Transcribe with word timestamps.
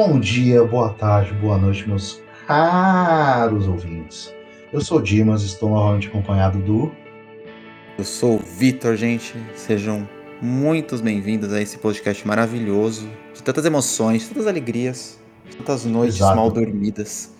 Bom 0.00 0.20
dia, 0.20 0.62
boa 0.62 0.90
tarde, 0.90 1.32
boa 1.32 1.58
noite, 1.58 1.88
meus 1.88 2.22
caros 2.46 3.66
ouvintes. 3.66 4.32
Eu 4.72 4.80
sou 4.80 4.98
o 4.98 5.02
Dimas, 5.02 5.42
estou 5.42 5.70
novamente 5.70 6.06
acompanhado 6.06 6.60
do. 6.60 6.92
Eu 7.98 8.04
sou 8.04 8.36
o 8.36 8.38
Vitor, 8.38 8.94
gente. 8.94 9.34
Sejam 9.56 10.08
muito 10.40 10.96
bem-vindos 11.02 11.52
a 11.52 11.60
esse 11.60 11.78
podcast 11.78 12.24
maravilhoso, 12.24 13.10
de 13.34 13.42
tantas 13.42 13.64
emoções, 13.64 14.28
tantas 14.28 14.46
alegrias, 14.46 15.18
tantas 15.56 15.84
noites 15.84 16.18
Exato. 16.18 16.36
mal 16.36 16.48
dormidas. 16.48 17.34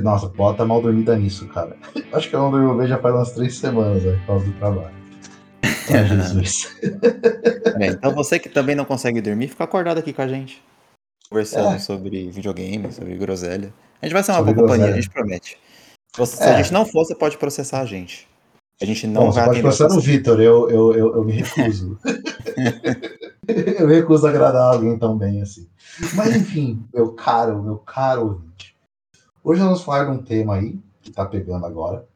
Nossa, 0.00 0.28
bota 0.28 0.64
mal 0.64 0.80
dormida 0.80 1.16
nisso, 1.16 1.48
cara. 1.48 1.76
Acho 2.14 2.30
que 2.30 2.36
eu 2.36 2.40
não 2.40 2.52
durmo 2.52 2.76
bem 2.76 2.86
já 2.86 2.98
faz 2.98 3.16
umas 3.16 3.32
três 3.32 3.56
semanas, 3.56 4.00
né, 4.04 4.12
por 4.20 4.26
causa 4.26 4.46
do 4.46 4.52
trabalho. 4.52 4.94
Ai, 5.92 6.06
Jesus. 6.06 6.72
Bem, 7.76 7.90
então 7.90 8.14
você 8.14 8.38
que 8.38 8.48
também 8.48 8.76
não 8.76 8.84
consegue 8.84 9.20
dormir, 9.20 9.48
fica 9.48 9.64
acordado 9.64 9.98
aqui 9.98 10.12
com 10.12 10.22
a 10.22 10.28
gente. 10.28 10.62
Conversando 11.34 11.74
É. 11.74 11.78
sobre 11.80 12.30
videogame, 12.30 12.92
sobre 12.92 13.16
groselha. 13.16 13.74
A 14.00 14.06
gente 14.06 14.12
vai 14.12 14.22
ser 14.22 14.30
uma 14.30 14.38
Sobre 14.38 14.54
boa 14.54 14.68
companhia, 14.68 14.92
a 14.92 14.96
gente 14.96 15.10
promete. 15.10 15.58
Se 16.14 16.16
você- 16.20 16.36
Se 16.36 16.42
É. 16.44 16.54
a 16.54 16.62
gente 16.62 16.72
não 16.72 16.86
for, 16.86 17.04
você 17.04 17.12
pode 17.12 17.36
processar 17.38 17.80
a 17.80 17.84
gente. 17.84 18.28
A 18.80 18.84
gente 18.84 19.04
não 19.08 19.22
Bom, 19.24 19.32
você 19.32 19.40
vai 19.40 19.48
pode 19.48 19.62
no 19.62 19.70
você. 19.72 20.00
Vitor, 20.12 20.40
eu, 20.40 20.70
eu, 20.70 20.92
eu, 20.94 21.14
eu 21.16 21.24
me 21.24 21.32
recuso. 21.32 21.98
eu 23.80 23.88
me 23.88 23.94
recuso 23.96 24.24
a 24.24 24.30
agradar 24.30 24.74
alguém 24.74 24.96
tão 24.96 25.18
bem 25.18 25.42
assim. 25.42 25.68
Mas 26.14 26.36
enfim, 26.36 26.86
meu 26.94 27.12
caro, 27.14 27.60
meu 27.60 27.78
caro 27.78 28.22
ouvinte. 28.22 28.76
Hoje 29.42 29.58
nós 29.58 29.70
vamos 29.70 29.82
falar 29.84 30.04
de 30.04 30.10
um 30.12 30.22
tema 30.22 30.54
aí 30.54 30.78
que 31.02 31.10
tá 31.10 31.26
pegando 31.26 31.66
agora, 31.66 32.06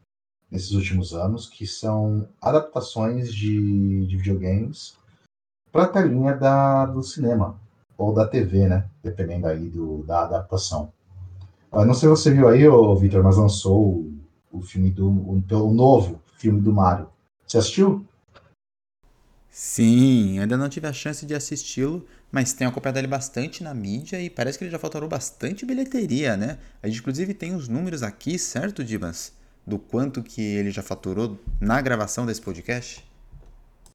nesses 0.48 0.70
últimos 0.70 1.12
anos, 1.12 1.48
que 1.48 1.66
são 1.66 2.28
adaptações 2.40 3.34
de, 3.34 4.06
de 4.06 4.16
videogames 4.16 4.94
para 5.72 5.82
a 5.82 5.88
telinha 5.88 6.36
da, 6.36 6.86
do 6.86 7.02
cinema, 7.02 7.60
ou 7.98 8.14
da 8.14 8.26
TV, 8.26 8.68
né? 8.68 8.88
Dependendo 9.02 9.48
aí 9.48 9.68
do, 9.68 10.04
da 10.04 10.22
adaptação. 10.22 10.92
Eu 11.72 11.84
não 11.84 11.92
sei 11.92 12.08
se 12.08 12.16
você 12.16 12.30
viu 12.32 12.48
aí, 12.48 12.62
Vitor, 12.98 13.22
mas 13.22 13.36
lançou 13.36 13.82
o, 13.82 14.18
o 14.52 14.62
filme 14.62 14.90
do. 14.90 15.10
O, 15.10 15.74
novo 15.74 16.22
filme 16.38 16.60
do 16.60 16.72
Mario. 16.72 17.08
Você 17.46 17.58
assistiu? 17.58 18.06
Sim, 19.50 20.38
ainda 20.38 20.56
não 20.56 20.68
tive 20.68 20.86
a 20.86 20.92
chance 20.92 21.26
de 21.26 21.34
assisti-lo, 21.34 22.06
mas 22.30 22.52
tenho 22.52 22.70
acompanhado 22.70 23.00
ele 23.00 23.08
bastante 23.08 23.64
na 23.64 23.74
mídia 23.74 24.20
e 24.20 24.30
parece 24.30 24.56
que 24.56 24.64
ele 24.64 24.70
já 24.70 24.78
faturou 24.78 25.08
bastante 25.08 25.66
bilheteria, 25.66 26.36
né? 26.36 26.58
A 26.80 26.86
gente 26.86 27.00
inclusive 27.00 27.34
tem 27.34 27.56
os 27.56 27.66
números 27.66 28.04
aqui, 28.04 28.38
certo, 28.38 28.84
Dimas? 28.84 29.32
Do 29.66 29.78
quanto 29.78 30.22
que 30.22 30.40
ele 30.40 30.70
já 30.70 30.82
faturou 30.82 31.36
na 31.60 31.80
gravação 31.80 32.24
desse 32.24 32.40
podcast? 32.40 33.04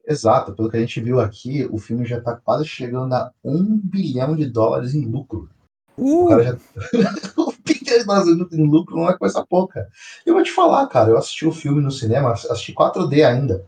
Exato, 0.08 0.54
pelo 0.54 0.70
que 0.70 0.78
a 0.78 0.80
gente 0.80 1.00
viu 1.00 1.20
aqui, 1.20 1.68
o 1.72 1.78
filme 1.78 2.06
já 2.06 2.20
tá 2.20 2.36
quase 2.36 2.66
chegando 2.66 3.14
a 3.14 3.32
um 3.44 3.80
bilhão 3.82 4.36
de 4.36 4.46
dólares 4.46 4.94
em 4.94 5.06
lucro. 5.06 5.50
O 5.98 6.26
Uh! 6.26 6.28
cara 6.30 6.44
já. 6.44 6.54
um 7.38 7.54
bilhão 7.64 7.98
de 8.00 8.04
dólares 8.06 8.28
em 8.52 8.68
lucro 8.68 8.96
não 8.98 9.10
é 9.10 9.18
coisa 9.18 9.46
pouca. 9.48 9.88
Eu 10.26 10.34
vou 10.34 10.44
te 10.44 10.52
falar, 10.52 10.88
cara, 10.88 11.10
eu 11.10 11.18
assisti 11.18 11.46
o 11.46 11.52
filme 11.52 11.82
no 11.82 11.92
cinema, 11.92 12.32
assisti 12.32 12.74
4D 12.74 13.24
ainda. 13.24 13.66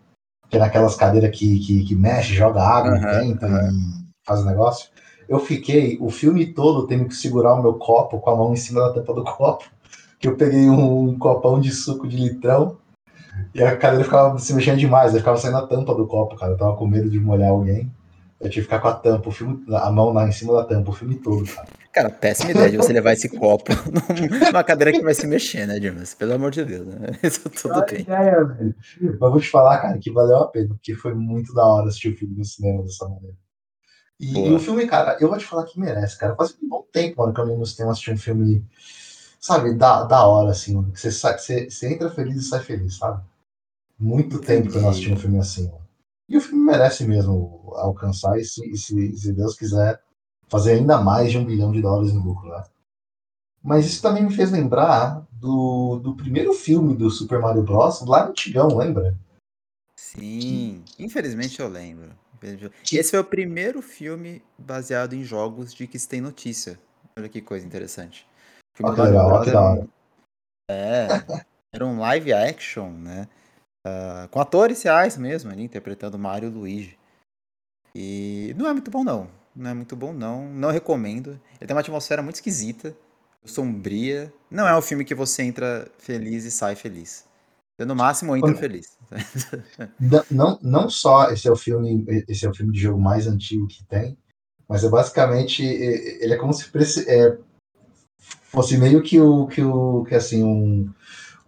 Que 0.49 0.57
é 0.57 0.59
naquelas 0.59 0.95
cadeiras 0.95 1.35
que, 1.37 1.59
que, 1.59 1.83
que 1.85 1.95
mexe, 1.95 2.33
joga 2.33 2.61
água, 2.61 2.91
Aham, 2.97 3.19
venta 3.19 3.47
aham. 3.47 3.71
e 3.71 4.05
faz 4.25 4.41
o 4.41 4.45
negócio. 4.45 4.89
Eu 5.27 5.39
fiquei 5.39 5.97
o 5.99 6.09
filme 6.09 6.53
todo 6.53 6.85
tendo 6.85 7.05
que 7.05 7.15
segurar 7.15 7.55
o 7.55 7.61
meu 7.61 7.73
copo 7.75 8.19
com 8.19 8.29
a 8.29 8.35
mão 8.35 8.53
em 8.53 8.57
cima 8.57 8.81
da 8.81 8.93
tampa 8.93 9.13
do 9.13 9.23
copo. 9.25 9.65
Que 10.19 10.27
eu 10.27 10.35
peguei 10.35 10.69
um, 10.69 11.17
copão 11.17 11.59
de 11.59 11.71
suco 11.71 12.07
de 12.07 12.17
litrão 12.17 12.77
e 13.53 13.63
a 13.63 13.75
cadeira 13.77 14.03
ficava 14.03 14.37
se 14.39 14.53
mexendo 14.53 14.77
demais, 14.79 15.13
aí 15.13 15.19
ficava 15.19 15.37
saindo 15.37 15.57
a 15.57 15.67
tampa 15.67 15.93
do 15.95 16.07
copo, 16.07 16.35
cara. 16.35 16.53
Eu 16.53 16.57
tava 16.57 16.75
com 16.75 16.87
medo 16.87 17.09
de 17.09 17.19
molhar 17.19 17.49
alguém. 17.49 17.91
Eu 18.39 18.49
tive 18.49 18.67
que 18.67 18.73
ficar 18.73 18.79
com 18.79 18.89
a 18.89 18.93
tampa, 18.93 19.29
o 19.29 19.31
filme, 19.31 19.63
a 19.73 19.89
mão 19.91 20.11
lá 20.11 20.27
em 20.27 20.31
cima 20.31 20.53
da 20.53 20.65
tampa, 20.65 20.91
o 20.91 20.93
filme 20.93 21.15
todo, 21.15 21.45
cara. 21.45 21.67
Cara, 21.91 22.09
péssima 22.09 22.51
ideia 22.51 22.69
de 22.69 22.75
você 22.75 22.91
levar 22.91 23.13
esse 23.13 23.29
copo 23.29 23.71
numa 24.51 24.63
cadeira 24.65 24.91
que 24.91 25.01
vai 25.01 25.13
se 25.13 25.25
mexer, 25.25 25.65
né, 25.65 25.79
Dimas? 25.79 26.13
Pelo 26.13 26.33
amor 26.33 26.51
de 26.51 26.65
Deus, 26.65 26.85
né? 26.85 27.07
Isso 27.23 27.49
tudo 27.49 27.73
Ah, 27.75 27.85
bem. 27.89 28.03
velho. 28.03 28.75
Mas 29.01 29.31
vou 29.31 29.39
te 29.39 29.49
falar, 29.49 29.77
cara, 29.81 29.97
que 29.97 30.11
valeu 30.11 30.37
a 30.39 30.47
pena, 30.49 30.67
porque 30.67 30.93
foi 30.93 31.13
muito 31.13 31.53
da 31.53 31.65
hora 31.65 31.87
assistir 31.87 32.09
o 32.09 32.17
filme 32.17 32.35
no 32.37 32.43
cinema 32.43 32.83
dessa 32.83 33.07
maneira. 33.07 33.37
E, 34.19 34.47
e 34.47 34.53
o 34.53 34.59
filme, 34.59 34.85
cara, 34.87 35.17
eu 35.21 35.29
vou 35.29 35.37
te 35.37 35.45
falar 35.45 35.63
que 35.63 35.79
merece, 35.79 36.17
cara. 36.19 36.35
Faz 36.35 36.51
um 36.61 36.67
bom 36.67 36.85
tempo, 36.91 37.21
mano, 37.21 37.33
que 37.33 37.39
eu 37.39 37.45
não 37.45 37.57
no 37.57 37.65
cinema 37.65 37.91
assistir 37.93 38.11
um 38.11 38.17
filme, 38.17 38.65
sabe, 39.45 39.75
da, 39.75 40.03
da 40.03 40.25
hora, 40.25 40.49
assim, 40.49 40.73
mano. 40.73 40.91
Você, 40.95 41.11
sai, 41.11 41.37
você, 41.37 41.69
você 41.69 41.93
entra 41.93 42.09
feliz 42.09 42.37
e 42.37 42.49
sai 42.49 42.63
feliz, 42.63 42.97
sabe? 42.97 43.23
Muito 43.99 44.39
tempo 44.41 44.71
que 44.71 44.77
eu 44.77 44.81
não 44.81 44.89
assisti 44.89 45.13
um 45.13 45.17
filme 45.17 45.37
assim, 45.37 45.65
mano. 45.65 45.85
E 46.27 46.35
o 46.35 46.41
filme 46.41 46.65
merece 46.65 47.05
mesmo 47.05 47.71
alcançar, 47.75 48.39
e 48.39 48.43
se, 48.43 48.67
e 48.67 48.75
se, 48.75 49.15
se 49.15 49.31
Deus 49.33 49.55
quiser, 49.55 50.01
fazer 50.47 50.73
ainda 50.73 50.99
mais 50.99 51.31
de 51.31 51.37
um 51.37 51.45
bilhão 51.45 51.71
de 51.71 51.79
dólares 51.79 52.11
em 52.11 52.17
lucro, 52.17 52.49
né? 52.49 52.63
Mas 53.61 53.85
isso 53.85 54.01
também 54.01 54.23
me 54.23 54.33
fez 54.33 54.51
lembrar 54.51 55.23
do, 55.31 55.99
do 56.03 56.15
primeiro 56.15 56.51
filme 56.51 56.95
do 56.95 57.11
Super 57.11 57.39
Mario 57.39 57.61
Bros. 57.61 58.01
lá 58.01 58.27
antigão, 58.27 58.75
lembra? 58.75 59.15
Sim, 59.95 60.83
infelizmente 60.97 61.59
eu 61.59 61.67
lembro. 61.67 62.09
Esse 62.91 63.11
foi 63.11 63.19
o 63.19 63.23
primeiro 63.23 63.81
filme 63.81 64.41
baseado 64.57 65.13
em 65.13 65.23
jogos 65.23 65.73
de 65.73 65.85
que 65.87 65.99
se 65.99 66.07
tem 66.07 66.19
notícia. 66.19 66.79
Olha 67.15 67.29
que 67.29 67.41
coisa 67.41 67.65
interessante. 67.65 68.27
Filme 68.75 68.91
do 68.91 68.95
que 68.95 69.01
legal, 69.01 69.29
Bros. 69.29 69.45
que 69.45 69.51
da 69.51 69.61
hora. 69.61 69.87
É, 70.69 71.07
era 71.73 71.85
um 71.85 71.99
live 71.99 72.33
action, 72.33 72.91
né? 72.91 73.27
Ah, 73.85 74.27
com 74.31 74.41
atores 74.41 74.81
reais 74.81 75.15
mesmo 75.15 75.51
ali, 75.51 75.63
interpretando 75.63 76.17
Mario 76.17 76.49
e 76.49 76.51
Luigi. 76.51 76.97
E 77.93 78.53
não 78.57 78.67
é 78.67 78.73
muito 78.73 78.89
bom, 78.89 79.03
não. 79.03 79.29
Não 79.55 79.69
é 79.69 79.73
muito 79.73 79.95
bom, 79.95 80.11
não. 80.11 80.49
Não 80.49 80.71
recomendo. 80.71 81.39
Ele 81.59 81.67
tem 81.67 81.75
uma 81.75 81.81
atmosfera 81.81 82.21
muito 82.21 82.35
esquisita, 82.35 82.95
sombria. 83.45 84.33
Não 84.49 84.67
é 84.67 84.77
um 84.77 84.81
filme 84.81 85.05
que 85.05 85.15
você 85.15 85.43
entra 85.43 85.87
feliz 85.97 86.43
e 86.43 86.51
sai 86.51 86.75
feliz. 86.75 87.25
Eu, 87.77 87.85
no 87.85 87.95
máximo, 87.95 88.35
entro 88.35 88.55
feliz. 88.57 88.97
Não, 90.31 90.57
não, 90.61 90.89
só 90.89 91.29
esse 91.29 91.47
é 91.47 91.51
o 91.51 91.55
filme, 91.55 92.03
esse 92.27 92.45
é 92.45 92.49
o 92.49 92.53
filme 92.55 92.71
de 92.71 92.79
jogo 92.79 92.99
mais 92.99 93.27
antigo 93.27 93.67
que 93.67 93.85
tem, 93.85 94.17
mas 94.67 94.83
é 94.83 94.89
basicamente 94.89 95.63
ele 95.63 96.33
é 96.33 96.37
como 96.37 96.53
se 96.53 96.65
é, 97.07 97.37
fosse 98.43 98.77
meio 98.77 99.01
que 99.01 99.19
o 99.19 99.47
que 99.47 99.61
o 99.61 100.05
que 100.07 100.15
assim 100.15 100.43
um 100.43 100.89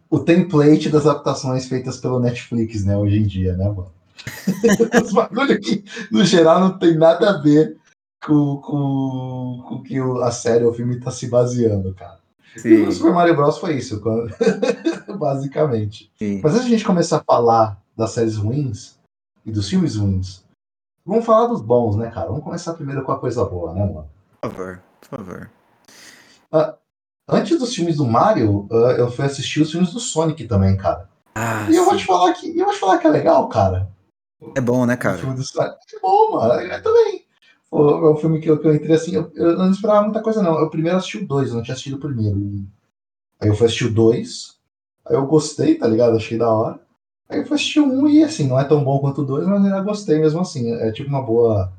o 0.10 0.20
template 0.20 0.90
das 0.90 1.06
adaptações 1.06 1.68
feitas 1.68 1.98
pelo 1.98 2.20
Netflix, 2.20 2.86
né, 2.86 2.96
hoje 2.96 3.18
em 3.18 3.24
dia, 3.24 3.58
né, 3.58 3.66
mano? 3.66 3.92
Os 5.04 5.12
bagulho 5.12 5.60
que 5.60 5.84
no 6.12 6.24
geral 6.24 6.60
não 6.60 6.78
tem 6.78 6.96
nada 6.96 7.30
a 7.30 7.42
ver 7.42 7.78
com, 8.26 8.58
com, 8.58 9.64
com 9.68 9.76
o 9.76 9.84
que 9.84 9.98
a 10.24 10.32
série 10.32 10.64
ou 10.64 10.72
o 10.72 10.74
filme 10.74 11.00
tá 11.00 11.12
se 11.12 11.28
baseando, 11.28 11.94
cara. 11.94 12.20
E 12.56 12.60
o 12.60 12.62
Sim, 12.62 12.92
Super 12.92 13.14
Mario 13.14 13.36
Bros 13.36 13.58
foi 13.58 13.78
isso, 13.78 14.02
basicamente. 15.18 16.12
sim. 16.18 16.42
Mas 16.44 16.54
antes 16.54 16.66
de 16.66 16.74
a 16.74 16.78
gente 16.78 16.88
começar 16.88 17.18
a 17.18 17.24
falar 17.24 17.82
das 17.96 18.12
séries 18.12 18.36
ruins 18.36 18.98
e 19.46 19.52
dos 19.52 19.70
filmes 19.70 19.96
ruins, 19.96 20.44
vamos 21.06 21.26
falar 21.26 21.48
dos 21.48 21.62
bons, 21.62 21.96
né, 21.96 22.10
cara? 22.10 22.28
Vamos 22.28 22.44
começar 22.44 22.74
primeiro 22.74 23.04
com 23.04 23.12
a 23.12 23.20
coisa 23.20 23.46
boa, 23.46 23.74
né, 23.74 23.82
mano? 23.82 24.10
Por 24.42 24.52
favor, 24.52 24.82
por 25.02 25.10
favor. 25.10 25.57
Antes 27.30 27.60
dos 27.60 27.76
filmes 27.76 27.98
do 27.98 28.06
Mario, 28.06 28.68
ah, 28.72 28.92
eu 28.98 29.12
fui 29.12 29.26
assistir 29.26 29.62
os 29.62 29.72
filmes 29.72 29.92
do 29.92 30.00
Sonic 30.00 30.46
também, 30.48 30.78
cara. 30.78 31.10
Ah, 31.36 31.68
E 31.70 31.76
eu 31.76 31.84
vou 31.86 31.96
te 31.98 32.06
falar 32.06 32.34
que, 32.34 32.58
eu 32.58 32.66
vou 32.66 32.74
te 32.74 32.80
falar 32.80 32.98
que 33.00 33.08
é 33.08 33.10
legal, 33.10 33.48
cara. 33.50 33.90
É 34.56 34.62
bom, 34.62 34.86
né, 34.86 34.94
O 34.94 34.98
cara? 34.98 35.18
filme 35.18 35.36
do 35.36 35.44
Sonic 35.44 35.76
é 35.96 36.00
bom, 36.00 36.32
mano. 36.32 36.54
É 36.54 36.80
também. 36.80 37.26
Pô, 37.70 37.90
É 38.08 38.14
um 38.14 38.16
filme 38.16 38.40
que 38.40 38.50
eu, 38.50 38.58
que 38.60 38.68
eu 38.68 38.74
entrei 38.76 38.96
assim, 38.96 39.14
eu, 39.16 39.30
eu 39.36 39.58
não 39.58 39.70
esperava 39.72 40.04
muita 40.04 40.22
coisa, 40.22 40.42
não. 40.42 40.58
Eu 40.58 40.70
primeiro 40.70 40.98
assisti 40.98 41.18
o 41.18 41.28
2, 41.28 41.50
eu 41.50 41.56
não 41.56 41.64
tinha 41.64 41.74
assistido 41.74 41.98
o 41.98 42.00
primeiro. 42.00 42.38
Aí 43.42 43.50
eu 43.50 43.56
fui 43.56 43.66
assistir 43.68 43.86
o 43.86 43.94
2, 43.94 44.58
aí 45.06 45.16
eu 45.16 45.26
gostei, 45.28 45.76
tá 45.76 45.86
ligado? 45.86 46.16
Achei 46.16 46.38
da 46.38 46.50
hora. 46.50 46.80
Aí 47.30 47.40
eu 47.40 47.46
fui 47.46 47.56
assistir 47.56 47.82
o 47.82 47.86
1 47.86 48.08
e 48.08 48.24
assim, 48.24 48.48
não 48.48 48.58
é 48.58 48.64
tão 48.64 48.82
bom 48.86 49.00
quanto 49.00 49.22
o 49.22 49.26
2, 49.26 49.46
mas 49.46 49.66
ainda 49.66 49.82
gostei 49.82 50.18
mesmo 50.18 50.40
assim. 50.40 50.72
É 50.76 50.92
tipo 50.94 51.10
uma 51.10 51.22
boa 51.22 51.74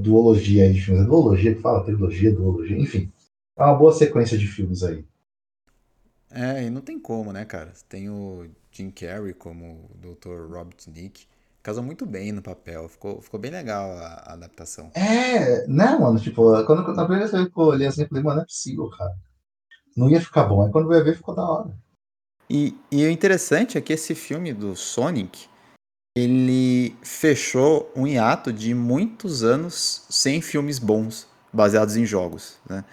duologia 0.00 0.64
aí 0.64 0.72
de 0.72 0.80
filmes. 0.80 1.02
É 1.02 1.06
duologia 1.06 1.54
que 1.54 1.60
fala? 1.60 1.84
Trilogia, 1.84 2.34
duologia, 2.34 2.78
enfim. 2.78 3.12
É 3.56 3.62
uma 3.62 3.74
boa 3.74 3.92
sequência 3.92 4.36
de 4.36 4.46
filmes 4.46 4.82
aí. 4.82 5.04
É, 6.30 6.64
e 6.64 6.70
não 6.70 6.80
tem 6.80 6.98
como, 6.98 7.32
né, 7.32 7.44
cara? 7.44 7.72
Tem 7.88 8.10
o 8.10 8.48
Jim 8.72 8.90
Carrey 8.90 9.32
como 9.32 9.88
o 9.88 9.96
Dr. 9.98 10.52
Robotnik. 10.52 11.26
Casou 11.62 11.82
muito 11.82 12.04
bem 12.04 12.32
no 12.32 12.42
papel. 12.42 12.88
Ficou, 12.88 13.22
ficou 13.22 13.38
bem 13.38 13.52
legal 13.52 13.90
a, 13.92 14.06
a 14.06 14.32
adaptação. 14.32 14.90
É, 14.94 15.66
né, 15.68 15.96
mano? 15.96 16.18
Tipo, 16.18 16.64
quando, 16.66 16.82
na 16.92 17.04
primeira 17.06 17.30
vez 17.30 17.48
que 17.48 17.58
eu 17.58 17.64
olhei 17.64 17.86
assim, 17.86 18.02
eu 18.02 18.08
falei, 18.08 18.24
mano, 18.24 18.36
não 18.36 18.42
é 18.42 18.46
possível, 18.46 18.90
cara. 18.90 19.14
Não 19.96 20.10
ia 20.10 20.20
ficar 20.20 20.44
bom. 20.44 20.62
Aí 20.62 20.72
quando 20.72 20.92
eu 20.92 20.98
ia 20.98 21.04
ver, 21.04 21.16
ficou 21.16 21.34
da 21.34 21.48
hora. 21.48 21.78
E, 22.50 22.76
e 22.90 23.06
o 23.06 23.10
interessante 23.10 23.78
é 23.78 23.80
que 23.80 23.92
esse 23.92 24.14
filme 24.14 24.52
do 24.52 24.74
Sonic, 24.74 25.48
ele 26.16 26.96
fechou 27.02 27.90
um 27.94 28.06
hiato 28.06 28.52
de 28.52 28.74
muitos 28.74 29.44
anos 29.44 30.04
sem 30.10 30.42
filmes 30.42 30.80
bons 30.80 31.28
baseados 31.52 31.96
em 31.96 32.04
jogos, 32.04 32.58
né? 32.68 32.84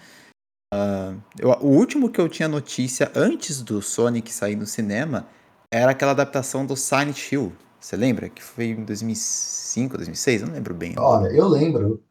Uh, 0.72 1.20
eu, 1.38 1.50
o 1.60 1.66
último 1.66 2.08
que 2.08 2.18
eu 2.18 2.30
tinha 2.30 2.48
notícia 2.48 3.12
antes 3.14 3.60
do 3.60 3.82
Sonic 3.82 4.32
sair 4.32 4.56
no 4.56 4.64
cinema 4.64 5.28
era 5.70 5.90
aquela 5.90 6.12
adaptação 6.12 6.64
do 6.64 6.74
Silent 6.74 7.30
Hill. 7.30 7.52
Você 7.78 7.94
lembra? 7.94 8.30
Que 8.30 8.42
foi 8.42 8.66
em 8.66 8.84
2005, 8.84 9.96
2006? 9.96 10.40
Eu 10.40 10.46
não 10.46 10.54
lembro 10.54 10.72
bem. 10.72 10.94
Olha, 10.96 11.28
eu 11.28 11.46
lembro 11.46 12.02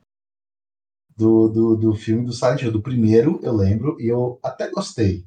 do, 1.17 1.47
do, 1.47 1.75
do 1.75 1.95
filme 1.95 2.23
do 2.23 2.33
Silent 2.33 2.61
Hill. 2.61 2.71
Do 2.71 2.81
primeiro, 2.81 3.39
eu 3.41 3.53
lembro, 3.53 3.99
e 3.99 4.07
eu 4.07 4.39
até 4.43 4.69
gostei. 4.69 5.25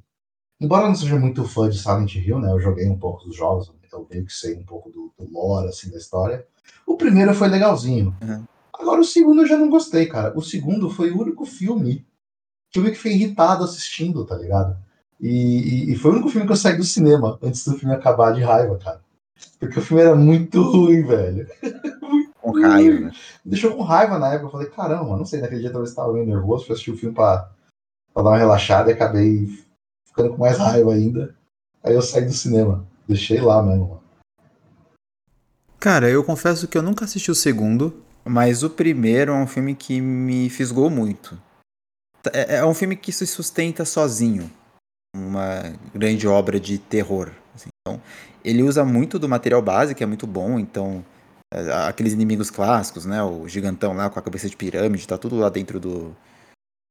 Embora 0.61 0.85
eu 0.85 0.89
não 0.89 0.95
seja 0.95 1.19
muito 1.19 1.43
fã 1.45 1.69
de 1.69 1.79
Silent 1.79 2.15
Hill, 2.15 2.39
né? 2.39 2.53
Eu 2.53 2.61
joguei 2.61 2.89
um 2.89 2.99
pouco 2.99 3.25
dos 3.25 3.35
jogos, 3.35 3.73
eu 3.93 4.07
meio 4.09 4.25
que 4.25 4.33
sei 4.33 4.55
um 4.55 4.65
pouco 4.65 4.91
do, 4.91 5.13
do 5.19 5.33
lore, 5.33 5.69
assim, 5.69 5.91
da 5.91 5.99
história. 5.99 6.47
O 6.87 6.97
primeiro 6.97 7.35
foi 7.35 7.49
legalzinho. 7.49 8.15
Uhum. 8.23 8.45
Agora 8.73 9.01
o 9.01 9.05
segundo 9.05 9.43
eu 9.43 9.47
já 9.47 9.57
não 9.57 9.69
gostei, 9.69 10.07
cara. 10.07 10.37
O 10.37 10.43
segundo 10.43 10.89
foi 10.89 11.11
o 11.11 11.21
único 11.21 11.45
filme 11.45 12.07
que 12.75 12.81
eu 12.81 12.83
meio 12.83 12.93
que 12.93 13.01
fiquei 13.01 13.17
irritado 13.17 13.63
assistindo, 13.63 14.27
tá 14.27 14.35
ligado? 14.37 14.77
E, 15.21 15.29
e, 15.29 15.93
e, 15.93 15.97
foi 15.97 16.11
o 16.11 16.15
único 16.15 16.29
filme 16.29 16.45
que 16.45 16.53
eu 16.53 16.57
saí 16.57 16.77
do 16.77 16.83
cinema 16.83 17.39
antes 17.41 17.65
do 17.65 17.79
filme 17.79 17.95
acabar 17.95 18.35
de 18.35 18.43
raiva, 18.43 18.77
cara. 18.79 19.01
Porque 19.61 19.79
o 19.79 19.83
filme 19.83 20.03
era 20.03 20.17
muito 20.17 20.61
ruim, 20.61 21.05
velho. 21.05 21.47
muito 22.03 22.33
com 22.41 22.61
raiva. 22.61 22.99
Ruim. 22.99 23.05
Me 23.05 23.13
deixou 23.45 23.77
com 23.77 23.83
raiva 23.83 24.19
na 24.19 24.35
época. 24.35 24.47
Eu 24.47 24.51
falei, 24.51 24.69
caramba, 24.71 25.17
não 25.17 25.25
sei, 25.25 25.41
naquele 25.41 25.61
dia 25.61 25.71
talvez 25.71 25.91
estava 25.91 26.13
meio 26.13 26.27
nervoso, 26.27 26.67
fui 26.67 26.73
assistir 26.73 26.91
o 26.91 26.97
filme 26.97 27.15
pra, 27.15 27.49
pra 28.13 28.25
dar 28.25 28.31
uma 28.31 28.39
relaxada 28.39 28.91
e 28.91 28.95
acabei 28.95 29.47
ficando 30.05 30.31
com 30.31 30.39
mais 30.39 30.59
raiva 30.59 30.93
ainda. 30.93 31.33
Aí 31.81 31.95
eu 31.95 32.03
saí 32.03 32.25
do 32.25 32.33
cinema. 32.33 32.85
Deixei 33.07 33.41
lá 33.41 33.63
mesmo, 33.63 33.87
mano. 33.87 34.03
Cara, 35.79 36.11
eu 36.11 36.25
confesso 36.25 36.67
que 36.67 36.77
eu 36.77 36.83
nunca 36.83 37.05
assisti 37.05 37.31
o 37.31 37.37
segundo, 37.37 38.03
mas 38.25 38.65
o 38.65 38.71
primeiro 38.71 39.31
é 39.31 39.37
um 39.37 39.47
filme 39.47 39.77
que 39.77 40.01
me 40.01 40.51
fisgou 40.51 40.91
muito. 40.91 41.39
É, 42.33 42.57
é 42.57 42.65
um 42.65 42.75
filme 42.75 42.97
que 42.97 43.13
se 43.13 43.27
sustenta 43.27 43.85
sozinho. 43.85 44.51
Uma 45.17 45.75
grande 45.95 46.27
obra 46.27 46.59
de 46.59 46.79
terror. 46.79 47.31
Assim. 47.55 47.69
Então, 47.81 48.01
ele 48.45 48.63
usa 48.63 48.85
muito 48.85 49.19
do 49.19 49.29
material 49.29 49.63
base, 49.63 49.95
que 49.95 50.03
é 50.03 50.07
muito 50.07 50.27
bom. 50.27 50.59
Então, 50.59 51.05
é, 51.53 51.89
aqueles 51.89 52.13
inimigos 52.13 52.51
clássicos, 52.51 53.05
né? 53.05 53.23
O 53.23 53.47
gigantão 53.49 53.93
lá 53.93 54.11
com 54.11 54.19
a 54.19 54.23
cabeça 54.23 54.49
de 54.49 54.57
pirâmide, 54.57 55.07
tá 55.07 55.17
tudo 55.17 55.37
lá 55.37 55.49
dentro 55.49 55.79
do, 55.79 56.17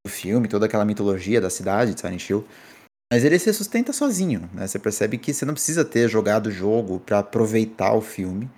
do 0.06 0.12
filme, 0.12 0.48
toda 0.48 0.66
aquela 0.66 0.86
mitologia 0.86 1.42
da 1.42 1.50
cidade 1.50 1.94
de 1.94 2.00
Silent 2.00 2.30
Hill. 2.30 2.46
Mas 3.12 3.24
ele 3.24 3.38
se 3.38 3.54
sustenta 3.54 3.94
sozinho, 3.94 4.50
né? 4.54 4.66
Você 4.66 4.80
percebe 4.80 5.18
que 5.18 5.34
você 5.34 5.46
não 5.46 5.54
precisa 5.54 5.86
ter 5.86 6.10
jogado 6.10 6.48
o 6.48 6.52
jogo 6.52 7.00
para 7.00 7.20
aproveitar 7.20 7.94
o 7.94 8.02
filme. 8.02 8.50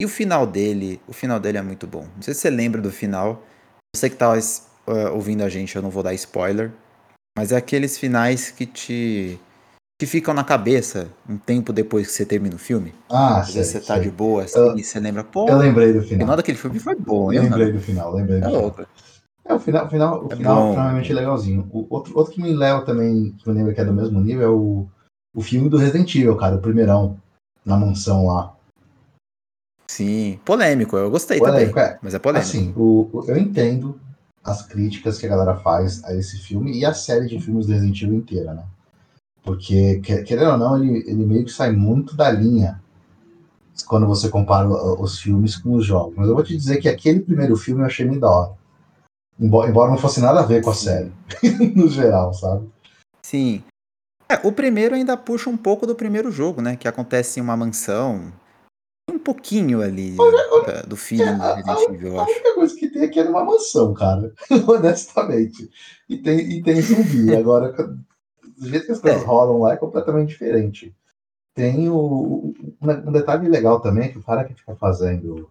E 0.00 0.04
o 0.04 0.08
final 0.08 0.44
dele, 0.44 1.00
o 1.06 1.12
final 1.12 1.38
dele 1.38 1.58
é 1.58 1.62
muito 1.62 1.86
bom. 1.86 2.08
Não 2.16 2.22
sei 2.22 2.34
se 2.34 2.40
você 2.40 2.50
lembra 2.50 2.80
do 2.80 2.90
final. 2.90 3.46
Você 3.94 4.10
que 4.10 4.16
tá 4.16 4.32
uh, 4.86 5.14
ouvindo 5.14 5.42
a 5.42 5.48
gente, 5.48 5.74
eu 5.76 5.82
não 5.82 5.90
vou 5.90 6.02
dar 6.02 6.14
spoiler. 6.14 6.70
Mas 7.36 7.52
é 7.52 7.56
aqueles 7.56 7.96
finais 7.96 8.50
que 8.50 8.66
te 8.66 9.40
que 9.98 10.06
ficam 10.06 10.34
na 10.34 10.42
cabeça 10.42 11.08
um 11.28 11.38
tempo 11.38 11.72
depois 11.72 12.08
que 12.08 12.12
você 12.12 12.26
termina 12.26 12.56
o 12.56 12.58
filme. 12.58 12.92
Ah, 13.08 13.38
Às 13.38 13.54
vezes 13.54 13.72
você 13.72 13.80
tá 13.80 13.98
de 14.00 14.10
boa 14.10 14.42
assim, 14.42 14.58
eu, 14.58 14.76
e 14.76 14.82
você 14.82 14.98
lembra, 14.98 15.22
pô. 15.22 15.48
Eu 15.48 15.56
lembrei 15.56 15.92
do 15.92 16.02
final. 16.02 16.16
O 16.16 16.20
final 16.22 16.36
daquele 16.36 16.58
filme 16.58 16.78
foi 16.80 16.96
bom, 16.96 17.32
hein? 17.32 17.38
Lembrei 17.38 17.70
do 17.70 17.80
final, 17.80 18.12
lembrei 18.12 18.40
do 18.40 18.44
é 18.44 18.48
final. 18.48 18.62
Louco. 18.62 18.86
É, 19.44 19.54
o 19.54 19.60
final, 19.60 19.86
o 19.86 19.88
final, 19.88 20.24
o 20.24 20.32
é 20.32 20.36
final 20.36 20.56
bom. 20.56 20.74
realmente 20.74 21.12
é 21.12 21.14
legalzinho. 21.14 21.68
O, 21.72 21.86
outro, 21.88 22.16
outro 22.16 22.32
que 22.32 22.42
me 22.42 22.52
leva 22.52 22.84
também, 22.84 23.32
que 23.38 23.48
me 23.48 23.54
lembra 23.54 23.72
que 23.72 23.80
é 23.80 23.84
do 23.84 23.92
mesmo 23.92 24.20
nível, 24.20 24.42
é 24.42 24.48
o, 24.48 24.88
o 25.34 25.40
filme 25.40 25.68
do 25.68 25.76
Resident 25.76 26.12
Evil, 26.16 26.36
cara, 26.36 26.56
o 26.56 26.60
primeirão, 26.60 27.16
na 27.64 27.76
mansão 27.76 28.26
lá. 28.26 28.56
Sim, 29.86 30.40
polêmico, 30.44 30.96
eu 30.96 31.10
gostei 31.10 31.38
polêmico, 31.38 31.74
também. 31.74 31.90
É. 31.92 31.98
Mas 32.02 32.14
é 32.14 32.18
polêmico. 32.18 32.48
Assim, 32.48 32.74
o, 32.76 33.24
eu 33.28 33.36
entendo 33.36 34.00
as 34.44 34.62
críticas 34.62 35.18
que 35.18 35.26
a 35.26 35.28
galera 35.28 35.56
faz 35.56 36.02
a 36.04 36.14
esse 36.14 36.38
filme 36.38 36.76
e 36.76 36.84
a 36.84 36.92
série 36.92 37.26
de 37.26 37.40
filmes 37.40 37.66
do 37.66 37.72
Resident 37.72 38.02
Evil 38.02 38.16
inteira, 38.16 38.54
né? 38.54 38.64
Porque, 39.42 40.00
querendo 40.00 40.52
ou 40.52 40.58
não, 40.58 40.76
ele, 40.76 40.98
ele 41.08 41.26
meio 41.26 41.44
que 41.44 41.52
sai 41.52 41.72
muito 41.72 42.16
da 42.16 42.30
linha 42.30 42.80
quando 43.86 44.06
você 44.06 44.28
compara 44.28 44.68
os 44.68 45.18
filmes 45.18 45.56
com 45.56 45.74
os 45.74 45.84
jogos. 45.84 46.14
Mas 46.16 46.28
eu 46.28 46.34
vou 46.34 46.44
te 46.44 46.56
dizer 46.56 46.78
que 46.78 46.88
aquele 46.88 47.20
primeiro 47.20 47.56
filme 47.56 47.82
eu 47.82 47.86
achei 47.86 48.06
muito 48.06 48.20
da 48.20 48.30
hora. 48.30 48.52
Embora, 49.40 49.90
não 49.90 49.98
fosse 49.98 50.20
nada 50.20 50.40
a 50.40 50.46
ver 50.46 50.62
com 50.62 50.70
a 50.70 50.74
série, 50.74 51.10
no 51.74 51.88
geral, 51.88 52.32
sabe? 52.32 52.68
Sim. 53.22 53.62
É, 54.28 54.46
o 54.46 54.52
primeiro 54.52 54.94
ainda 54.94 55.16
puxa 55.16 55.50
um 55.50 55.56
pouco 55.56 55.86
do 55.86 55.94
primeiro 55.94 56.30
jogo, 56.30 56.60
né? 56.60 56.76
Que 56.76 56.86
acontece 56.86 57.40
em 57.40 57.42
uma 57.42 57.56
mansão, 57.56 58.32
um 59.10 59.18
pouquinho 59.18 59.82
ali 59.82 60.16
olha, 60.18 60.82
do 60.84 60.96
filme 60.96 61.24
é, 61.24 61.28
a, 61.28 61.62
eu 62.00 62.20
acho. 62.20 62.30
A 62.30 62.34
única 62.34 62.54
coisa 62.54 62.76
que 62.76 62.81
aqui 63.04 63.20
é 63.20 63.24
numa 63.24 63.44
mansão, 63.44 63.92
cara. 63.94 64.32
Honestamente. 64.68 65.70
E 66.08 66.18
tem, 66.18 66.38
e 66.38 66.62
tem 66.62 66.80
zumbi. 66.80 67.34
Agora, 67.36 67.72
do 67.72 68.68
jeito 68.68 68.86
que 68.86 68.92
as 68.92 69.00
coisas 69.00 69.22
é. 69.22 69.24
rolam 69.24 69.58
lá 69.58 69.72
é 69.72 69.76
completamente 69.76 70.30
diferente. 70.30 70.94
Tem 71.54 71.88
o, 71.88 72.54
um 72.80 73.12
detalhe 73.12 73.48
legal 73.48 73.80
também, 73.80 74.10
que 74.10 74.18
o 74.18 74.22
cara 74.22 74.44
que 74.44 74.54
fica 74.54 74.74
fazendo 74.74 75.48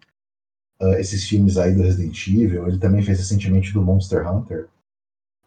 uh, 0.80 0.94
esses 0.94 1.24
filmes 1.28 1.56
aí 1.56 1.74
do 1.74 1.82
Resident 1.82 2.26
Evil, 2.26 2.66
ele 2.66 2.78
também 2.78 3.02
fez 3.02 3.18
recentemente 3.18 3.72
do 3.72 3.82
Monster 3.82 4.28
Hunter, 4.28 4.68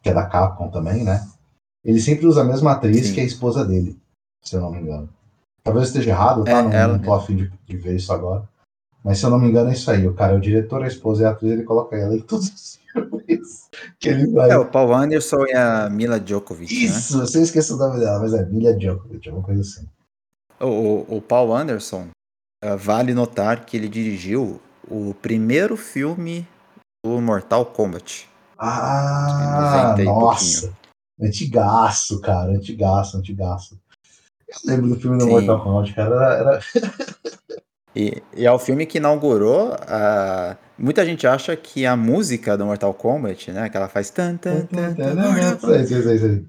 que 0.02 0.10
é 0.10 0.14
da 0.14 0.26
Capcom 0.26 0.70
também, 0.70 1.04
né? 1.04 1.28
Ele 1.84 2.00
sempre 2.00 2.26
usa 2.26 2.42
a 2.42 2.46
mesma 2.46 2.72
atriz 2.72 3.08
Sim. 3.08 3.14
que 3.14 3.20
é 3.20 3.24
a 3.24 3.28
esposa 3.28 3.66
dele, 3.66 4.00
se 4.42 4.56
eu 4.56 4.62
não 4.62 4.72
me 4.72 4.80
engano. 4.80 5.10
Talvez 5.64 5.88
esteja 5.88 6.12
errado, 6.12 6.44
tá? 6.44 6.52
É, 6.52 6.62
não, 6.62 6.72
ela... 6.72 6.94
não 6.94 7.04
tô 7.04 7.14
afim 7.14 7.36
de, 7.36 7.52
de, 7.66 7.78
ver 7.78 7.96
isso 7.96 8.14
agora. 8.14 8.48
Mas 9.06 9.20
se 9.20 9.26
eu 9.26 9.30
não 9.30 9.38
me 9.38 9.48
engano 9.48 9.70
é 9.70 9.74
isso 9.74 9.92
aí. 9.92 10.08
O 10.08 10.16
cara 10.16 10.34
é 10.34 10.36
o 10.36 10.42
diretor, 10.42 10.82
a 10.82 10.88
esposa 10.88 11.22
e 11.22 11.26
a 11.28 11.30
atriz, 11.30 11.52
ele 11.52 11.64
coloca 11.64 11.96
ela 11.96 12.16
em 12.16 12.22
todos 12.22 12.48
os 12.48 12.80
filmes 12.92 13.70
que 14.00 14.10
ele 14.10 14.32
vai. 14.32 14.50
É, 14.50 14.58
o 14.58 14.66
Paul 14.66 14.96
Anderson 14.96 15.46
e 15.46 15.54
a 15.54 15.88
Mila 15.92 16.20
Djokovic, 16.20 16.74
né? 16.74 16.86
Isso, 16.86 17.20
né? 17.20 17.26
você 17.28 17.44
esqueceu 17.44 17.76
o 17.76 17.80
nome 17.80 18.00
dela, 18.00 18.20
mas 18.20 18.34
é 18.34 18.44
Mila 18.48 18.74
Djokovic, 18.74 19.30
alguma 19.30 19.46
coisa 19.46 19.62
assim. 19.62 19.88
O, 20.60 20.66
o, 20.66 21.18
o 21.18 21.22
Paul 21.22 21.56
Anderson, 21.56 22.08
uh, 22.64 22.78
vale 22.80 23.14
notar 23.14 23.64
que 23.64 23.78
ele 23.78 23.88
dirigiu 23.88 24.60
o 24.90 25.14
primeiro 25.14 25.78
filme 25.78 26.48
do 27.06 27.22
Mortal 27.22 27.64
Kombat. 27.64 28.28
Ah, 28.58 29.96
nossa. 30.04 30.74
Antigaço, 31.22 32.20
cara. 32.22 32.52
Antigaço, 32.54 33.18
antigaço. 33.18 33.80
Eu 34.48 34.56
lembro 34.66 34.90
do 34.90 35.00
filme 35.00 35.20
do 35.20 35.26
Sim. 35.26 35.30
Mortal 35.30 35.64
Kombat, 35.64 35.94
cara. 35.94 36.16
Era, 36.16 36.34
era... 36.40 36.60
e, 37.96 38.22
e, 38.36 38.46
é 38.46 38.52
o 38.52 38.60
filme 38.60 38.86
que 38.86 38.98
inaugurou. 38.98 39.76
A... 39.88 40.58
Muita 40.78 41.06
gente 41.06 41.26
acha 41.26 41.56
que 41.56 41.86
a 41.86 41.96
música 41.96 42.58
do 42.58 42.66
Mortal 42.66 42.94
Kombat, 42.94 43.52
né? 43.52 43.70
Que 43.70 43.78
ela 43.78 43.88
faz. 43.88 44.10
Tan, 44.10 44.38
tan, 44.38 44.66
tan, 44.66 44.94
tan, 44.94 46.46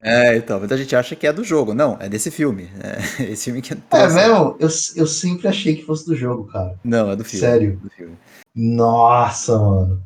é, 0.00 0.36
então, 0.36 0.60
muita 0.60 0.76
gente 0.76 0.94
acha 0.94 1.16
que 1.16 1.26
é 1.26 1.32
do 1.32 1.42
jogo. 1.42 1.74
Não, 1.74 1.96
é 2.00 2.08
desse 2.08 2.30
filme. 2.30 2.70
É 3.18 3.24
esse 3.24 3.46
filme 3.46 3.60
que 3.60 3.74
É 3.74 4.08
mesmo? 4.08 4.56
Eu, 4.58 4.68
eu 4.96 5.06
sempre 5.06 5.48
achei 5.48 5.76
que 5.76 5.84
fosse 5.84 6.06
do 6.06 6.14
jogo, 6.14 6.44
cara. 6.46 6.78
Não, 6.84 7.10
é 7.10 7.16
do 7.16 7.24
filme. 7.24 7.46
Sério? 7.46 7.76
Do 7.82 7.90
filme. 7.90 8.16
Nossa, 8.54 9.58
mano. 9.58 10.02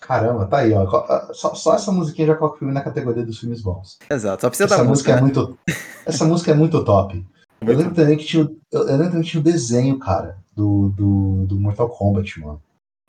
Caramba, 0.00 0.46
tá 0.46 0.58
aí, 0.58 0.72
ó. 0.72 1.32
Só, 1.32 1.54
só, 1.54 1.74
essa 1.74 1.90
musiquinha 1.90 2.28
já 2.28 2.34
coloca 2.34 2.56
o 2.56 2.58
filme 2.58 2.74
na 2.74 2.80
categoria 2.80 3.24
dos 3.24 3.38
filmes 3.38 3.62
bons. 3.62 3.98
Exato, 4.10 4.42
só 4.42 4.48
precisa 4.48 4.66
essa 4.66 4.82
da 4.82 4.84
música. 4.84 5.12
música 5.12 5.12
é 5.12 5.14
né? 5.14 5.20
muito, 5.20 5.58
essa 6.06 6.24
música 6.24 6.50
é 6.50 6.54
muito 6.54 6.84
top. 6.84 7.26
Eu 7.60 7.76
lembro 7.76 7.94
também 7.94 8.16
que 8.16 8.24
tinha, 8.24 8.48
eu 8.70 8.82
lembro 8.84 9.06
também 9.06 9.22
que 9.22 9.30
tinha 9.30 9.40
o 9.40 9.44
desenho, 9.44 9.98
cara, 9.98 10.38
do, 10.54 10.90
do, 10.90 11.46
do 11.46 11.60
Mortal 11.60 11.88
Kombat, 11.88 12.40
mano. 12.40 12.62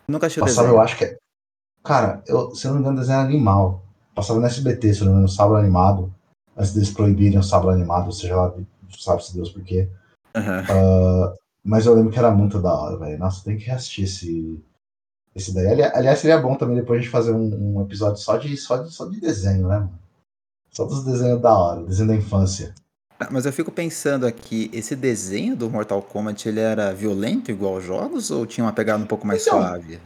Nunca 0.07 0.27
achei 0.27 0.41
o 0.41 0.45
desenho. 0.45 0.67
eu 0.67 0.81
acho 0.81 0.97
que 0.97 1.05
é. 1.05 1.17
Cara, 1.83 2.21
eu, 2.27 2.53
se 2.55 2.65
eu 2.65 2.71
não 2.71 2.77
me 2.77 2.81
engano, 2.83 2.99
desenho 2.99 3.19
animal. 3.19 3.83
Passava 4.15 4.39
no 4.39 4.45
SBT, 4.45 4.93
se 4.93 5.01
eu 5.01 5.05
não 5.05 5.13
me 5.13 5.19
engano, 5.19 5.27
no 5.27 5.33
sábado 5.33 5.57
animado. 5.57 6.13
Antes 6.55 6.73
deles 6.73 6.91
proibirem 6.91 7.37
o 7.37 7.43
sábado 7.43 7.69
animado, 7.69 8.07
ou 8.07 8.11
seja 8.11 8.35
lá, 8.35 8.53
sabe-se 8.97 9.33
Deus 9.33 9.51
por 9.51 9.63
quê. 9.63 9.89
Uhum. 10.35 11.31
Uh, 11.31 11.37
mas 11.63 11.85
eu 11.85 11.93
lembro 11.93 12.11
que 12.11 12.17
era 12.17 12.31
muito 12.31 12.61
da 12.61 12.73
hora, 12.73 12.97
velho. 12.97 13.19
Nossa, 13.19 13.43
tem 13.43 13.57
que 13.57 13.65
reassistir 13.65 14.05
esse, 14.05 14.63
esse 15.35 15.53
daí. 15.53 15.67
Ali, 15.67 15.83
aliás, 15.83 16.19
seria 16.19 16.39
bom 16.39 16.55
também 16.55 16.77
depois 16.77 16.99
a 16.99 17.01
gente 17.03 17.11
fazer 17.11 17.31
um, 17.31 17.77
um, 17.77 17.81
episódio 17.81 18.17
só 18.17 18.37
de, 18.37 18.55
só, 18.57 18.77
de, 18.77 18.91
só 18.91 19.05
de 19.05 19.19
desenho, 19.19 19.67
né, 19.67 19.79
mano? 19.79 19.99
Só 20.71 20.85
dos 20.85 21.03
desenhos 21.03 21.41
da 21.41 21.57
hora, 21.57 21.83
desenho 21.83 22.07
da 22.07 22.15
infância. 22.15 22.73
Ah, 23.19 23.29
mas 23.31 23.45
eu 23.45 23.53
fico 23.53 23.71
pensando 23.71 24.27
aqui, 24.27 24.69
esse 24.71 24.95
desenho 24.95 25.55
do 25.55 25.69
Mortal 25.69 26.01
Kombat, 26.03 26.47
ele 26.47 26.59
era 26.59 26.93
violento 26.93 27.49
igual 27.49 27.75
aos 27.75 27.83
jogos 27.83 28.29
ou 28.29 28.45
tinha 28.45 28.63
uma 28.63 28.73
pegada 28.73 29.03
um 29.03 29.07
pouco 29.07 29.25
mais 29.25 29.41
então, 29.41 29.59
suave? 29.59 29.99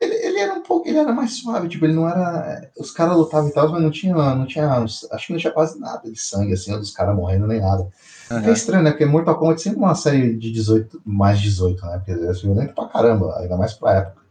Ele, 0.00 0.14
ele, 0.14 0.38
era 0.38 0.54
um 0.54 0.62
pouco, 0.62 0.88
ele 0.88 0.96
era 0.96 1.12
mais 1.12 1.38
suave, 1.38 1.68
tipo, 1.68 1.84
ele 1.84 1.92
não 1.92 2.08
era. 2.08 2.70
Os 2.78 2.90
caras 2.90 3.16
lutavam 3.16 3.50
e 3.50 3.52
tal, 3.52 3.68
mas 3.70 3.82
não 3.82 3.90
tinha, 3.90 4.14
não 4.14 4.46
tinha. 4.46 4.70
Acho 4.78 5.26
que 5.26 5.32
não 5.32 5.40
tinha 5.40 5.52
quase 5.52 5.78
nada 5.78 6.10
de 6.10 6.18
sangue, 6.18 6.52
assim, 6.52 6.72
dos 6.72 6.92
caras 6.92 7.14
morrendo 7.14 7.46
nem 7.46 7.60
nada. 7.60 7.86
Uhum. 8.30 8.38
É 8.38 8.52
estranho, 8.52 8.84
né? 8.84 8.90
Porque 8.90 9.04
Mortal 9.04 9.36
Kombat 9.38 9.60
é 9.60 9.64
sempre 9.64 9.80
uma 9.80 9.94
série 9.94 10.36
de 10.36 10.52
18, 10.52 11.02
mais 11.04 11.40
18, 11.40 11.84
né? 11.84 11.98
Porque 11.98 12.12
é 12.12 12.32
violento 12.32 12.74
pra 12.74 12.86
caramba, 12.86 13.38
ainda 13.38 13.56
mais 13.56 13.74
pra 13.74 13.94
época. 13.94 14.22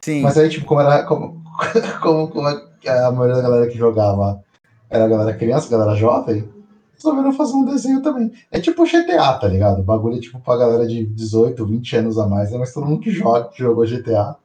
Sim. 0.00 0.22
Mas 0.22 0.38
aí, 0.38 0.48
tipo, 0.48 0.64
como 0.64 0.80
era. 0.80 1.02
Como, 1.04 1.42
como, 2.00 2.28
como 2.28 2.46
a 2.46 3.12
maioria 3.12 3.36
da 3.36 3.42
galera 3.42 3.66
que 3.66 3.76
jogava 3.76 4.42
era 4.88 5.04
a 5.04 5.08
galera 5.08 5.36
criança, 5.36 5.66
a 5.66 5.78
galera 5.78 5.96
jovem, 5.96 6.48
resolveram 6.96 7.32
fazer 7.32 7.54
um 7.54 7.64
desenho 7.64 8.02
também. 8.02 8.32
É 8.50 8.60
tipo 8.60 8.84
GTA, 8.84 9.34
tá 9.34 9.48
ligado? 9.48 9.80
O 9.80 9.84
bagulho 9.84 10.16
é 10.16 10.20
tipo 10.20 10.40
pra 10.40 10.56
galera 10.56 10.86
de 10.86 11.04
18, 11.06 11.64
20 11.66 11.96
anos 11.96 12.18
a 12.18 12.26
mais, 12.26 12.50
né? 12.50 12.58
Mas 12.58 12.72
todo 12.72 12.86
mundo 12.86 13.00
que 13.00 13.10
joga, 13.10 13.48
que 13.48 13.58
jogou 13.58 13.86
GTA, 13.86 14.36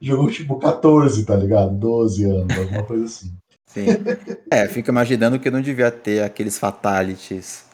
jogou 0.00 0.30
tipo 0.30 0.58
14, 0.58 1.24
tá 1.24 1.36
ligado? 1.36 1.74
12 1.74 2.24
anos, 2.24 2.58
alguma 2.58 2.82
coisa 2.82 3.04
assim. 3.04 3.32
Sim. 3.66 3.86
É, 4.50 4.66
fica 4.66 4.90
imaginando 4.90 5.38
que 5.38 5.50
não 5.50 5.60
devia 5.60 5.90
ter 5.90 6.22
aqueles 6.22 6.58
fatalities. 6.58 7.66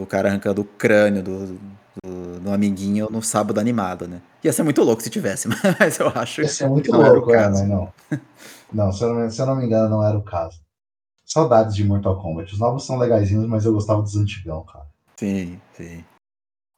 O 0.00 0.06
cara 0.06 0.28
arrancando 0.28 0.62
o 0.62 0.64
crânio 0.64 1.22
do, 1.22 1.58
do, 2.02 2.40
do 2.40 2.50
amiguinho 2.50 3.08
no 3.10 3.22
sábado 3.22 3.60
animado, 3.60 4.08
né? 4.08 4.22
Ia 4.42 4.52
ser 4.52 4.62
muito 4.62 4.82
louco 4.82 5.02
se 5.02 5.10
tivesse, 5.10 5.46
mas 5.78 5.98
eu 5.98 6.08
acho 6.08 6.40
Ia 6.40 6.48
ser 6.48 6.68
muito 6.68 6.86
que 6.86 6.90
não 6.90 7.04
era 7.04 7.12
o 7.12 7.16
louco, 7.16 7.34
é, 7.34 7.36
caso. 7.36 7.58
mas 7.60 7.68
não. 7.68 7.92
Não, 8.72 8.92
se 8.92 9.04
eu 9.04 9.14
não, 9.14 9.30
se 9.30 9.40
eu 9.40 9.46
não 9.46 9.56
me 9.56 9.66
engano, 9.66 9.90
não 9.90 10.02
era 10.02 10.16
o 10.16 10.22
caso. 10.22 10.58
Saudades 11.30 11.74
de 11.74 11.84
Mortal 11.84 12.20
Kombat. 12.22 12.52
Os 12.52 12.58
novos 12.60 12.86
são 12.86 12.96
legaisinhos, 12.98 13.46
mas 13.48 13.64
eu 13.64 13.72
gostava 13.72 14.00
dos 14.00 14.16
antigão, 14.16 14.64
cara. 14.64 14.86
Sim, 15.16 15.60
sim. 15.72 16.04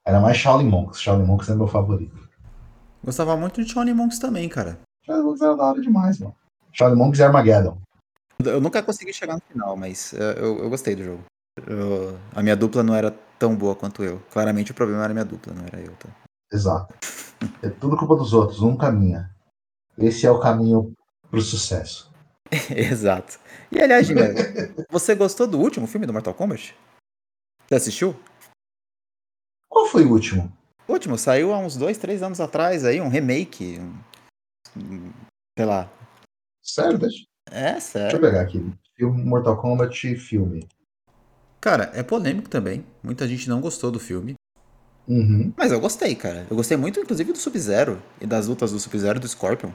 Era 0.07 0.21
mais 0.21 0.39
Shaolin 0.39 0.69
Monks. 0.69 1.01
Shaolin 1.01 1.25
Monks 1.27 1.51
é 1.51 1.55
meu 1.55 1.67
favorito. 1.67 2.29
Gostava 3.05 3.37
muito 3.37 3.63
de 3.63 3.71
Shaolin 3.71 3.93
Monks 3.93 4.19
também, 4.19 4.49
cara. 4.49 4.79
Shaolin 5.05 5.25
Monks 5.25 5.41
era 5.43 5.55
da 5.57 5.65
hora 5.65 5.81
demais, 5.81 6.19
mano. 6.19 6.35
Shaolin 6.73 6.97
Monks 6.97 7.21
e 7.21 7.23
Armageddon. 7.23 7.79
Eu 8.43 8.61
nunca 8.61 8.83
consegui 8.83 9.13
chegar 9.13 9.35
no 9.35 9.43
final, 9.43 9.77
mas 9.77 10.15
eh, 10.15 10.35
eu, 10.39 10.59
eu 10.61 10.71
gostei 10.71 10.95
do 10.97 11.05
jogo. 11.05 11.25
Eu- 11.67 12.19
a 12.35 12.43
minha 12.43 12.57
dupla 12.57 12.83
não 12.83 12.95
era 12.95 13.11
tão 13.39 13.55
boa 13.55 13.75
quanto 13.75 14.03
eu. 14.03 14.21
Claramente 14.31 14.71
o 14.71 14.75
problema 14.75 15.03
era 15.03 15.11
a 15.11 15.15
minha 15.15 15.25
dupla, 15.25 15.53
não 15.53 15.65
era 15.67 15.81
eu. 15.81 15.93
Tá? 15.97 16.09
Exato. 16.53 16.95
É 17.63 17.69
tudo 17.69 17.97
culpa 17.97 18.17
dos 18.17 18.33
outros, 18.33 18.63
um 18.63 18.77
caminha. 18.77 19.31
Esse 19.99 20.25
é 20.27 20.31
o 20.31 20.39
caminho 20.41 20.93
pro 21.31 21.41
sucesso. 21.43 22.11
Exato. 22.71 23.39
E 23.71 23.81
aliás, 23.83 24.07
Gina, 24.07 24.23
você 24.91 25.15
gostou 25.15 25.47
do 25.47 25.59
último 25.59 25.87
filme 25.87 26.07
do 26.07 26.13
Mortal 26.13 26.35
Kombat? 26.35 26.75
Você 27.67 27.75
assistiu? 27.75 28.17
Qual 29.69 29.87
foi 29.87 30.05
o 30.05 30.13
último? 30.13 30.51
O 30.87 30.93
último 30.93 31.19
saiu 31.19 31.53
há 31.53 31.59
uns 31.59 31.77
dois, 31.77 31.99
três 31.99 32.23
anos 32.23 32.41
atrás 32.41 32.85
aí, 32.85 33.01
um 33.01 33.09
remake. 33.09 33.79
um- 34.77 35.13
sei 35.59 35.67
lá. 35.67 35.91
Sério? 36.63 36.99
Deixa, 36.99 37.25
É 37.51 37.73
deixa 37.73 37.77
eu 37.77 37.81
sério. 37.81 38.21
pegar 38.21 38.41
aqui. 38.41 38.65
Filme 38.97 39.23
Mortal 39.25 39.61
Kombat 39.61 40.17
filme. 40.17 40.67
Cara, 41.61 41.91
é 41.95 42.03
polêmico 42.03 42.49
também. 42.49 42.87
Muita 43.03 43.27
gente 43.29 43.49
não 43.49 43.61
gostou 43.61 43.91
do 43.91 43.99
filme. 44.01 44.35
Uhum. 45.07 45.53
Mas 45.57 45.73
eu 45.73 45.81
gostei, 45.81 46.15
cara. 46.15 46.47
Eu 46.51 46.57
gostei 46.57 46.77
muito, 46.77 47.01
inclusive, 47.01 47.33
do 47.33 47.39
Sub-Zero 47.39 48.01
e 48.21 48.27
das 48.27 48.47
lutas 48.47 48.71
do 48.73 48.79
Sub-Zero 48.79 49.19
e 49.19 49.21
do 49.21 49.29
Scorpion. 49.29 49.71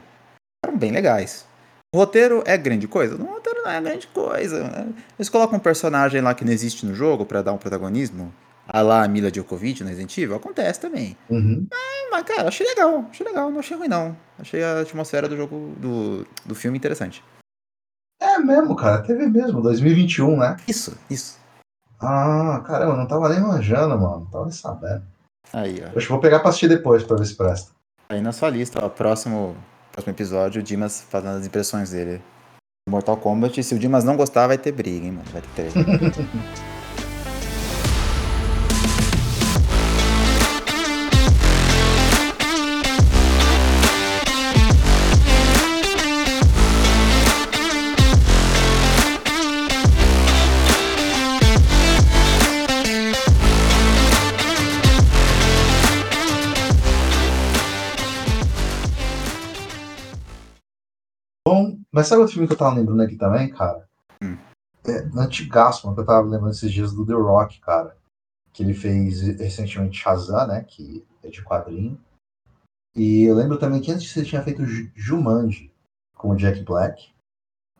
Eram 0.64 0.78
bem 0.78 0.92
legais. 0.92 1.46
O 1.94 1.96
roteiro 1.96 2.42
é 2.44 2.56
grande 2.56 2.88
coisa? 2.88 3.14
O 3.14 3.24
roteiro 3.24 3.62
não 3.62 3.70
é 3.70 3.80
grande 3.80 4.08
coisa. 4.08 4.64
né? 4.64 4.92
Eles 5.16 5.28
colocam 5.28 5.58
um 5.58 5.60
personagem 5.60 6.20
lá 6.20 6.34
que 6.34 6.44
não 6.44 6.50
existe 6.52 6.84
no 6.84 6.92
jogo 6.92 7.24
pra 7.24 7.40
dar 7.40 7.52
um 7.52 7.56
protagonismo. 7.56 8.34
A 8.66 8.80
lá 8.80 9.04
a 9.04 9.06
Mila 9.08 9.30
Djokovic 9.30 9.80
no 9.80 9.88
Resident 9.88 10.18
Evil. 10.18 10.34
Acontece 10.34 10.80
também. 10.80 11.16
Uhum. 11.30 11.68
Mas, 12.10 12.24
cara, 12.24 12.48
achei 12.48 12.66
legal. 12.66 13.04
Achei 13.08 13.24
legal. 13.24 13.48
Não 13.48 13.60
achei 13.60 13.76
ruim, 13.76 13.86
não. 13.86 14.16
Achei 14.36 14.64
a 14.64 14.80
atmosfera 14.80 15.28
do 15.28 15.36
jogo, 15.36 15.72
do, 15.76 16.26
do 16.44 16.52
filme 16.56 16.76
interessante. 16.76 17.22
É 18.20 18.38
mesmo, 18.40 18.74
cara. 18.74 19.00
Teve 19.02 19.28
mesmo. 19.28 19.62
2021, 19.62 20.36
né? 20.36 20.56
Isso, 20.66 20.98
isso. 21.08 21.38
Ah, 22.00 22.60
caramba, 22.66 22.96
não 22.96 23.06
tava 23.06 23.28
nem 23.28 23.38
manjando, 23.38 23.96
mano. 23.96 24.18
Não 24.24 24.26
tava 24.26 24.44
nem 24.46 24.52
sabendo. 24.52 25.04
Aí, 25.52 25.80
ó. 25.80 25.96
Acho 25.96 26.06
que 26.06 26.12
vou 26.12 26.20
pegar 26.20 26.40
pra 26.40 26.48
assistir 26.48 26.66
depois 26.68 27.04
pra 27.04 27.16
ver 27.16 27.26
se 27.26 27.36
presta. 27.36 27.70
Aí 28.08 28.20
na 28.20 28.32
sua 28.32 28.50
lista, 28.50 28.84
ó. 28.84 28.88
Próximo, 28.88 29.56
próximo 29.94 30.12
episódio, 30.12 30.60
o 30.60 30.64
Dimas 30.64 31.06
fazendo 31.08 31.38
as 31.38 31.46
impressões 31.46 31.90
dele. 31.90 32.20
Mortal 32.88 33.16
Kombat. 33.16 33.62
Se 33.62 33.74
o 33.74 33.78
Dimas 33.78 34.04
não 34.04 34.16
gostar, 34.16 34.46
vai 34.46 34.58
ter 34.58 34.72
briga, 34.72 35.06
hein, 35.06 35.12
mano. 35.12 35.28
Vai 35.32 35.40
ter 35.40 35.70
treta. 35.70 36.24
mas 61.94 62.06
sabe 62.08 62.20
outro 62.20 62.34
filme 62.34 62.46
que 62.48 62.54
eu 62.54 62.58
tava 62.58 62.74
lembrando 62.74 63.02
aqui 63.02 63.16
também, 63.16 63.48
cara? 63.50 63.86
Hum. 64.22 64.36
É, 64.86 64.98
antigaço, 65.18 65.86
mano, 65.86 65.94
que 65.96 66.02
eu 66.02 66.06
tava 66.06 66.26
lembrando 66.28 66.50
esses 66.52 66.70
dias 66.70 66.92
do 66.92 67.06
The 67.06 67.14
Rock, 67.14 67.60
cara. 67.60 67.96
Que 68.52 68.62
ele 68.62 68.74
fez 68.74 69.20
recentemente 69.38 69.98
Shazam, 69.98 70.46
né? 70.46 70.64
Que 70.66 71.04
é 71.22 71.28
de 71.28 71.42
quadrinho. 71.42 71.98
E 72.94 73.24
eu 73.24 73.34
lembro 73.34 73.58
também 73.58 73.80
que 73.80 73.90
antes 73.90 74.14
ele 74.16 74.26
tinha 74.26 74.42
feito 74.42 74.64
Ju- 74.64 74.90
Jumanji 74.94 75.72
com 76.16 76.30
o 76.30 76.36
Jack 76.36 76.62
Black. 76.62 77.12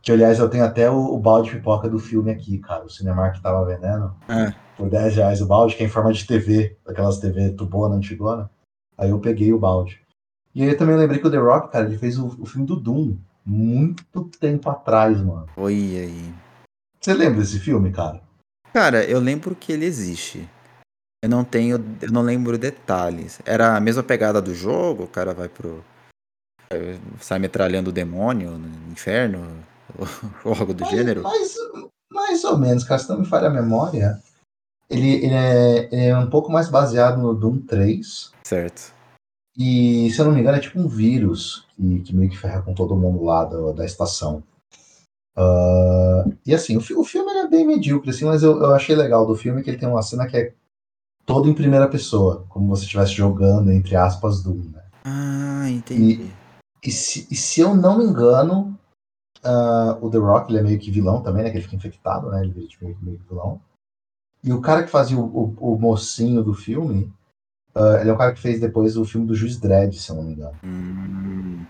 Que, 0.03 0.13
aliás, 0.13 0.39
eu 0.39 0.51
tenho 0.51 0.65
até 0.65 0.91
o, 0.91 0.97
o 1.15 1.19
balde 1.19 1.51
de 1.51 1.57
pipoca 1.57 1.89
do 1.89 1.99
filme 1.99 2.31
aqui, 2.31 2.59
cara. 2.59 2.85
O 2.85 2.91
Cinemark 2.91 3.41
tava 3.41 3.65
vendendo 3.65 4.15
É. 4.29 4.53
por 4.77 4.91
10 4.91 5.17
reais 5.17 5.41
o 5.41 5.47
balde, 5.47 5.77
que 5.77 5.83
é 5.83 5.87
em 5.87 5.91
forma 5.91 6.13
de 6.13 6.27
TV, 6.27 6.77
daquelas 6.85 7.19
TV 7.19 7.51
tubona, 7.51 7.95
antigona. 7.95 8.51
Aí 8.99 9.11
eu 9.11 9.21
peguei 9.21 9.53
o 9.53 9.59
balde. 9.59 10.03
E 10.55 10.63
aí 10.63 10.69
eu 10.71 10.77
também 10.77 10.97
lembrei 10.97 11.21
que 11.21 11.27
o 11.27 11.31
The 11.31 11.39
Rock, 11.39 11.71
cara, 11.73 11.87
ele 11.87 11.97
fez 11.99 12.19
o, 12.19 12.27
o 12.41 12.45
filme 12.47 12.67
do 12.67 12.77
Doom 12.77 13.17
muito 13.45 14.25
tempo 14.39 14.69
atrás, 14.71 15.21
mano. 15.21 15.47
Oi, 15.57 15.75
aí. 15.75 16.35
Você 17.01 17.13
lembra 17.13 17.41
desse 17.41 17.59
filme, 17.61 17.93
cara? 17.93 18.23
Cara, 18.73 19.05
eu 19.05 19.21
lembro 19.21 19.55
que 19.55 19.73
ele 19.73 19.85
existe. 19.85 20.49
Eu 21.23 21.29
não 21.31 21.45
tenho. 21.45 21.77
Eu 22.01 22.11
não 22.11 22.23
lembro 22.23 22.59
detalhes. 22.59 23.41
Era 23.45 23.77
a 23.77 23.81
mesma 23.81 24.03
pegada 24.03 24.41
do 24.43 24.55
jogo, 24.55 25.05
o 25.05 25.09
cara 25.09 25.33
vai 25.35 25.49
pro. 25.49 25.83
sai 27.21 27.39
metralhando 27.39 27.91
o 27.91 27.93
demônio 27.93 28.59
no 28.59 28.93
inferno, 28.93 29.47
ou 30.45 30.55
algo 30.55 30.75
do 30.75 30.83
Mais- 30.83 30.97
gênero. 30.97 31.23
Mais, 31.23 31.55
mais 32.11 32.45
ou 32.45 32.59
menos, 32.59 32.85
cara. 32.85 32.99
Se 33.01 33.09
não 33.09 33.21
me 33.21 33.27
falha 33.27 33.49
a 33.49 33.51
memória, 33.51 34.21
ele, 34.91 35.25
ele, 35.25 35.35
é, 35.35 35.89
ele 35.93 36.05
é 36.07 36.19
um 36.19 36.29
pouco 36.29 36.51
mais 36.51 36.69
baseado 36.69 37.21
no 37.21 37.35
Doom 37.35 37.61
3. 37.61 38.33
Certo. 38.45 38.93
E, 39.57 40.11
se 40.11 40.21
eu 40.21 40.25
não 40.25 40.33
me 40.33 40.41
engano, 40.41 40.57
é 40.57 40.61
tipo 40.61 40.79
um 40.81 40.89
vírus 40.89 41.67
que, 41.77 42.01
que 42.01 42.15
meio 42.15 42.31
que 42.31 42.37
ferra 42.39 42.63
com 42.63 42.75
todo 42.75 42.97
mundo 42.97 43.23
lá 43.23 43.45
da, 43.45 43.73
da 43.73 43.85
estação. 43.85 44.43
Ah, 45.37 46.25
e 46.47 46.55
assim, 46.55 46.77
o, 46.77 46.81
o 47.01 47.05
filme 47.05 47.31
é 47.33 47.49
bem 47.49 47.67
medíocre, 47.67 48.11
assim, 48.11 48.25
mas 48.25 48.43
eu, 48.43 48.59
eu 48.63 48.75
achei 48.75 48.95
legal 48.95 49.27
do 49.27 49.35
filme 49.37 49.63
que 49.63 49.71
ele 49.71 49.79
tem 49.79 49.89
uma 49.89 50.03
cena 50.03 50.27
que 50.27 50.37
é 50.37 50.55
toda 51.27 51.49
em 51.49 51.55
primeira 51.55 51.89
pessoa, 51.89 52.45
como 52.49 52.69
você 52.69 52.85
estivesse 52.85 53.13
jogando, 53.13 53.71
entre 53.73 53.97
aspas, 53.97 54.43
Doom, 54.43 54.71
né? 54.73 54.83
Ah, 55.05 55.69
entendi. 55.71 56.31
E 56.83 56.91
se, 56.93 57.27
e 57.31 57.37
se 57.37 57.61
eu 57.61 57.75
não 57.75 57.99
me 57.99 58.05
engano, 58.05 58.79
ah, 59.43 59.99
o 60.01 60.11
The 60.11 60.19
Rock 60.19 60.51
ele 60.51 60.59
é 60.59 60.63
meio 60.63 60.79
que 60.79 60.91
vilão 60.91 61.23
também, 61.23 61.43
né? 61.45 61.51
Que 61.51 61.57
ele 61.57 61.65
fica 61.65 61.77
infectado, 61.77 62.31
né? 62.31 62.43
Ele 62.43 62.53
vira 62.53 62.67
tipo, 62.67 62.85
meio, 62.85 62.97
que- 62.97 63.05
meio 63.05 63.19
que 63.19 63.29
vilão. 63.29 63.61
E 64.43 64.53
o 64.53 64.61
cara 64.61 64.83
que 64.83 64.91
fazia 64.91 65.19
o, 65.19 65.25
o, 65.59 65.75
o 65.75 65.79
mocinho 65.79 66.43
do 66.43 66.53
filme, 66.53 67.11
ah, 67.75 67.99
ele 68.01 68.11
é 68.11 68.13
o 68.13 68.19
cara 68.19 68.33
que 68.33 68.41
fez 68.41 68.61
depois 68.61 68.97
o 68.97 69.05
filme 69.05 69.27
do 69.27 69.35
Juiz 69.35 69.59
Dredd, 69.59 69.95
se 69.99 70.11
eu 70.11 70.17
não 70.17 70.23
me 70.23 70.33
engano. 70.35 70.57
Hum, 70.65 71.65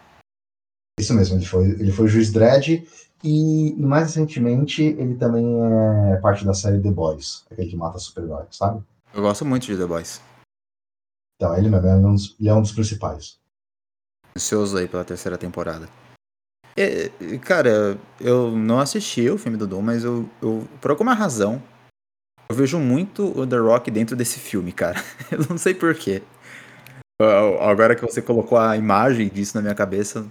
Isso 0.99 1.15
mesmo, 1.15 1.37
ele 1.37 1.47
foi, 1.47 1.65
ele 1.71 1.93
foi 1.93 2.05
o 2.05 2.09
Juiz 2.09 2.31
Dredd 2.33 2.87
e, 3.23 3.69
e 3.73 3.83
mais 3.83 4.09
recentemente 4.09 4.83
ele 4.83 5.17
também 5.17 5.47
é 6.13 6.17
parte 6.19 6.45
da 6.45 6.55
série 6.55 6.81
The 6.81 6.91
Boys, 6.91 7.45
aquele 7.51 7.71
que 7.71 7.77
mata 7.77 7.99
super-heróis, 7.99 8.49
sabe? 8.57 8.83
eu 9.15 9.23
gosto 9.23 9.45
muito 9.45 9.67
de 9.67 9.77
The 9.77 9.87
Boys. 9.87 10.21
Então, 11.37 11.57
ele 11.57 11.69
mesmo 11.69 11.87
é 11.87 11.95
um 11.95 12.15
dos, 12.15 12.37
ele 12.39 12.49
é 12.49 12.55
um 12.55 12.63
dos 12.63 12.73
principais. 12.73 13.39
Ansioso 14.37 14.77
aí 14.77 14.89
pela 14.89 15.05
terceira 15.05 15.39
temporada. 15.39 15.89
É, 16.77 17.09
cara, 17.39 17.97
eu 18.21 18.51
não 18.51 18.81
assisti 18.81 19.29
o 19.31 19.39
filme 19.39 19.57
do 19.57 19.67
Doom, 19.67 19.83
mas 19.83 20.03
eu, 20.05 20.29
eu, 20.43 20.67
por 20.81 20.91
alguma 20.91 21.15
razão, 21.15 21.63
eu 22.49 22.55
vejo 22.55 22.79
muito 22.79 23.39
o 23.39 23.47
The 23.47 23.57
Rock 23.57 23.91
dentro 23.91 24.17
desse 24.17 24.39
filme, 24.39 24.73
cara. 24.73 25.03
Eu 25.31 25.47
não 25.49 25.59
sei 25.59 25.75
porquê. 25.75 26.23
Agora 27.61 27.95
que 27.95 28.03
você 28.03 28.21
colocou 28.21 28.59
a 28.59 28.77
imagem 28.77 29.29
disso 29.29 29.57
na 29.57 29.63
minha 29.63 29.75
cabeça, 29.75 30.27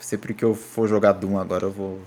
sempre 0.00 0.34
que 0.34 0.44
eu 0.44 0.54
for 0.54 0.88
jogar 0.88 1.12
Doom 1.12 1.38
agora, 1.38 1.66
eu 1.66 1.70
vou 1.70 2.00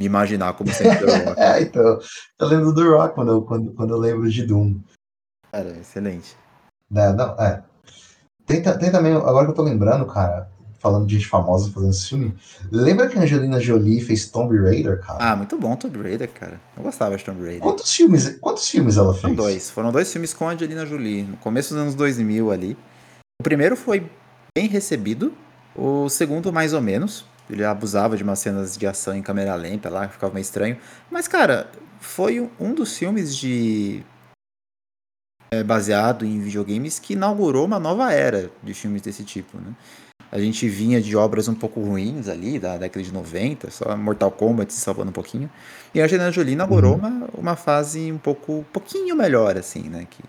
me 0.00 0.06
imaginar 0.06 0.54
como 0.54 0.72
sendo 0.72 0.98
The 0.98 1.24
Rock. 1.24 1.38
É, 1.40 1.62
então, 1.62 2.00
eu 2.40 2.46
lembro 2.48 2.72
do 2.72 2.82
The 2.82 2.88
Rock 2.88 3.14
quando 3.14 3.30
eu, 3.30 3.42
quando, 3.42 3.72
quando 3.74 3.90
eu 3.94 3.98
lembro 3.98 4.28
de 4.28 4.44
Doom. 4.44 4.80
Cara, 5.52 5.70
excelente. 5.78 6.36
Né, 6.90 7.12
não, 7.12 7.34
é. 7.40 7.62
Tem, 8.44 8.60
tem 8.60 8.90
também, 8.90 9.14
agora 9.14 9.44
que 9.44 9.52
eu 9.52 9.56
tô 9.56 9.62
lembrando, 9.62 10.04
cara, 10.06 10.50
falando 10.82 11.06
de 11.06 11.14
gente 11.14 11.28
famosa 11.28 11.70
fazendo 11.70 11.90
esse 11.90 12.08
filme, 12.08 12.34
lembra 12.70 13.08
que 13.08 13.16
a 13.16 13.22
Angelina 13.22 13.60
Jolie 13.60 14.00
fez 14.00 14.28
Tomb 14.28 14.58
Raider, 14.58 15.00
cara? 15.00 15.18
Ah, 15.20 15.36
muito 15.36 15.56
bom 15.56 15.76
Tomb 15.76 16.02
Raider, 16.02 16.28
cara. 16.28 16.60
Eu 16.76 16.82
gostava 16.82 17.16
de 17.16 17.24
Tomb 17.24 17.40
Raider. 17.40 17.60
Quantos 17.60 17.94
filmes, 17.94 18.36
quantos 18.40 18.68
filmes 18.68 18.96
ela 18.96 19.12
fez? 19.12 19.22
Foram 19.22 19.34
dois. 19.34 19.70
Foram 19.70 19.92
dois 19.92 20.12
filmes 20.12 20.34
com 20.34 20.48
a 20.48 20.52
Angelina 20.52 20.84
Jolie, 20.84 21.22
no 21.22 21.36
começo 21.36 21.72
dos 21.72 21.82
anos 21.82 21.94
2000 21.94 22.50
ali. 22.50 22.76
O 23.40 23.44
primeiro 23.44 23.76
foi 23.76 24.10
bem 24.54 24.66
recebido, 24.66 25.32
o 25.76 26.08
segundo 26.08 26.52
mais 26.52 26.72
ou 26.72 26.80
menos. 26.80 27.24
Ele 27.48 27.64
abusava 27.64 28.16
de 28.16 28.22
umas 28.22 28.38
cenas 28.38 28.76
de 28.76 28.86
ação 28.86 29.14
em 29.14 29.22
câmera 29.22 29.54
lenta 29.54 29.88
lá, 29.88 30.08
ficava 30.08 30.32
meio 30.32 30.42
estranho. 30.42 30.76
Mas, 31.10 31.28
cara, 31.28 31.70
foi 32.00 32.50
um 32.58 32.74
dos 32.74 32.96
filmes 32.96 33.36
de. 33.36 34.02
é, 35.50 35.62
baseado 35.62 36.24
em 36.24 36.40
videogames 36.40 36.98
que 36.98 37.12
inaugurou 37.12 37.66
uma 37.66 37.78
nova 37.78 38.12
era 38.12 38.50
de 38.62 38.72
filmes 38.74 39.02
desse 39.02 39.22
tipo, 39.22 39.58
né? 39.58 39.74
A 40.32 40.40
gente 40.40 40.66
vinha 40.66 40.98
de 40.98 41.14
obras 41.14 41.46
um 41.46 41.54
pouco 41.54 41.78
ruins 41.78 42.26
ali, 42.26 42.58
da 42.58 42.78
década 42.78 43.04
de 43.04 43.12
90, 43.12 43.70
só 43.70 43.94
Mortal 43.96 44.30
Kombat 44.30 44.72
se 44.72 44.80
salvando 44.80 45.10
um 45.10 45.12
pouquinho. 45.12 45.50
E 45.94 46.00
a 46.00 46.04
Angelina 46.04 46.32
Jolie 46.32 46.54
inaugurou 46.54 46.92
Uhum. 46.94 46.98
uma, 46.98 47.28
uma 47.36 47.56
fase 47.56 48.10
um 48.10 48.16
pouco, 48.16 48.52
um 48.60 48.62
pouquinho 48.64 49.14
melhor, 49.14 49.58
assim, 49.58 49.82
né? 49.82 50.06
Que, 50.10 50.22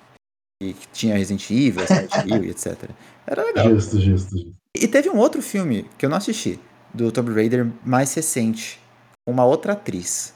que 0.74 0.88
tinha 0.92 1.18
Resident 1.18 1.50
Evil, 1.50 1.88
Silent 1.88 2.12
Hill 2.28 2.44
e 2.44 2.50
etc. 2.50 2.90
Era 3.26 3.44
legal. 3.46 3.70
Justo, 3.70 3.98
justo, 4.00 4.38
justo. 4.38 4.54
E 4.76 4.88
teve 4.90 5.10
um 5.10 5.18
outro 5.18 5.42
filme 5.42 5.90
que 5.98 6.06
eu 6.06 6.10
não 6.10 6.18
assisti, 6.18 6.60
do 6.94 7.10
Tomb 7.10 7.34
Raider 7.34 7.72
mais 7.86 8.14
recente, 8.14 8.80
com 9.26 9.32
uma 9.34 9.46
outra 9.46 9.72
atriz. 9.72 10.34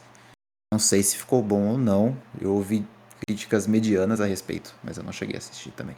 Não 0.72 0.78
sei 0.78 1.02
se 1.02 1.16
ficou 1.16 1.42
bom 1.42 1.68
ou 1.72 1.78
não. 1.78 2.16
Eu 2.40 2.54
ouvi 2.54 2.86
críticas 3.26 3.66
medianas 3.66 4.18
a 4.20 4.24
respeito, 4.26 4.74
mas 4.82 4.96
eu 4.96 5.02
não 5.02 5.12
cheguei 5.12 5.34
a 5.34 5.38
assistir 5.38 5.72
também. 5.72 5.96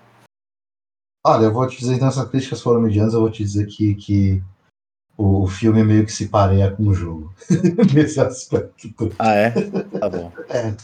Olha, 1.24 1.44
eu 1.44 1.52
vou 1.52 1.66
te 1.66 1.78
dizer, 1.78 1.94
então, 1.94 2.08
essas 2.08 2.28
críticas 2.28 2.62
foram 2.62 2.80
medianas, 2.80 3.12
eu 3.12 3.20
vou 3.20 3.30
te 3.30 3.42
dizer 3.42 3.66
que, 3.66 3.94
que 3.94 4.42
o 5.16 5.46
filme 5.46 5.84
meio 5.84 6.06
que 6.06 6.12
se 6.12 6.28
pareia 6.28 6.70
com 6.70 6.84
o 6.84 6.94
jogo. 6.94 7.34
Nesse 7.94 8.20
aspecto. 8.20 8.88
Ah, 9.18 9.34
é? 9.34 9.50
Tá 9.50 10.08
bom. 10.08 10.32
É. 10.48 10.74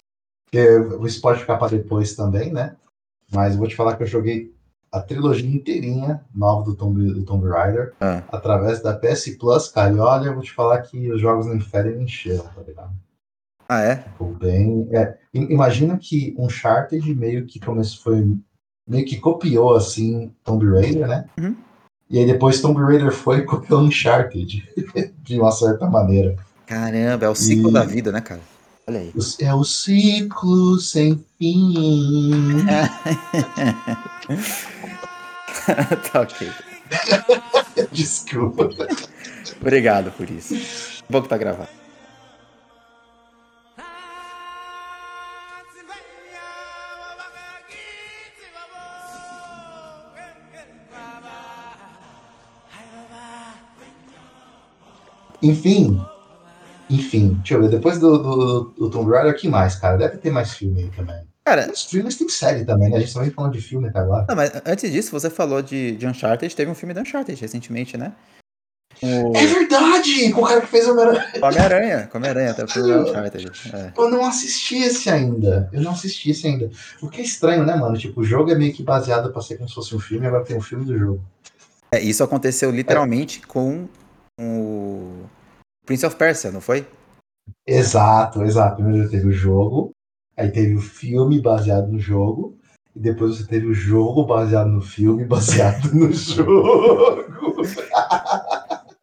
Porque 0.45 0.79
o 0.79 1.21
pode 1.21 1.41
ficar 1.41 1.57
para 1.57 1.77
depois 1.77 2.15
também, 2.15 2.53
né? 2.53 2.77
Mas 3.33 3.55
eu 3.55 3.59
vou 3.59 3.67
te 3.67 3.75
falar 3.75 3.97
que 3.97 4.03
eu 4.03 4.07
joguei 4.07 4.55
a 4.93 5.01
trilogia 5.01 5.49
inteirinha 5.49 6.25
nova 6.35 6.65
do 6.65 6.77
Tomb, 6.77 7.13
do 7.13 7.25
Tomb 7.25 7.49
Raider 7.49 7.93
Ah, 8.01 8.23
através 8.29 8.81
da 8.81 8.95
PS 8.95 9.37
Plus, 9.39 9.69
cara. 9.69 9.93
E 9.93 9.99
olha, 9.99 10.27
eu 10.27 10.35
vou 10.35 10.43
te 10.43 10.53
falar 10.53 10.81
que 10.83 11.11
os 11.11 11.21
jogos 11.21 11.47
não 11.47 11.57
inferem 11.57 11.97
nem 11.97 12.07
cheiram, 12.07 12.45
tá 12.45 12.63
ligado? 12.63 12.93
ah 13.69 13.81
é? 13.81 13.97
Ficou 13.97 14.33
bem. 14.35 14.89
é, 14.93 15.19
imagina 15.35 15.99
que 15.99 16.35
Uncharted 16.39 17.15
meio 17.15 17.47
que 17.47 17.59
começou, 17.59 18.03
foi. 18.03 18.39
Meio 18.87 19.05
que 19.05 19.17
copiou 19.17 19.75
assim 19.75 20.31
Tomb 20.45 20.65
Raider, 20.71 21.07
né? 21.09 21.25
Uhum. 21.39 21.55
E 22.09 22.19
aí 22.19 22.27
depois 22.27 22.61
Tomb 22.61 22.81
Raider 22.83 23.11
foi 23.13 23.39
e 23.39 23.43
copiou 23.47 23.81
Uncharted, 23.81 24.69
de 25.23 25.41
uma 25.41 25.51
certa 25.51 25.87
maneira. 25.87 26.37
Caramba, 26.67 27.25
é 27.27 27.29
o 27.29 27.35
ciclo 27.35 27.71
E- 27.71 27.73
da 27.73 27.85
vida, 27.85 28.13
né, 28.13 28.21
cara? 28.21 28.41
Olha 28.89 29.01
aí. 29.01 29.13
É 29.41 29.53
o 29.53 29.65
ciclo 29.65 30.79
sem 30.79 31.25
fim. 31.39 31.75
tá 36.13 36.21
ok. 36.21 36.49
Desculpa. 37.91 38.69
Obrigado 39.61 40.13
por 40.13 40.31
isso. 40.31 40.55
Bom 41.11 41.21
que 41.23 41.29
tá 41.29 41.37
gravado. 41.37 41.69
Enfim. 55.43 56.01
Enfim, 56.89 57.35
deixa 57.39 57.55
eu 57.55 57.63
ver. 57.63 57.69
Depois 57.69 57.99
do, 57.99 58.19
do, 58.19 58.65
do 58.79 58.91
Tomb 58.91 59.11
Raider, 59.11 59.33
o 59.33 59.37
que 59.37 59.49
mais, 59.49 59.75
cara? 59.77 59.97
Deve 59.97 60.19
ter 60.19 60.31
mais 60.31 60.53
filme 60.53 60.85
aí 60.85 60.91
também. 60.91 61.27
Cara, 61.45 61.71
Os 61.73 61.85
filmes 61.85 62.17
tem 62.17 62.29
série 62.29 62.65
também, 62.65 62.91
né? 62.91 62.97
A 62.97 63.01
gente 63.01 63.13
só 63.13 63.21
vem 63.21 63.31
falando 63.31 63.53
de 63.53 63.61
filme 63.61 63.89
até 63.89 64.01
agora. 64.01 64.27
não, 64.29 64.35
mas 64.35 64.51
antes 64.65 64.91
disso, 64.91 65.13
você 65.13 65.31
falou 65.31 65.63
de, 65.63 65.93
de 65.97 66.07
Uncharted, 66.07 66.55
teve 66.55 66.71
um 66.71 66.75
filme 66.75 66.93
da 66.93 67.03
Uncharted 67.03 67.41
recentemente, 67.41 67.97
né? 67.97 68.13
O 69.03 69.37
É 69.37 69.47
verdade! 69.47 70.33
Com 70.33 70.41
o 70.43 70.47
cara 70.47 70.61
que 70.61 70.67
fez 70.69 70.89
o 70.89 70.93
Homem-Aranha. 70.93 71.33
Homem-Aranha, 71.43 72.11
Homem-Aranha, 72.13 72.51
até 72.51 72.63
o 72.63 73.03
Uncharted. 73.03 73.53
É. 73.73 73.93
Eu 73.97 74.11
não 74.11 74.25
assisti 74.25 74.79
esse 74.79 75.09
ainda. 75.11 75.69
Eu 75.73 75.83
não 75.83 75.93
assisti 75.93 76.31
esse 76.31 76.47
ainda. 76.47 76.71
O 77.01 77.09
que 77.09 77.21
é 77.21 77.25
estranho, 77.25 77.65
né, 77.65 77.77
mano? 77.77 77.97
Tipo, 77.97 78.23
o 78.23 78.25
jogo 78.25 78.51
é 78.51 78.55
meio 78.55 78.73
que 78.73 78.83
baseado 78.83 79.33
pra 79.33 79.43
ser 79.43 79.57
como 79.57 79.69
se 79.69 79.75
fosse 79.75 79.95
um 79.95 80.01
filme, 80.01 80.27
agora 80.27 80.45
tem 80.45 80.57
um 80.57 80.63
filme 80.63 80.85
do 80.85 80.99
jogo. 80.99 81.23
É, 81.93 82.01
isso 82.01 82.25
aconteceu 82.25 82.71
literalmente 82.71 83.41
com 83.47 83.87
o 84.41 85.25
Prince 85.85 86.05
of 86.07 86.17
Persia, 86.17 86.51
não 86.51 86.61
foi? 86.61 86.87
Exato, 87.67 88.43
exato. 88.43 88.83
Primeiro 88.83 89.09
teve 89.11 89.29
o 89.29 89.33
jogo, 89.33 89.91
aí 90.37 90.51
teve 90.51 90.75
o 90.75 90.81
filme 90.81 91.41
baseado 91.41 91.89
no 91.91 91.99
jogo, 91.99 92.59
e 92.95 93.01
depois 93.01 93.37
você 93.37 93.47
teve 93.47 93.67
o 93.67 93.75
jogo 93.75 94.25
baseado 94.25 94.69
no 94.69 94.81
filme, 94.81 95.25
baseado 95.27 95.93
no 95.95 96.13
jogo. 96.13 97.25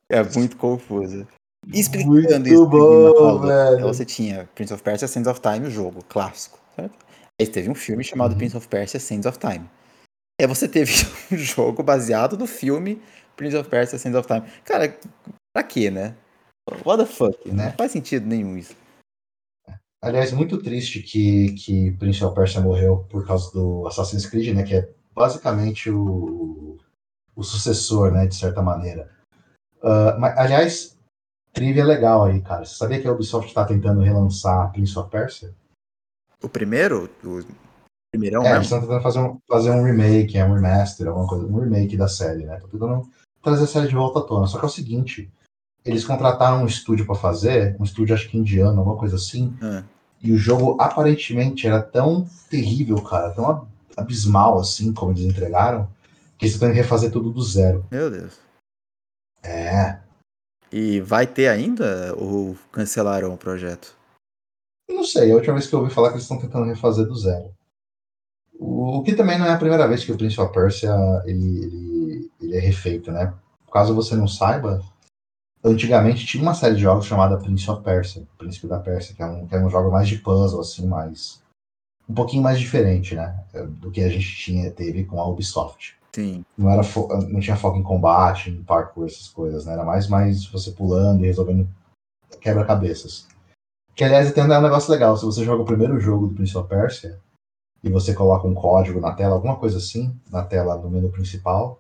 É 0.10 0.24
muito 0.36 0.58
confuso. 0.58 1.28
Explicando 1.74 2.40
Muito 2.40 2.48
isso 2.48 2.66
bom, 2.68 3.14
falou, 3.14 3.40
velho. 3.42 3.88
Você 3.88 4.04
tinha 4.04 4.50
Prince 4.54 4.74
of 4.74 4.84
Persia 4.84 5.08
Sands 5.08 5.28
of 5.28 5.40
Time, 5.40 5.68
o 5.68 5.72
jogo 5.72 6.04
clássico, 6.04 6.60
certo? 6.76 6.98
Aí 7.40 7.48
teve 7.48 7.70
um 7.70 7.76
filme 7.76 8.04
chamado 8.04 8.32
Uhum. 8.32 8.38
Prince 8.38 8.58
of 8.58 8.68
Persia 8.68 9.00
Sands 9.00 9.26
of 9.26 9.40
Time. 9.40 9.70
Aí 10.40 10.46
você 10.46 10.68
teve 10.68 10.92
um 11.32 11.38
jogo 11.38 11.82
baseado 11.82 12.38
no 12.38 12.46
filme 12.46 13.02
Prince 13.36 13.56
of 13.56 13.70
Persia 13.70 13.98
Sands 14.00 14.18
of 14.18 14.28
Time. 14.28 14.42
Cara, 14.64 14.98
pra 15.54 15.64
quê, 15.64 15.90
né? 15.90 16.16
What 16.86 17.04
the 17.04 17.10
fuck? 17.10 17.50
Né? 17.52 17.66
Não 17.68 17.72
faz 17.74 17.92
sentido 17.92 18.26
nenhum 18.26 18.58
isso. 18.58 18.76
Aliás, 20.02 20.32
muito 20.34 20.62
triste 20.62 21.02
que, 21.02 21.54
que 21.54 21.92
Prince 21.92 22.24
of 22.24 22.36
Persia 22.36 22.60
morreu 22.62 23.06
por 23.10 23.26
causa 23.26 23.52
do 23.54 23.88
Assassin's 23.88 24.26
Creed, 24.26 24.54
né? 24.56 24.64
Que 24.64 24.76
é 24.76 24.90
basicamente 25.14 25.90
o, 25.90 26.78
o 27.36 27.44
sucessor, 27.44 28.12
né? 28.12 28.28
De 28.28 28.36
certa 28.36 28.62
maneira. 28.62 29.10
Ah, 29.82 30.16
mas, 30.20 30.38
aliás, 30.38 30.98
trivia 31.54 31.86
legal 31.86 32.26
aí, 32.26 32.42
cara. 32.42 32.66
Você 32.66 32.76
sabia 32.76 33.02
que 33.02 33.08
a 33.08 33.12
Ubisoft 33.12 33.54
tá 33.54 33.66
tentando 33.66 34.02
relançar 34.02 34.72
Prince 34.72 34.98
of 34.98 35.10
Persia? 35.10 35.54
O 36.42 36.50
primeiro, 36.50 37.10
o 37.24 37.46
primeirão 38.12 38.44
É, 38.44 38.56
eles 38.56 38.60
mesmo? 38.60 38.64
estão 38.64 38.82
tentando 38.82 39.02
fazer 39.02 39.20
um, 39.20 39.40
fazer 39.48 39.72
um 39.72 39.84
remake, 39.84 40.38
é 40.38 40.46
um 40.46 40.54
remaster, 40.54 41.08
alguma 41.08 41.28
coisa, 41.28 41.46
um 41.46 41.60
remake 41.60 41.96
da 41.96 42.08
série, 42.08 42.46
né? 42.46 42.60
Tô 42.60 42.68
tentando 42.68 43.10
trazer 43.44 43.64
a 43.66 43.68
série 43.68 43.88
de 43.88 43.96
volta 43.96 44.20
à 44.20 44.24
tona. 44.24 44.48
Só 44.48 44.58
que 44.58 44.66
é 44.66 44.68
o 44.68 44.72
seguinte, 44.72 45.30
eles 45.86 46.06
contrataram 46.06 46.64
um 46.64 46.66
estúdio 46.66 47.06
pra 47.06 47.14
fazer, 47.16 47.76
um 47.80 47.84
estúdio 47.84 48.16
acho 48.16 48.30
que 48.30 48.38
indiano, 48.38 48.80
alguma 48.80 48.98
coisa 48.98 49.18
assim, 49.18 49.56
Ah, 49.62 49.84
e 50.22 50.32
o 50.32 50.38
jogo 50.38 50.78
aparentemente 50.82 51.68
era 51.68 51.82
tão 51.82 52.26
terrível, 52.50 53.02
cara, 53.04 53.32
tão 53.32 53.50
ab- 53.50 53.68
abismal 53.98 54.58
assim, 54.58 54.94
como 54.94 55.12
eles 55.12 55.24
entregaram, 55.26 55.88
que 56.38 56.46
eles 56.46 56.54
estão 56.56 56.70
que 56.70 56.76
refazer 56.76 57.12
tudo 57.12 57.30
do 57.30 57.42
zero. 57.44 57.86
meu 57.92 58.10
Deus. 58.10 58.40
É. 59.44 60.00
E 60.72 61.02
vai 61.02 61.28
ter 61.28 61.50
ainda 61.50 62.16
ou 62.18 62.56
cancelaram 62.72 63.34
o 63.34 63.38
projeto? 63.38 63.94
Eu 64.88 64.96
não 64.96 65.04
sei, 65.04 65.32
a 65.32 65.36
última 65.36 65.54
vez 65.56 65.68
que 65.68 65.76
eu 65.76 65.80
ouvi 65.80 65.94
falar 65.94 66.08
que 66.10 66.16
eles 66.16 66.24
estão 66.24 66.40
tentando 66.40 66.66
refazer 66.66 67.06
do 67.06 67.16
zero. 67.16 67.54
O, 68.58 69.04
que 69.04 69.14
também 69.16 69.38
não 69.38 69.46
é 69.46 69.52
a 69.52 69.58
primeira 69.58 69.88
vez 69.88 70.04
que 70.06 70.12
o 70.12 70.18
Prince 70.18 70.40
of 70.40 70.54
Persia 70.54 70.94
ele, 71.26 71.66
ele 71.66 71.93
é 72.58 72.60
refeito, 72.60 73.12
né? 73.12 73.34
Caso 73.72 73.96
você 73.96 74.16
não 74.16 74.28
saiba, 74.28 74.84
antigamente 75.64 76.26
tinha 76.26 76.44
uma 76.44 76.54
série 76.54 76.76
de 76.76 76.82
jogos 76.82 77.06
chamada 77.06 77.38
Prince 77.38 77.70
of 77.72 77.82
Persia, 77.84 78.28
Príncipe 78.38 78.68
da 78.68 78.80
Pérsia, 78.80 79.16
que 79.16 79.22
é 79.24 79.26
um, 79.26 79.48
que 79.48 79.56
é 79.56 79.60
um 79.60 79.70
jogo 79.70 79.92
mais 79.92 80.08
de 80.08 80.18
puzzle, 80.18 80.62
assim, 80.62 80.86
mais. 80.88 81.42
um 82.08 82.14
pouquinho 82.14 82.44
mais 82.44 82.60
diferente, 82.60 83.16
né? 83.16 83.44
Do 83.80 83.90
que 83.90 84.02
a 84.02 84.10
gente 84.10 84.36
tinha, 84.36 84.70
teve 84.72 85.06
com 85.06 85.20
a 85.20 85.28
Ubisoft. 85.28 85.96
Sim. 86.14 86.46
Não, 86.56 86.70
era 86.70 86.84
fo- 86.84 87.08
não 87.30 87.40
tinha 87.40 87.56
foco 87.56 87.78
em 87.78 87.84
combate, 87.84 88.52
em 88.52 88.62
parkour, 88.62 89.08
essas 89.08 89.28
coisas, 89.30 89.66
né? 89.66 89.74
Era 89.74 89.84
mais, 89.84 90.08
mais 90.08 90.46
você 90.46 90.72
pulando 90.72 91.24
e 91.24 91.28
resolvendo 91.28 91.68
quebra-cabeças. 92.42 93.28
Que, 93.96 94.04
aliás, 94.04 94.32
tem 94.32 94.44
um 94.44 94.48
negócio 94.48 94.92
legal. 94.92 95.16
Se 95.18 95.26
você 95.26 95.44
joga 95.44 95.64
o 95.64 95.66
primeiro 95.66 96.00
jogo 96.00 96.28
do 96.28 96.36
Prince 96.36 96.58
of 96.58 96.68
Persia 96.68 97.20
e 97.84 97.90
você 97.90 98.14
coloca 98.14 98.48
um 98.48 98.54
código 98.54 99.00
na 99.00 99.14
tela, 99.14 99.36
alguma 99.36 99.56
coisa 99.56 99.78
assim, 99.78 100.16
na 100.32 100.44
tela 100.44 100.76
do 100.78 100.90
menu 100.90 101.10
principal, 101.10 101.80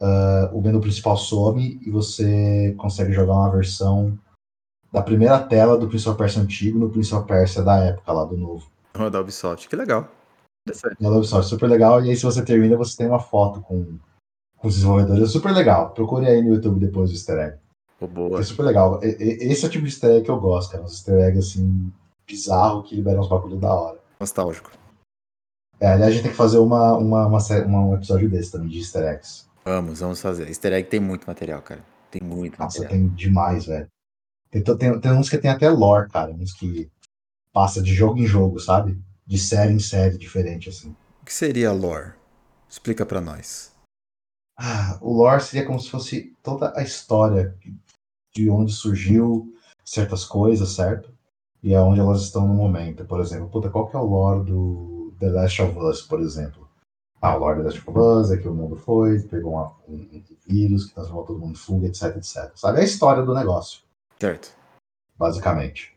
ah, 0.00 0.50
o 0.52 0.60
menu 0.60 0.80
principal 0.80 1.16
some 1.16 1.78
e 1.84 1.90
você 1.90 2.74
consegue 2.78 3.12
jogar 3.12 3.34
uma 3.34 3.50
versão 3.50 4.18
da 4.92 5.02
primeira 5.02 5.38
tela 5.38 5.76
do 5.76 5.88
Prince 5.88 6.08
of 6.08 6.16
Persia 6.16 6.40
antigo 6.42 6.78
no 6.78 6.88
Prince 6.90 7.14
of 7.14 7.26
Persia 7.26 7.62
da 7.62 7.76
época 7.78 8.12
lá 8.12 8.24
do 8.24 8.36
novo. 8.36 8.66
Da 9.10 9.20
Ubisoft, 9.20 9.68
que 9.68 9.76
legal. 9.76 10.08
É 10.68 11.08
Ubisoft, 11.08 11.48
super 11.48 11.68
legal. 11.68 12.04
E 12.04 12.10
aí, 12.10 12.16
se 12.16 12.22
você 12.24 12.42
termina, 12.42 12.76
você 12.76 12.96
tem 12.96 13.06
uma 13.06 13.20
foto 13.20 13.60
com, 13.60 13.98
com 14.56 14.68
os 14.68 14.74
desenvolvedores. 14.74 15.22
É 15.22 15.26
super 15.26 15.52
legal. 15.52 15.90
Procure 15.90 16.26
aí 16.26 16.40
no 16.42 16.54
YouTube 16.54 16.80
depois 16.80 17.10
o 17.10 17.12
easter 17.12 17.38
egg. 17.38 17.58
Pô, 17.98 18.06
boa. 18.06 18.40
É 18.40 18.42
super 18.42 18.62
legal. 18.64 19.00
E- 19.04 19.16
e- 19.20 19.52
Esse 19.52 19.64
é 19.64 19.68
o 19.68 19.70
tipo 19.70 19.84
de 19.84 19.90
easter 19.92 20.10
egg 20.10 20.24
que 20.24 20.30
eu 20.30 20.40
gosto, 20.40 20.72
cara. 20.72 20.82
Uns 20.84 20.92
easter 20.94 21.14
egg 21.20 21.38
assim, 21.38 21.92
bizarro 22.26 22.82
que 22.82 22.94
libera 22.96 23.20
uns 23.20 23.28
bagulho 23.28 23.56
da 23.58 23.72
hora. 23.72 23.98
Nostálgico. 24.18 24.70
É, 25.78 25.88
aliás, 25.88 26.10
a 26.10 26.14
gente 26.14 26.22
tem 26.22 26.30
que 26.32 26.36
fazer 26.36 26.58
uma, 26.58 26.94
uma, 26.96 27.26
uma 27.26 27.38
uma- 27.66 27.80
um 27.86 27.94
episódio 27.94 28.30
desse 28.30 28.50
também, 28.52 28.68
de 28.68 28.78
easter 28.78 29.04
eggs. 29.04 29.44
Vamos, 29.66 29.98
vamos 29.98 30.20
fazer. 30.20 30.46
Easter 30.46 30.72
egg 30.74 30.88
tem 30.88 31.00
muito 31.00 31.26
material, 31.26 31.60
cara. 31.60 31.84
Tem 32.08 32.22
muito 32.22 32.56
Nossa, 32.56 32.82
material. 32.82 32.88
tem 32.88 33.08
demais, 33.16 33.66
velho. 33.66 33.90
Tem, 34.48 34.62
tem, 34.62 35.00
tem 35.00 35.12
uns 35.12 35.28
que 35.28 35.38
tem 35.38 35.50
até 35.50 35.68
lore, 35.68 36.08
cara. 36.08 36.30
Uns 36.30 36.52
que 36.52 36.88
passa 37.52 37.82
de 37.82 37.92
jogo 37.92 38.20
em 38.20 38.26
jogo, 38.26 38.60
sabe? 38.60 38.96
De 39.26 39.36
série 39.36 39.72
em 39.72 39.80
série 39.80 40.16
diferente, 40.16 40.68
assim. 40.68 40.94
O 41.20 41.24
que 41.24 41.34
seria 41.34 41.72
lore? 41.72 42.12
Explica 42.68 43.04
pra 43.04 43.20
nós. 43.20 43.72
Ah, 44.56 45.00
o 45.02 45.12
lore 45.12 45.42
seria 45.42 45.66
como 45.66 45.80
se 45.80 45.90
fosse 45.90 46.36
toda 46.44 46.72
a 46.78 46.84
história 46.84 47.52
de 48.32 48.48
onde 48.48 48.72
surgiu 48.72 49.52
certas 49.84 50.24
coisas, 50.24 50.76
certo? 50.76 51.12
E 51.60 51.74
aonde 51.74 51.98
elas 51.98 52.22
estão 52.22 52.46
no 52.46 52.54
momento. 52.54 53.04
Por 53.04 53.20
exemplo, 53.20 53.48
puta, 53.48 53.68
qual 53.68 53.88
que 53.88 53.96
é 53.96 53.98
o 53.98 54.04
lore 54.04 54.44
do 54.44 55.12
The 55.18 55.28
Last 55.28 55.60
of 55.60 55.76
Us, 55.76 56.02
por 56.02 56.20
exemplo? 56.20 56.65
Ah, 57.20 57.36
o 57.36 57.38
Lord 57.38 57.62
Last 57.62 57.82
of 57.86 57.98
Us, 57.98 58.30
é 58.30 58.36
que 58.36 58.46
o 58.46 58.54
mundo 58.54 58.76
foi, 58.76 59.20
pegou 59.20 59.52
uma, 59.52 59.72
um, 59.88 59.94
um, 59.94 60.22
vírus 60.46 60.86
que 60.86 60.94
transformou 60.94 61.24
todo 61.24 61.38
mundo 61.38 61.52
em 61.52 61.56
fungo, 61.56 61.86
etc, 61.86 62.16
etc. 62.16 62.52
Sabe 62.54 62.80
a 62.80 62.84
história 62.84 63.22
do 63.22 63.34
negócio. 63.34 63.80
Certo. 64.20 64.54
Basicamente. 65.18 65.96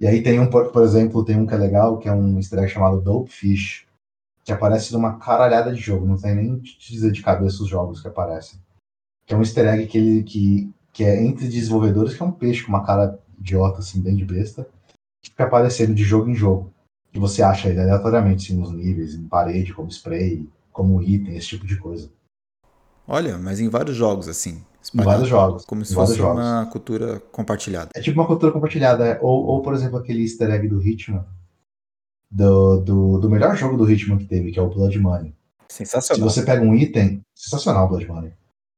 E 0.00 0.06
aí 0.06 0.22
tem 0.22 0.40
um, 0.40 0.48
por, 0.48 0.72
por 0.72 0.82
exemplo, 0.82 1.24
tem 1.24 1.38
um 1.38 1.46
que 1.46 1.54
é 1.54 1.58
legal, 1.58 1.98
que 1.98 2.08
é 2.08 2.12
um 2.12 2.38
easter 2.38 2.58
egg 2.58 2.68
chamado 2.68 3.00
Dope 3.00 3.30
Fish, 3.30 3.86
que 4.44 4.52
aparece 4.52 4.92
numa 4.92 5.18
caralhada 5.18 5.72
de 5.72 5.80
jogo, 5.80 6.06
não 6.06 6.16
tem 6.16 6.34
nem 6.34 6.58
te 6.58 6.92
dizer 6.92 7.12
de 7.12 7.22
cabeça 7.22 7.62
os 7.62 7.68
jogos 7.68 8.00
que 8.00 8.08
aparecem. 8.08 8.58
Que 9.24 9.34
é 9.34 9.36
um 9.36 9.40
easter 9.40 9.66
egg 9.66 9.86
que, 9.86 9.98
ele, 9.98 10.22
que, 10.24 10.74
que 10.92 11.04
é 11.04 11.22
entre 11.22 11.46
desenvolvedores, 11.46 12.14
que 12.14 12.22
é 12.22 12.26
um 12.26 12.32
peixe 12.32 12.64
com 12.64 12.70
uma 12.70 12.84
cara 12.84 13.18
idiota, 13.38 13.78
assim, 13.78 14.00
bem 14.00 14.16
de 14.16 14.24
besta, 14.24 14.66
que 15.22 15.30
fica 15.30 15.44
aparecendo 15.44 15.94
de 15.94 16.02
jogo 16.02 16.28
em 16.28 16.34
jogo. 16.34 16.71
E 17.14 17.18
você 17.18 17.42
acha 17.42 17.68
ele 17.68 17.80
aleatoriamente, 17.80 18.52
assim, 18.52 18.60
nos 18.60 18.72
níveis, 18.72 19.14
em 19.14 19.28
parede, 19.28 19.74
como 19.74 19.90
spray, 19.90 20.48
como 20.72 21.02
item, 21.02 21.36
esse 21.36 21.48
tipo 21.48 21.66
de 21.66 21.76
coisa. 21.76 22.10
Olha, 23.06 23.36
mas 23.36 23.60
em 23.60 23.68
vários 23.68 23.96
jogos, 23.96 24.28
assim. 24.28 24.62
Em 24.94 25.02
vários 25.02 25.28
jogos. 25.28 25.64
Como 25.64 25.84
se 25.84 25.94
fosse 25.94 26.16
jogos. 26.16 26.42
uma 26.42 26.66
cultura 26.66 27.20
compartilhada. 27.30 27.90
É 27.94 28.00
tipo 28.00 28.18
uma 28.18 28.26
cultura 28.26 28.50
compartilhada. 28.52 29.04
É. 29.06 29.18
Ou, 29.20 29.44
ou, 29.46 29.62
por 29.62 29.74
exemplo, 29.74 29.98
aquele 29.98 30.22
easter 30.22 30.50
egg 30.50 30.68
do 30.68 30.80
Hitman, 30.80 31.24
do, 32.30 32.78
do, 32.80 33.18
do 33.18 33.30
melhor 33.30 33.54
jogo 33.56 33.76
do 33.76 33.90
Hitman 33.90 34.18
que 34.18 34.24
teve, 34.24 34.50
que 34.50 34.58
é 34.58 34.62
o 34.62 34.68
Blood 34.68 34.98
Money. 34.98 35.34
Sensacional. 35.68 36.30
Se 36.30 36.34
você 36.34 36.44
pega 36.44 36.62
um 36.62 36.74
item, 36.74 37.20
sensacional 37.34 37.88
Blood 37.88 38.06
Money. 38.06 38.32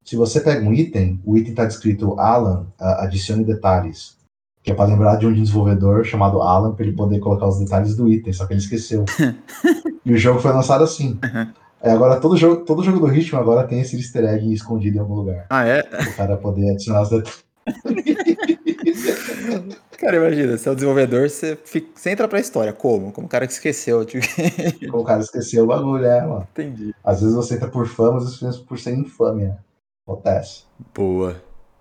Se 0.05 0.16
você 0.16 0.40
pega 0.40 0.66
um 0.66 0.73
item, 0.73 1.20
o 1.25 1.37
item 1.37 1.51
está 1.51 1.64
descrito 1.64 2.18
Alan, 2.20 2.66
adicione 2.79 3.44
detalhes. 3.44 4.16
Que 4.64 4.72
é 4.72 4.74
para 4.74 4.87
lembrar 4.87 5.16
de 5.16 5.27
um 5.27 5.33
desenvolvedor 5.33 6.05
chamado 6.05 6.42
Alan, 6.42 6.74
para 6.74 6.85
ele 6.85 6.96
poder 6.96 7.20
colocar 7.20 7.46
os 7.46 7.61
detalhes 7.61 7.94
do 7.94 8.09
item, 8.09 8.33
só 8.33 8.46
que 8.46 8.55
ele 8.55 8.61
esqueceu. 8.61 9.05
e 10.05 10.12
o 10.12 10.18
jogo 10.18 10.40
foi 10.40 10.53
lançado 10.53 10.83
assim. 10.83 11.20
Uhum. 11.22 11.53
É, 11.81 11.92
agora 11.92 12.18
todo 12.18 12.37
jogo, 12.37 12.64
todo 12.64 12.83
jogo 12.83 12.98
do 12.98 13.07
Ritmo 13.07 13.38
agora 13.38 13.68
tem 13.68 13.81
esse 13.81 13.94
easter 13.94 14.24
egg 14.24 14.53
escondido 14.53 14.96
em 14.96 15.00
algum 15.00 15.14
lugar. 15.14 15.46
Ah, 15.50 15.66
é? 15.66 15.81
O 15.81 16.16
cara 16.16 16.37
poder 16.38 16.70
adicionar 16.70 17.03
os 17.03 17.11
detalhes. 17.11 17.44
Cara, 19.98 20.16
imagina, 20.16 20.59
você 20.59 20.68
é 20.68 20.72
o 20.72 20.74
desenvolvedor, 20.74 21.31
você, 21.31 21.57
fica, 21.64 21.88
você 21.94 22.11
entra 22.11 22.29
pra 22.29 22.40
história. 22.40 22.72
Como? 22.72 23.12
Como 23.12 23.27
o 23.27 23.31
cara 23.31 23.46
que 23.46 23.53
esqueceu. 23.53 24.05
Tipo... 24.05 24.27
Como 24.90 25.03
o 25.03 25.07
cara 25.07 25.20
esqueceu 25.20 25.64
o 25.64 25.66
bagulho, 25.66 26.05
é, 26.05 26.20
mano. 26.20 26.46
Entendi. 26.53 26.94
Às 27.03 27.20
vezes 27.20 27.35
você 27.35 27.55
entra 27.55 27.68
por 27.68 27.87
fama, 27.87 28.18
às 28.18 28.38
vezes 28.38 28.61
por 28.61 28.79
ser 28.79 28.94
infame, 28.94 29.44
né? 29.44 29.59
Acontece. 30.07 30.64
Boa. 30.94 31.40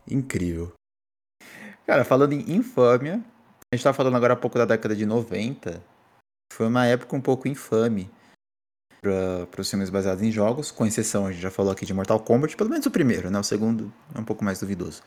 Incrível. 0.10 0.72
Cara, 1.86 2.04
falando 2.06 2.34
em 2.34 2.56
infâmia, 2.56 3.22
a 3.72 3.76
gente 3.76 3.84
tava 3.84 3.96
falando 3.96 4.16
agora 4.16 4.34
há 4.34 4.38
pouco 4.38 4.58
da 4.58 4.66
década 4.66 4.96
de 4.96 5.06
90. 5.06 5.82
Foi 6.54 6.68
uma 6.68 6.86
época 6.86 7.16
um 7.16 7.22
pouco 7.22 7.48
infame 7.48 8.10
para 9.02 9.60
os 9.60 9.70
filmes 9.70 9.90
baseados 9.90 10.24
em 10.24 10.32
jogos, 10.32 10.72
com 10.72 10.86
exceção, 10.86 11.26
a 11.26 11.32
gente 11.32 11.42
já 11.42 11.52
falou 11.52 11.74
aqui 11.74 11.86
de 11.86 11.94
Mortal 11.94 12.22
Kombat, 12.22 12.56
pelo 12.56 12.70
menos 12.70 12.86
o 12.86 12.92
primeiro, 12.92 13.30
né? 13.30 13.38
O 13.38 13.44
segundo 13.44 13.92
é 14.16 14.20
um 14.20 14.24
pouco 14.24 14.46
mais 14.46 14.62
duvidoso. 14.62 15.02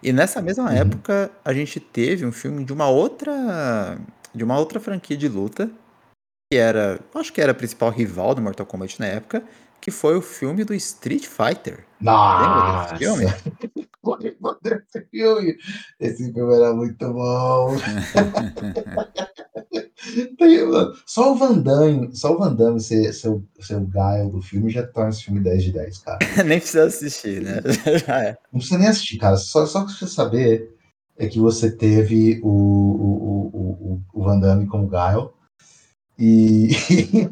E 0.00 0.12
nessa 0.12 0.40
mesma 0.40 0.70
uhum. 0.70 0.76
época, 0.76 1.32
a 1.44 1.52
gente 1.52 1.80
teve 1.80 2.24
um 2.24 2.30
filme 2.30 2.64
de 2.64 2.72
uma 2.72 2.88
outra 2.88 3.98
de 4.32 4.44
uma 4.44 4.56
outra 4.56 4.78
franquia 4.78 5.16
de 5.16 5.28
luta, 5.28 5.68
que 6.52 6.56
era, 6.56 7.00
acho 7.14 7.32
que 7.32 7.40
era 7.40 7.50
a 7.50 7.54
principal 7.54 7.90
rival 7.90 8.34
do 8.34 8.40
Mortal 8.40 8.64
Kombat 8.64 9.00
na 9.00 9.06
época, 9.06 9.42
que 9.80 9.90
foi 9.90 10.16
o 10.16 10.22
filme 10.22 10.64
do 10.64 10.74
Street 10.74 11.26
Fighter. 11.26 11.84
Nossa! 12.00 12.96
filme? 15.10 15.56
Esse 15.98 16.32
filme 16.32 16.54
era 16.54 16.72
muito 16.74 17.12
bom. 17.12 17.76
só 21.06 21.32
o 21.32 21.36
Van 21.36 21.58
Damme, 21.58 22.16
só 22.16 22.34
o 22.34 22.38
Van 22.38 22.54
Damme 22.54 22.80
ser, 22.80 23.12
ser, 23.12 23.38
ser 23.60 23.76
o 23.76 23.86
Gaio 23.86 24.30
do 24.30 24.40
filme 24.40 24.70
já 24.70 24.86
torna 24.86 25.10
esse 25.10 25.24
filme 25.24 25.40
10 25.40 25.64
de 25.64 25.72
10, 25.72 25.98
cara. 25.98 26.18
nem 26.44 26.58
precisa 26.58 26.84
assistir, 26.84 27.42
né? 27.42 27.60
É. 28.08 28.38
Não 28.52 28.58
precisa 28.58 28.78
nem 28.78 28.88
assistir, 28.88 29.18
cara. 29.18 29.36
Só, 29.36 29.66
só 29.66 29.84
que 29.84 29.92
você 29.92 30.06
saber 30.06 30.74
é 31.18 31.28
que 31.28 31.38
você 31.38 31.70
teve 31.70 32.40
o, 32.42 32.48
o, 32.48 33.50
o, 33.52 34.00
o 34.14 34.24
Van 34.24 34.40
Damme 34.40 34.66
como 34.66 34.88
Gaio. 34.88 35.30
E 36.20 36.68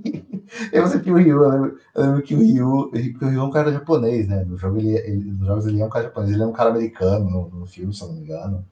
eu 0.73 0.87
sei 0.87 1.01
que 1.01 1.11
o 1.11 1.17
Ryu, 1.17 1.43
eu 1.43 1.51
lembro, 1.51 1.79
eu 1.95 2.03
lembro, 2.03 2.23
que 2.23 2.35
o 2.35 2.39
Ryu, 2.39 2.91
que 2.91 3.25
o 3.25 3.29
Ryu 3.29 3.41
é 3.41 3.45
um 3.45 3.51
cara 3.51 3.71
japonês, 3.71 4.27
né? 4.27 4.45
No 4.45 4.57
jogo 4.57 4.79
ele, 4.79 4.97
ele, 4.97 5.25
nos 5.33 5.47
jogos 5.47 5.67
ele 5.67 5.81
é 5.81 5.85
um 5.85 5.91
cara 5.91 6.07
japonês, 6.07 6.33
ele 6.33 6.43
é 6.43 6.47
um 6.47 6.53
cara 6.53 6.71
americano 6.71 7.29
no, 7.29 7.61
no 7.61 7.67
filme, 7.67 7.95
se 7.95 8.03
eu 8.03 8.09
não 8.09 8.15
me 8.15 8.23
engano 8.23 8.65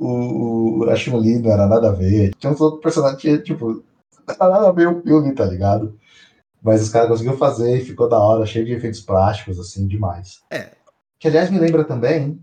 o, 0.00 0.78
o 0.78 0.90
a 0.90 0.96
Chun-Li 0.96 1.38
não 1.38 1.52
era 1.52 1.66
nada 1.66 1.90
a 1.90 1.92
ver. 1.92 2.34
Tinha 2.38 2.52
uns 2.52 2.60
outros 2.60 2.82
personagens 2.82 3.20
que, 3.20 3.38
tipo, 3.38 3.84
não 4.26 4.34
era 4.34 4.50
nada 4.50 4.68
a 4.68 4.72
ver 4.72 4.88
o 4.88 5.02
filme, 5.02 5.34
tá 5.34 5.44
ligado? 5.44 5.98
Mas 6.62 6.82
os 6.82 6.88
caras 6.88 7.08
conseguiram 7.08 7.36
fazer 7.36 7.76
e 7.76 7.84
ficou 7.84 8.08
da 8.08 8.18
hora, 8.18 8.46
cheio 8.46 8.64
de 8.64 8.72
efeitos 8.72 9.00
plásticos, 9.00 9.58
assim, 9.58 9.86
demais. 9.86 10.40
É. 10.50 10.70
Que, 11.18 11.28
aliás, 11.28 11.50
me 11.50 11.58
lembra 11.58 11.84
também 11.84 12.40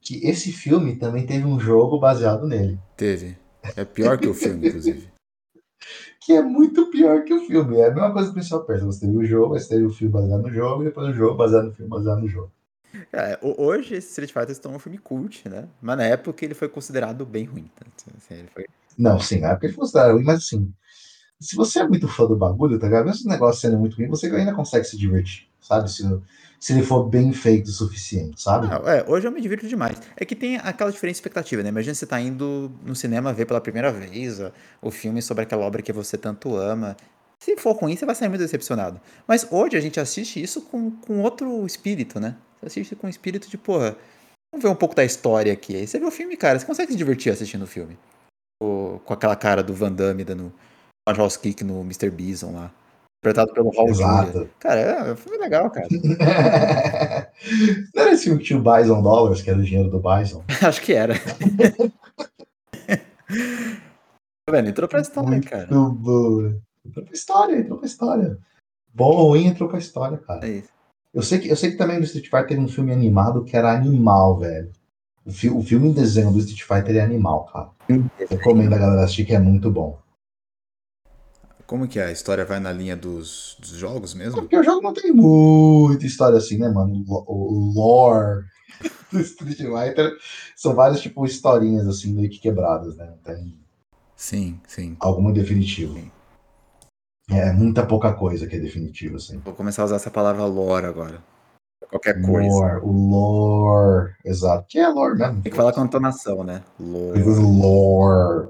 que 0.00 0.26
esse 0.26 0.50
filme 0.50 0.96
também 0.96 1.26
teve 1.26 1.46
um 1.46 1.60
jogo 1.60 1.98
baseado 1.98 2.46
nele. 2.46 2.78
Teve. 2.96 3.36
É 3.76 3.84
pior 3.84 4.18
que 4.18 4.28
o 4.28 4.34
filme, 4.34 4.68
inclusive. 4.68 5.13
Que 6.20 6.32
é 6.32 6.42
muito 6.42 6.90
pior 6.90 7.22
que 7.24 7.34
o 7.34 7.46
filme. 7.46 7.78
É 7.78 7.88
a 7.88 7.94
mesma 7.94 8.12
coisa 8.12 8.28
que 8.28 8.38
o 8.38 8.40
pessoal 8.40 8.64
pensa. 8.64 8.86
Você 8.86 9.06
teve 9.06 9.16
o 9.16 9.24
jogo, 9.24 9.58
você 9.58 9.68
teve 9.68 9.84
o 9.84 9.90
filme 9.90 10.12
baseado 10.12 10.42
no 10.42 10.50
jogo, 10.50 10.82
e 10.82 10.86
depois 10.86 11.08
o 11.08 11.12
jogo 11.12 11.36
baseado 11.36 11.66
no 11.66 11.72
filme 11.72 11.90
baseado 11.90 12.20
no 12.20 12.28
jogo. 12.28 12.52
É, 13.12 13.38
hoje 13.42 13.96
Street 13.96 14.32
Fighter 14.32 14.54
se 14.54 14.68
um 14.68 14.78
filme 14.78 14.98
cult, 14.98 15.48
né? 15.48 15.68
Mas 15.82 15.96
na 15.96 16.04
época 16.04 16.44
ele 16.44 16.54
foi 16.54 16.68
considerado 16.68 17.26
bem 17.26 17.44
ruim. 17.44 17.70
Tá? 17.74 17.86
Assim, 18.16 18.44
foi... 18.54 18.66
Não, 18.96 19.18
sim, 19.18 19.40
na 19.40 19.50
época 19.50 19.66
ele 19.66 19.74
foi 19.74 19.82
considerado 19.82 20.12
ruim, 20.12 20.24
mas 20.24 20.38
assim, 20.38 20.72
se 21.40 21.56
você 21.56 21.80
é 21.80 21.88
muito 21.88 22.08
fã 22.08 22.26
do 22.26 22.36
bagulho, 22.36 22.78
tá 22.78 22.86
ligado? 22.86 23.04
Mesmo 23.04 23.18
esse 23.18 23.28
negócio 23.28 23.60
sendo 23.60 23.78
muito 23.78 23.96
ruim, 23.96 24.08
você 24.08 24.26
ainda 24.26 24.54
consegue 24.54 24.84
se 24.84 24.96
divertir, 24.96 25.48
sabe? 25.60 25.90
Se, 25.90 26.02
se 26.64 26.72
ele 26.72 26.82
for 26.82 27.04
bem 27.04 27.30
feito 27.30 27.66
o 27.66 27.72
suficiente, 27.72 28.40
sabe? 28.40 28.68
É, 28.88 29.04
hoje 29.06 29.28
eu 29.28 29.30
me 29.30 29.38
divirto 29.38 29.68
demais. 29.68 30.00
É 30.16 30.24
que 30.24 30.34
tem 30.34 30.56
aquela 30.56 30.90
diferença 30.90 31.16
de 31.16 31.18
expectativa, 31.18 31.62
né? 31.62 31.68
Imagina 31.68 31.94
você 31.94 32.06
tá 32.06 32.18
indo 32.18 32.72
no 32.82 32.96
cinema 32.96 33.34
ver 33.34 33.44
pela 33.44 33.60
primeira 33.60 33.92
vez 33.92 34.40
o 34.80 34.90
filme 34.90 35.20
sobre 35.20 35.42
aquela 35.42 35.62
obra 35.62 35.82
que 35.82 35.92
você 35.92 36.16
tanto 36.16 36.56
ama. 36.56 36.96
Se 37.38 37.54
for 37.58 37.72
ruim, 37.76 37.94
você 37.94 38.06
vai 38.06 38.14
sair 38.14 38.30
muito 38.30 38.40
decepcionado. 38.40 38.98
Mas 39.28 39.46
hoje 39.50 39.76
a 39.76 39.80
gente 39.80 40.00
assiste 40.00 40.42
isso 40.42 40.62
com, 40.62 40.90
com 40.90 41.20
outro 41.20 41.66
espírito, 41.66 42.18
né? 42.18 42.34
Você 42.62 42.80
assiste 42.80 42.96
com 42.96 43.08
o 43.08 43.10
espírito 43.10 43.46
de, 43.50 43.58
porra, 43.58 43.94
vamos 44.50 44.62
ver 44.62 44.70
um 44.70 44.74
pouco 44.74 44.94
da 44.94 45.04
história 45.04 45.52
aqui. 45.52 45.76
Aí 45.76 45.86
você 45.86 45.98
vê 45.98 46.06
o 46.06 46.10
filme, 46.10 46.34
cara, 46.34 46.58
você 46.58 46.64
consegue 46.64 46.92
se 46.92 46.96
divertir 46.96 47.30
assistindo 47.30 47.64
o 47.64 47.66
filme. 47.66 47.98
Com 48.62 49.12
aquela 49.12 49.36
cara 49.36 49.62
do 49.62 49.74
Van 49.74 49.92
Damme 49.92 50.24
dando 50.24 50.50
uma 51.06 51.14
house 51.14 51.36
kick 51.36 51.62
no 51.62 51.82
Mr. 51.82 52.08
Bison 52.08 52.54
lá. 52.54 52.72
Interpretado 53.24 53.54
pelo 53.54 53.70
Raul 53.70 53.88
Exato. 53.88 54.50
Cara, 54.58 54.80
é, 54.80 55.12
um 55.12 55.16
filme 55.16 55.38
legal, 55.38 55.70
cara. 55.70 55.88
Não 57.94 58.02
era 58.02 58.12
esse 58.12 58.24
filme 58.24 58.38
que 58.38 58.44
tinha 58.44 58.58
o 58.58 58.62
Bison 58.62 59.00
Dollars, 59.00 59.40
que 59.40 59.48
era 59.48 59.58
o 59.58 59.62
dinheiro 59.62 59.88
do 59.88 59.98
Bison? 59.98 60.44
Acho 60.62 60.82
que 60.82 60.92
era. 60.92 61.14
tá 64.44 64.52
vendo? 64.52 64.68
Entrou 64.68 64.86
pra 64.86 65.00
história, 65.00 65.30
Muito 65.30 65.48
cara. 65.48 65.66
Boa. 65.66 66.54
Entrou 66.84 67.02
pra 67.06 67.14
história, 67.14 67.56
entrou 67.56 67.78
pra 67.78 67.86
história. 67.86 68.36
Bom 68.92 69.16
ou 69.16 69.28
ruim, 69.28 69.46
entrou 69.46 69.70
pra 69.70 69.78
história, 69.78 70.18
cara. 70.18 70.46
É 70.46 70.50
isso. 70.50 70.68
Eu 71.14 71.22
sei 71.22 71.38
que, 71.38 71.48
eu 71.48 71.56
sei 71.56 71.70
que 71.70 71.78
também 71.78 71.96
no 71.96 72.04
Street 72.04 72.26
Fighter 72.26 72.48
teve 72.48 72.60
um 72.60 72.68
filme 72.68 72.92
animado 72.92 73.42
que 73.44 73.56
era 73.56 73.72
animal, 73.72 74.38
velho. 74.38 74.70
O, 75.24 75.32
fi, 75.32 75.48
o 75.48 75.62
filme 75.62 75.88
em 75.88 75.92
desenho 75.92 76.30
do 76.30 76.40
Street 76.40 76.62
Fighter 76.62 76.96
é 76.96 77.00
animal, 77.00 77.46
cara. 77.46 77.70
Recomendo 78.28 78.74
a 78.74 78.78
galera 78.78 79.04
assistir 79.04 79.24
que 79.24 79.34
é 79.34 79.38
muito 79.38 79.70
bom. 79.70 80.03
Como 81.66 81.88
que 81.88 81.98
é? 81.98 82.06
A 82.06 82.12
história 82.12 82.44
vai 82.44 82.60
na 82.60 82.72
linha 82.72 82.96
dos, 82.96 83.56
dos 83.58 83.70
jogos 83.70 84.14
mesmo? 84.14 84.40
Porque 84.40 84.56
o 84.56 84.62
jogo 84.62 84.82
não 84.82 84.92
tem 84.92 85.12
muita 85.12 86.04
história 86.04 86.36
assim, 86.36 86.58
né, 86.58 86.68
mano? 86.68 87.02
O, 87.08 87.72
lore 87.74 88.44
do 89.10 89.20
Street 89.20 89.58
Fighter 89.58 90.12
são 90.54 90.74
várias, 90.74 91.00
tipo, 91.00 91.24
historinhas 91.24 91.86
assim, 91.86 92.12
meio 92.12 92.28
que 92.28 92.38
quebradas, 92.38 92.96
né? 92.96 93.06
Não 93.06 93.18
tem. 93.18 93.58
Sim, 94.14 94.60
sim. 94.66 94.96
Alguma 95.00 95.32
definitiva. 95.32 95.94
Sim. 95.94 96.10
É 97.30 97.52
muita 97.52 97.86
pouca 97.86 98.12
coisa 98.12 98.46
que 98.46 98.56
é 98.56 98.60
definitivo, 98.60 99.16
assim. 99.16 99.38
Vou 99.38 99.54
começar 99.54 99.82
a 99.82 99.86
usar 99.86 99.96
essa 99.96 100.10
palavra 100.10 100.44
lore 100.44 100.86
agora. 100.86 101.22
Qualquer 101.88 102.20
coisa. 102.20 102.48
Lore, 102.48 102.80
o 102.82 102.92
lore, 102.92 104.14
exato. 104.24 104.66
Que 104.68 104.78
é 104.78 104.88
lore 104.88 105.18
mesmo. 105.18 105.42
Tem 105.42 105.50
que 105.50 105.56
falar 105.56 105.72
com 105.72 105.84
entonação, 105.84 106.44
né? 106.44 106.62
Lore. 106.78 107.22
Lore. 107.22 108.48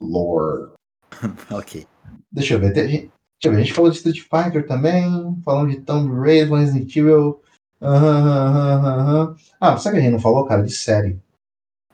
Lore. 0.00 0.72
ok. 1.50 1.86
Deixa 2.32 2.54
eu 2.54 2.60
ver. 2.60 2.72
Deixa 2.72 3.08
eu 3.44 3.52
ver. 3.52 3.58
A 3.58 3.60
gente 3.60 3.74
falou 3.74 3.90
de 3.90 3.96
Street 3.96 4.20
Fighter 4.20 4.66
também. 4.66 5.04
Falamos 5.44 5.74
de 5.74 5.80
Tomb 5.80 6.20
Raider, 6.20 6.52
Resident 6.52 6.94
Evil. 6.96 7.40
Uhum, 7.80 9.34
Ah, 9.60 9.76
sabe 9.78 9.96
que 9.96 10.00
a 10.00 10.04
gente 10.04 10.12
não 10.12 10.20
falou, 10.20 10.44
cara? 10.44 10.62
De 10.62 10.72
série. 10.72 11.18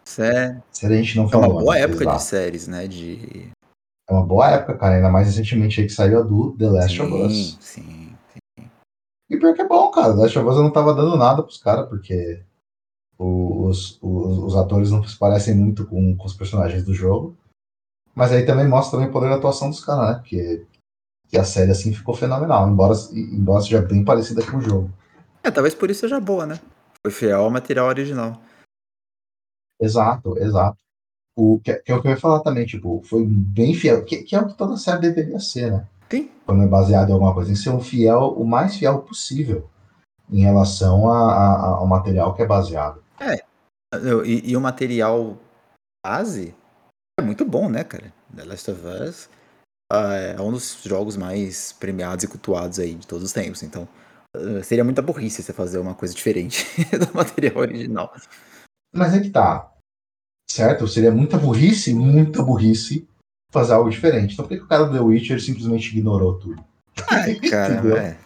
Série. 0.05 0.61
Série 0.72 0.94
a 0.94 0.96
gente 0.99 1.16
não 1.16 1.29
falou. 1.29 1.46
É 1.46 1.49
uma 1.49 1.61
boa 1.61 1.79
época 1.79 2.07
de 2.07 2.22
séries, 2.22 2.68
né? 2.68 2.87
De 2.87 3.53
é 4.09 4.12
uma 4.12 4.25
boa 4.25 4.49
época, 4.51 4.79
cara. 4.79 4.96
Ainda 4.96 5.11
mais 5.11 5.27
recentemente 5.27 5.81
aí 5.81 5.87
que 5.87 5.92
saiu 5.92 6.20
a 6.20 6.22
do 6.22 6.57
The 6.57 6.68
Last 6.68 6.96
sim, 6.96 7.03
of 7.03 7.12
Us. 7.12 7.59
Sim, 7.61 8.16
sim. 8.59 8.66
E 9.29 9.37
pior 9.37 9.55
que 9.55 9.62
é 9.62 9.68
bom, 9.68 9.90
cara. 9.90 10.14
The 10.14 10.22
Last 10.22 10.38
of 10.38 10.49
Us 10.49 10.57
eu 10.57 10.62
não 10.62 10.72
tava 10.72 10.94
dando 10.94 11.16
nada 11.16 11.42
pros 11.42 11.59
caras, 11.59 11.88
porque 11.88 12.40
os, 13.18 13.99
os, 14.01 14.38
os, 14.38 14.57
atores 14.57 14.90
não 14.90 15.03
se 15.03 15.18
parecem 15.18 15.55
muito 15.55 15.87
com, 15.87 16.16
com 16.16 16.27
os 16.27 16.35
personagens 16.35 16.85
do 16.85 16.94
jogo. 16.94 17.37
Mas 18.16 18.33
aí 18.33 18.46
também 18.46 18.66
mostra 18.66 18.92
também 18.92 19.11
o 19.11 19.12
poder 19.12 19.29
da 19.29 19.37
atuação 19.37 19.68
dos 19.68 19.85
caras, 19.85 20.09
né? 20.09 20.14
Porque 20.14 20.66
que 21.29 21.37
a 21.37 21.44
série 21.44 21.70
assim 21.70 21.92
ficou 21.92 22.14
fenomenal, 22.14 22.68
embora, 22.68 22.94
embora 23.12 23.61
seja 23.61 23.83
bem 23.83 24.05
parecida 24.05 24.44
com 24.46 24.57
o 24.57 24.61
jogo. 24.61 24.90
É, 25.42 25.50
talvez 25.50 25.74
por 25.74 25.90
isso 25.90 26.00
seja 26.00 26.18
boa, 26.18 26.46
né? 26.46 26.59
Foi 27.02 27.11
fiel 27.11 27.42
ao 27.42 27.50
material 27.50 27.88
original. 27.88 28.40
Exato, 29.81 30.38
exato. 30.38 30.79
O, 31.37 31.61
que, 31.62 31.74
que 31.74 31.92
é 31.92 31.94
o 31.94 32.00
que 32.00 32.09
eu 32.09 32.12
ia 32.12 32.16
falar 32.16 32.40
também, 32.40 32.64
tipo, 32.64 33.02
foi 33.05 33.26
bem 33.26 33.74
fiel, 33.74 34.05
que, 34.05 34.22
que 34.22 34.35
é 34.35 34.40
o 34.40 34.46
que 34.46 34.57
toda 34.57 34.76
série 34.76 35.00
deveria 35.00 35.38
ser, 35.38 35.70
né? 35.70 35.87
Sim. 36.09 36.31
Quando 36.46 36.62
é 36.62 36.66
baseado 36.66 37.11
em 37.11 37.12
alguma 37.12 37.35
coisa, 37.35 37.52
que 37.52 37.59
ser 37.59 37.70
um 37.70 37.81
fiel, 37.81 38.33
o 38.37 38.44
mais 38.46 38.76
fiel 38.76 39.00
possível 39.00 39.68
em 40.31 40.40
relação 40.40 41.11
a, 41.11 41.33
a, 41.33 41.66
ao 41.76 41.87
material 41.87 42.35
que 42.35 42.42
é 42.42 42.46
baseado. 42.46 43.02
É. 43.20 43.44
E, 44.24 44.50
e, 44.50 44.57
o 44.57 44.61
material 44.61 45.37
base 46.05 46.55
é 47.18 47.22
muito 47.22 47.44
bom, 47.44 47.68
né, 47.68 47.83
cara? 47.83 48.12
The 48.35 48.44
Last 48.44 48.70
of 48.70 48.81
Us 48.87 49.29
uh, 49.92 50.37
é 50.37 50.40
um 50.40 50.52
dos 50.52 50.83
jogos 50.85 51.16
mais 51.16 51.72
premiados 51.72 52.24
e 52.24 52.29
cultuados 52.29 52.79
aí 52.79 52.94
de 52.94 53.07
todos 53.07 53.24
os 53.24 53.33
tempos. 53.33 53.62
Então, 53.62 53.88
uh, 54.37 54.62
seria 54.62 54.85
muita 54.85 55.02
burrice 55.02 55.42
você 55.42 55.52
fazer 55.52 55.79
uma 55.79 55.94
coisa 55.94 56.14
diferente 56.14 56.66
do 56.92 57.14
material 57.16 57.57
original. 57.57 58.12
Mas 58.94 59.14
é 59.14 59.20
que 59.20 59.31
tá. 59.31 59.72
Certo? 60.50 60.87
Seria 60.87 61.11
muita 61.11 61.38
burrice, 61.38 61.92
muita 61.94 62.42
burrice 62.42 63.09
fazer 63.50 63.72
algo 63.72 63.90
diferente. 63.90 64.35
Então 64.35 64.44
por 64.44 64.50
que, 64.50 64.59
que 64.59 64.64
o 64.64 64.68
cara 64.68 64.85
do 64.85 64.92
The 64.92 65.00
Witcher 65.00 65.40
simplesmente 65.40 65.88
ignorou 65.96 66.38
tudo? 66.38 66.64
Ai, 67.09 67.35
cara, 67.48 67.98
é. 67.98 68.18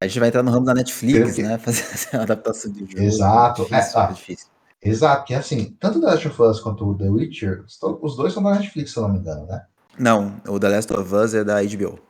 A 0.00 0.06
gente 0.06 0.18
vai 0.18 0.28
entrar 0.28 0.42
no 0.42 0.50
ramo 0.50 0.66
da 0.66 0.74
Netflix, 0.74 1.38
né? 1.38 1.56
Fazer 1.58 2.16
a 2.16 2.22
adaptação 2.22 2.72
de 2.72 2.80
jogo. 2.80 3.00
Exato. 3.00 3.62
É 3.62 3.64
difícil, 3.78 4.00
é, 4.00 4.04
é 4.04 4.12
difícil. 4.12 4.51
Exato, 4.82 5.24
que 5.24 5.34
assim, 5.34 5.76
tanto 5.78 6.00
The 6.00 6.06
Last 6.06 6.28
of 6.28 6.42
Us 6.42 6.60
quanto 6.60 6.84
o 6.84 6.98
The 6.98 7.08
Witcher, 7.08 7.64
os 8.00 8.16
dois 8.16 8.32
são 8.32 8.42
da 8.42 8.54
Netflix, 8.54 8.90
se 8.90 8.96
eu 8.96 9.04
não 9.04 9.12
me 9.12 9.20
engano, 9.20 9.46
né? 9.46 9.64
Não, 9.96 10.40
o 10.48 10.58
The 10.58 10.68
Last 10.68 10.92
of 10.92 11.14
Us 11.14 11.34
é 11.34 11.44
da 11.44 11.62
HBO. 11.62 12.00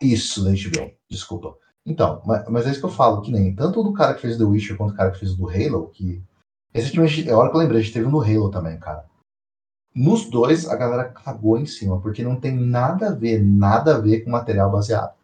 Isso, 0.00 0.44
da 0.44 0.50
HBO, 0.50 0.92
desculpa. 1.08 1.56
Então, 1.86 2.22
mas, 2.26 2.46
mas 2.48 2.66
é 2.66 2.70
isso 2.70 2.80
que 2.80 2.86
eu 2.86 2.90
falo, 2.90 3.22
que 3.22 3.32
nem 3.32 3.54
tanto 3.54 3.82
do 3.82 3.94
cara 3.94 4.14
que 4.14 4.20
fez 4.20 4.36
The 4.36 4.44
Witcher 4.44 4.76
quanto 4.76 4.92
o 4.92 4.96
cara 4.96 5.10
que 5.10 5.20
fez 5.20 5.32
o 5.32 5.36
do 5.36 5.48
Halo, 5.48 5.88
que 5.88 6.22
recentemente, 6.72 7.28
é 7.28 7.32
a 7.32 7.38
hora 7.38 7.50
que 7.50 7.56
eu 7.56 7.60
lembrei, 7.60 7.80
a 7.80 7.82
gente 7.82 7.94
teve 7.94 8.08
no 8.08 8.20
Halo 8.20 8.50
também, 8.50 8.78
cara. 8.78 9.06
Nos 9.94 10.28
dois, 10.28 10.68
a 10.68 10.76
galera 10.76 11.04
cagou 11.04 11.58
em 11.58 11.66
cima, 11.66 12.00
porque 12.00 12.22
não 12.22 12.38
tem 12.38 12.54
nada 12.54 13.08
a 13.08 13.14
ver, 13.14 13.42
nada 13.42 13.96
a 13.96 13.98
ver 13.98 14.20
com 14.20 14.30
material 14.30 14.70
baseado. 14.70 15.14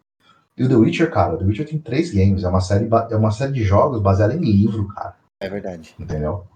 E 0.56 0.64
o 0.64 0.68
The 0.68 0.74
Witcher, 0.74 1.10
cara, 1.10 1.34
o 1.34 1.38
The 1.38 1.44
Witcher 1.44 1.68
tem 1.68 1.78
três 1.78 2.10
games, 2.10 2.44
é 2.44 2.48
uma 2.48 2.60
série, 2.60 2.88
é 3.10 3.16
uma 3.16 3.30
série 3.30 3.52
de 3.52 3.62
jogos 3.62 4.00
baseada 4.00 4.34
em 4.34 4.40
livro, 4.40 4.88
cara. 4.88 5.16
É 5.40 5.48
verdade. 5.48 5.94
Entendeu? 5.98 6.46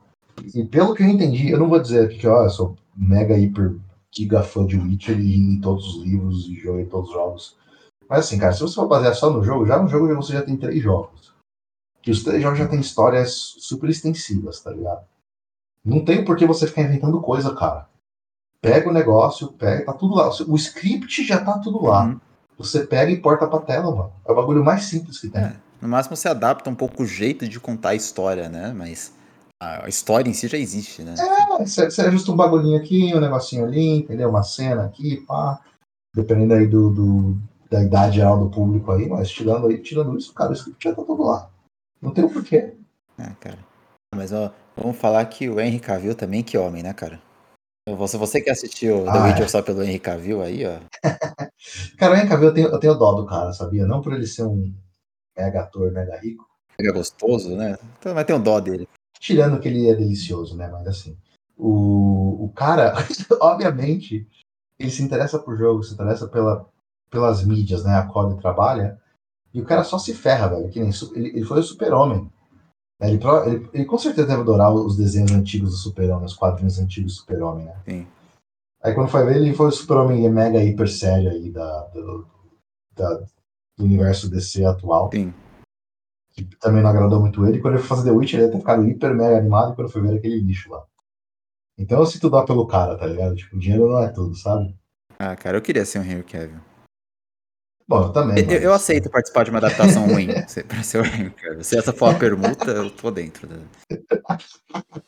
E 0.54 0.64
pelo 0.64 0.94
que 0.94 1.02
eu 1.02 1.08
entendi, 1.08 1.50
eu 1.50 1.58
não 1.58 1.68
vou 1.68 1.80
dizer 1.80 2.06
aqui 2.06 2.18
que 2.18 2.26
ó, 2.26 2.44
eu 2.44 2.50
sou 2.50 2.76
mega 2.96 3.36
hiper 3.36 3.76
giga 4.12 4.42
fã 4.42 4.66
de 4.66 4.78
Witcher 4.78 5.18
e 5.18 5.36
em 5.36 5.60
todos 5.60 5.96
os 5.96 6.04
livros 6.04 6.46
e 6.46 6.54
joguei 6.56 6.84
todos 6.84 7.08
os 7.08 7.14
jogos. 7.14 7.56
Mas 8.08 8.26
assim, 8.26 8.38
cara, 8.38 8.52
se 8.52 8.60
você 8.60 8.74
for 8.74 8.86
basear 8.86 9.14
só 9.14 9.30
no 9.30 9.42
jogo, 9.42 9.66
já 9.66 9.80
no 9.80 9.88
jogo 9.88 10.14
você 10.14 10.34
já 10.34 10.42
tem 10.42 10.56
três 10.56 10.82
jogos. 10.82 11.32
Que 12.02 12.10
os 12.10 12.22
três 12.22 12.42
jogos 12.42 12.58
já 12.58 12.68
tem 12.68 12.80
histórias 12.80 13.32
super 13.58 13.88
extensivas, 13.88 14.60
tá 14.60 14.70
ligado? 14.70 15.04
Não 15.84 16.04
tem 16.04 16.24
por 16.24 16.36
que 16.36 16.46
você 16.46 16.66
ficar 16.66 16.82
inventando 16.82 17.20
coisa, 17.20 17.54
cara. 17.54 17.88
Pega 18.60 18.88
o 18.88 18.92
negócio, 18.92 19.48
pega, 19.52 19.86
tá 19.86 19.92
tudo 19.92 20.14
lá. 20.14 20.30
O 20.46 20.56
script 20.56 21.24
já 21.24 21.42
tá 21.42 21.58
tudo 21.58 21.82
lá. 21.82 22.04
Uhum. 22.04 22.20
Você 22.58 22.86
pega 22.86 23.10
e 23.10 23.20
porta 23.20 23.46
pra 23.46 23.60
tela, 23.60 23.90
mano. 23.90 24.12
É 24.26 24.30
o 24.30 24.34
bagulho 24.34 24.62
mais 24.62 24.84
simples 24.84 25.18
que 25.18 25.28
tem. 25.28 25.42
É, 25.42 25.56
no 25.80 25.88
máximo 25.88 26.14
você 26.14 26.28
adapta 26.28 26.70
um 26.70 26.74
pouco 26.74 27.02
o 27.02 27.06
jeito 27.06 27.48
de 27.48 27.58
contar 27.58 27.90
a 27.90 27.94
história, 27.94 28.48
né? 28.48 28.72
Mas 28.76 29.12
a 29.62 29.88
história 29.88 30.28
em 30.28 30.34
si 30.34 30.48
já 30.48 30.58
existe, 30.58 31.02
né? 31.02 31.14
É, 31.16 31.64
você 31.64 32.02
ajusta 32.02 32.32
um 32.32 32.36
bagulhinho 32.36 32.78
aqui, 32.78 33.14
um 33.14 33.20
negocinho 33.20 33.64
ali, 33.64 33.98
entendeu? 33.98 34.28
Uma 34.28 34.42
cena 34.42 34.84
aqui, 34.84 35.20
pá. 35.20 35.60
Dependendo 36.14 36.54
aí 36.54 36.66
do, 36.66 36.90
do 36.90 37.38
da 37.70 37.82
idade 37.82 38.16
geral 38.16 38.38
do 38.38 38.50
público 38.50 38.90
aí, 38.90 39.08
mas 39.08 39.30
tirando, 39.30 39.68
aí, 39.68 39.78
tirando 39.78 40.18
isso, 40.18 40.34
cara, 40.34 40.50
o 40.50 40.52
script 40.52 40.82
já 40.82 40.94
tá 40.94 41.02
todo 41.02 41.22
lá. 41.22 41.48
Não 42.00 42.12
tem 42.12 42.24
o 42.24 42.26
um 42.26 42.32
porquê. 42.32 42.74
Ah, 43.16 43.32
cara. 43.40 43.58
Mas 44.14 44.32
ó, 44.32 44.52
vamos 44.76 44.96
falar 44.96 45.24
que 45.26 45.48
o 45.48 45.58
Henry 45.58 45.78
Cavill 45.78 46.14
também, 46.14 46.42
que 46.42 46.58
homem, 46.58 46.82
né, 46.82 46.92
cara? 46.92 47.20
Você, 47.88 48.18
você 48.18 48.40
que 48.40 48.50
assistiu 48.50 49.08
ah, 49.08 49.12
The 49.12 49.22
Witcher 49.22 49.44
é. 49.44 49.48
só 49.48 49.62
pelo 49.62 49.82
Henry 49.82 49.98
Cavill 49.98 50.42
aí, 50.42 50.64
ó. 50.66 50.80
cara, 51.96 52.12
o 52.12 52.16
Henry 52.16 52.28
Cavill 52.28 52.48
eu 52.48 52.54
tenho, 52.54 52.68
eu 52.68 52.78
tenho 52.78 52.94
dó 52.94 53.12
do 53.12 53.26
cara, 53.26 53.52
sabia? 53.52 53.86
Não 53.86 54.02
por 54.02 54.12
ele 54.12 54.26
ser 54.26 54.44
um 54.44 54.74
mega 55.36 55.62
ator, 55.62 55.90
mega 55.92 56.18
rico. 56.18 56.46
Mega 56.78 56.92
gostoso, 56.92 57.56
né? 57.56 57.78
Então, 57.98 58.14
mas 58.14 58.24
tem 58.24 58.36
um 58.36 58.42
dó 58.42 58.60
dele. 58.60 58.88
Tirando 59.22 59.60
que 59.60 59.68
ele 59.68 59.88
é 59.88 59.94
delicioso, 59.94 60.56
né? 60.56 60.68
Mas 60.68 60.84
assim, 60.88 61.16
o, 61.56 62.44
o 62.44 62.52
cara, 62.52 62.92
obviamente, 63.40 64.26
ele 64.76 64.90
se 64.90 65.00
interessa 65.00 65.38
por 65.38 65.56
jogo, 65.56 65.84
se 65.84 65.94
interessa 65.94 66.26
pela, 66.26 66.68
pelas 67.08 67.44
mídias, 67.44 67.84
né? 67.84 67.94
A 67.94 68.02
qual 68.04 68.28
ele 68.28 68.40
trabalha. 68.40 69.00
E 69.54 69.60
o 69.60 69.64
cara 69.64 69.84
só 69.84 69.96
se 69.96 70.12
ferra, 70.12 70.48
velho. 70.48 70.68
Que 70.70 70.80
nem, 70.80 70.90
ele, 71.14 71.28
ele 71.28 71.44
foi 71.44 71.60
o 71.60 71.62
super-homem. 71.62 72.28
Ele, 73.00 73.20
ele, 73.46 73.70
ele, 73.72 73.84
com 73.84 73.96
certeza 73.96 74.26
deve 74.26 74.40
adorar 74.40 74.74
os 74.74 74.96
desenhos 74.96 75.30
antigos 75.30 75.70
do 75.70 75.76
super-homem, 75.76 76.24
os 76.24 76.34
quadrinhos 76.34 76.80
antigos 76.80 77.12
do 77.12 77.20
super-homem, 77.20 77.66
né? 77.66 77.76
Sim. 77.88 78.08
Aí 78.82 78.92
quando 78.92 79.08
foi 79.08 79.24
ver, 79.24 79.36
ele 79.36 79.54
foi 79.54 79.68
o 79.68 79.72
super-homem 79.72 80.28
mega 80.28 80.60
hiper 80.60 80.88
sério 80.88 81.30
aí 81.30 81.48
da, 81.48 81.82
do, 81.94 82.26
da, 82.96 83.14
do 83.78 83.84
universo 83.84 84.28
DC 84.28 84.64
atual. 84.64 85.10
Sim 85.14 85.32
que 86.32 86.44
também 86.58 86.82
não 86.82 86.90
agradou 86.90 87.20
muito 87.20 87.46
ele. 87.46 87.60
Quando 87.60 87.74
ele 87.74 87.82
foi 87.82 87.96
fazer 87.96 88.10
The 88.10 88.16
Witch, 88.16 88.34
ele 88.34 88.42
ia 88.42 88.50
ter 88.50 88.58
ficado 88.58 88.86
hiper 88.86 89.14
mega 89.14 89.38
animado 89.38 89.74
quando 89.74 89.90
foi 89.90 90.02
ver 90.02 90.16
aquele 90.16 90.40
lixo 90.40 90.70
lá. 90.70 90.82
Então 91.78 91.98
eu 91.98 92.06
sinto 92.06 92.30
dó 92.30 92.44
pelo 92.44 92.66
cara, 92.66 92.96
tá 92.96 93.06
ligado? 93.06 93.34
Tipo, 93.34 93.56
o 93.56 93.58
dinheiro 93.58 93.88
não 93.88 94.02
é 94.02 94.08
tudo, 94.08 94.34
sabe? 94.34 94.74
Ah, 95.18 95.36
cara, 95.36 95.56
eu 95.56 95.62
queria 95.62 95.84
ser 95.84 95.98
um 95.98 96.04
Henry 96.04 96.22
Cavill. 96.22 96.60
Bom, 97.88 98.04
eu 98.04 98.12
também. 98.12 98.38
Eu, 98.38 98.46
mas... 98.46 98.62
eu 98.62 98.72
aceito 98.72 99.10
participar 99.10 99.44
de 99.44 99.50
uma 99.50 99.58
adaptação 99.58 100.06
ruim 100.06 100.28
pra 100.68 100.82
ser 100.82 101.00
o 101.00 101.04
Henry 101.04 101.30
Cavill. 101.30 101.64
Se 101.64 101.76
essa 101.76 101.92
for 101.92 102.14
a 102.14 102.18
permuta, 102.18 102.70
eu 102.70 102.90
tô 102.90 103.10
dentro. 103.10 103.48
Né? 103.48 103.60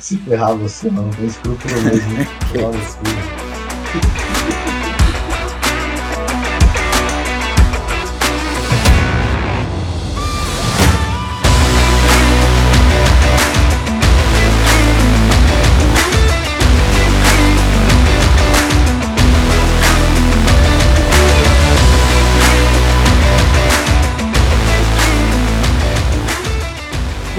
Se 0.00 0.16
ferrar 0.18 0.56
você, 0.56 0.90
não, 0.90 1.04
não 1.04 1.10
tem 1.10 1.26
escrúpulo 1.26 1.74
mesmo. 1.82 2.16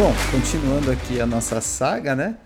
Bom, 0.08 0.14
continuando 0.32 0.90
aqui 0.90 1.20
a 1.20 1.26
nossa 1.26 1.60
saga, 1.60 2.16
né? 2.16 2.38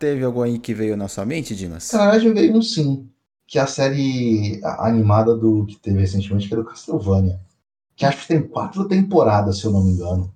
Teve 0.00 0.24
algum 0.24 0.42
aí 0.42 0.58
que 0.58 0.74
veio 0.74 0.96
na 0.96 1.06
sua 1.06 1.24
mente, 1.24 1.54
Dinas? 1.54 1.92
Na 1.92 2.10
verdade, 2.10 2.32
veio 2.32 2.56
um 2.56 2.60
sim. 2.60 3.08
Que 3.46 3.56
é 3.56 3.62
a 3.62 3.68
série 3.68 4.60
animada 4.64 5.36
do 5.36 5.64
que 5.64 5.76
teve 5.76 6.00
recentemente, 6.00 6.48
que 6.48 6.54
é 6.54 6.56
do 6.56 6.64
Castlevania. 6.64 7.38
Que 7.94 8.04
acho 8.04 8.22
que 8.22 8.26
tem 8.26 8.42
quatro 8.42 8.88
temporadas, 8.88 9.60
se 9.60 9.64
eu 9.64 9.70
não 9.70 9.84
me 9.84 9.92
engano. 9.92 10.34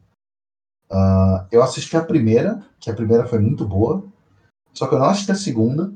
Uh, 0.88 1.44
eu 1.50 1.64
assisti 1.64 1.96
a 1.96 2.04
primeira, 2.04 2.64
que 2.78 2.88
a 2.88 2.94
primeira 2.94 3.26
foi 3.26 3.40
muito 3.40 3.66
boa. 3.66 4.04
Só 4.72 4.86
que 4.86 4.94
eu 4.94 5.00
não 5.00 5.06
assisti 5.06 5.32
a 5.32 5.34
segunda. 5.34 5.92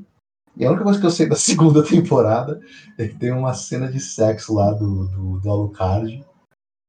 E 0.57 0.65
a 0.65 0.69
única 0.69 0.83
coisa 0.83 0.99
que 0.99 1.05
eu 1.05 1.11
sei 1.11 1.29
da 1.29 1.37
segunda 1.39 1.81
temporada 1.81 2.59
é 2.97 3.07
que 3.07 3.15
tem 3.15 3.31
uma 3.31 3.53
cena 3.53 3.89
de 3.89 4.01
sexo 4.01 4.53
lá 4.53 4.73
do, 4.73 5.07
do, 5.07 5.39
do 5.39 5.49
Alucard 5.49 6.25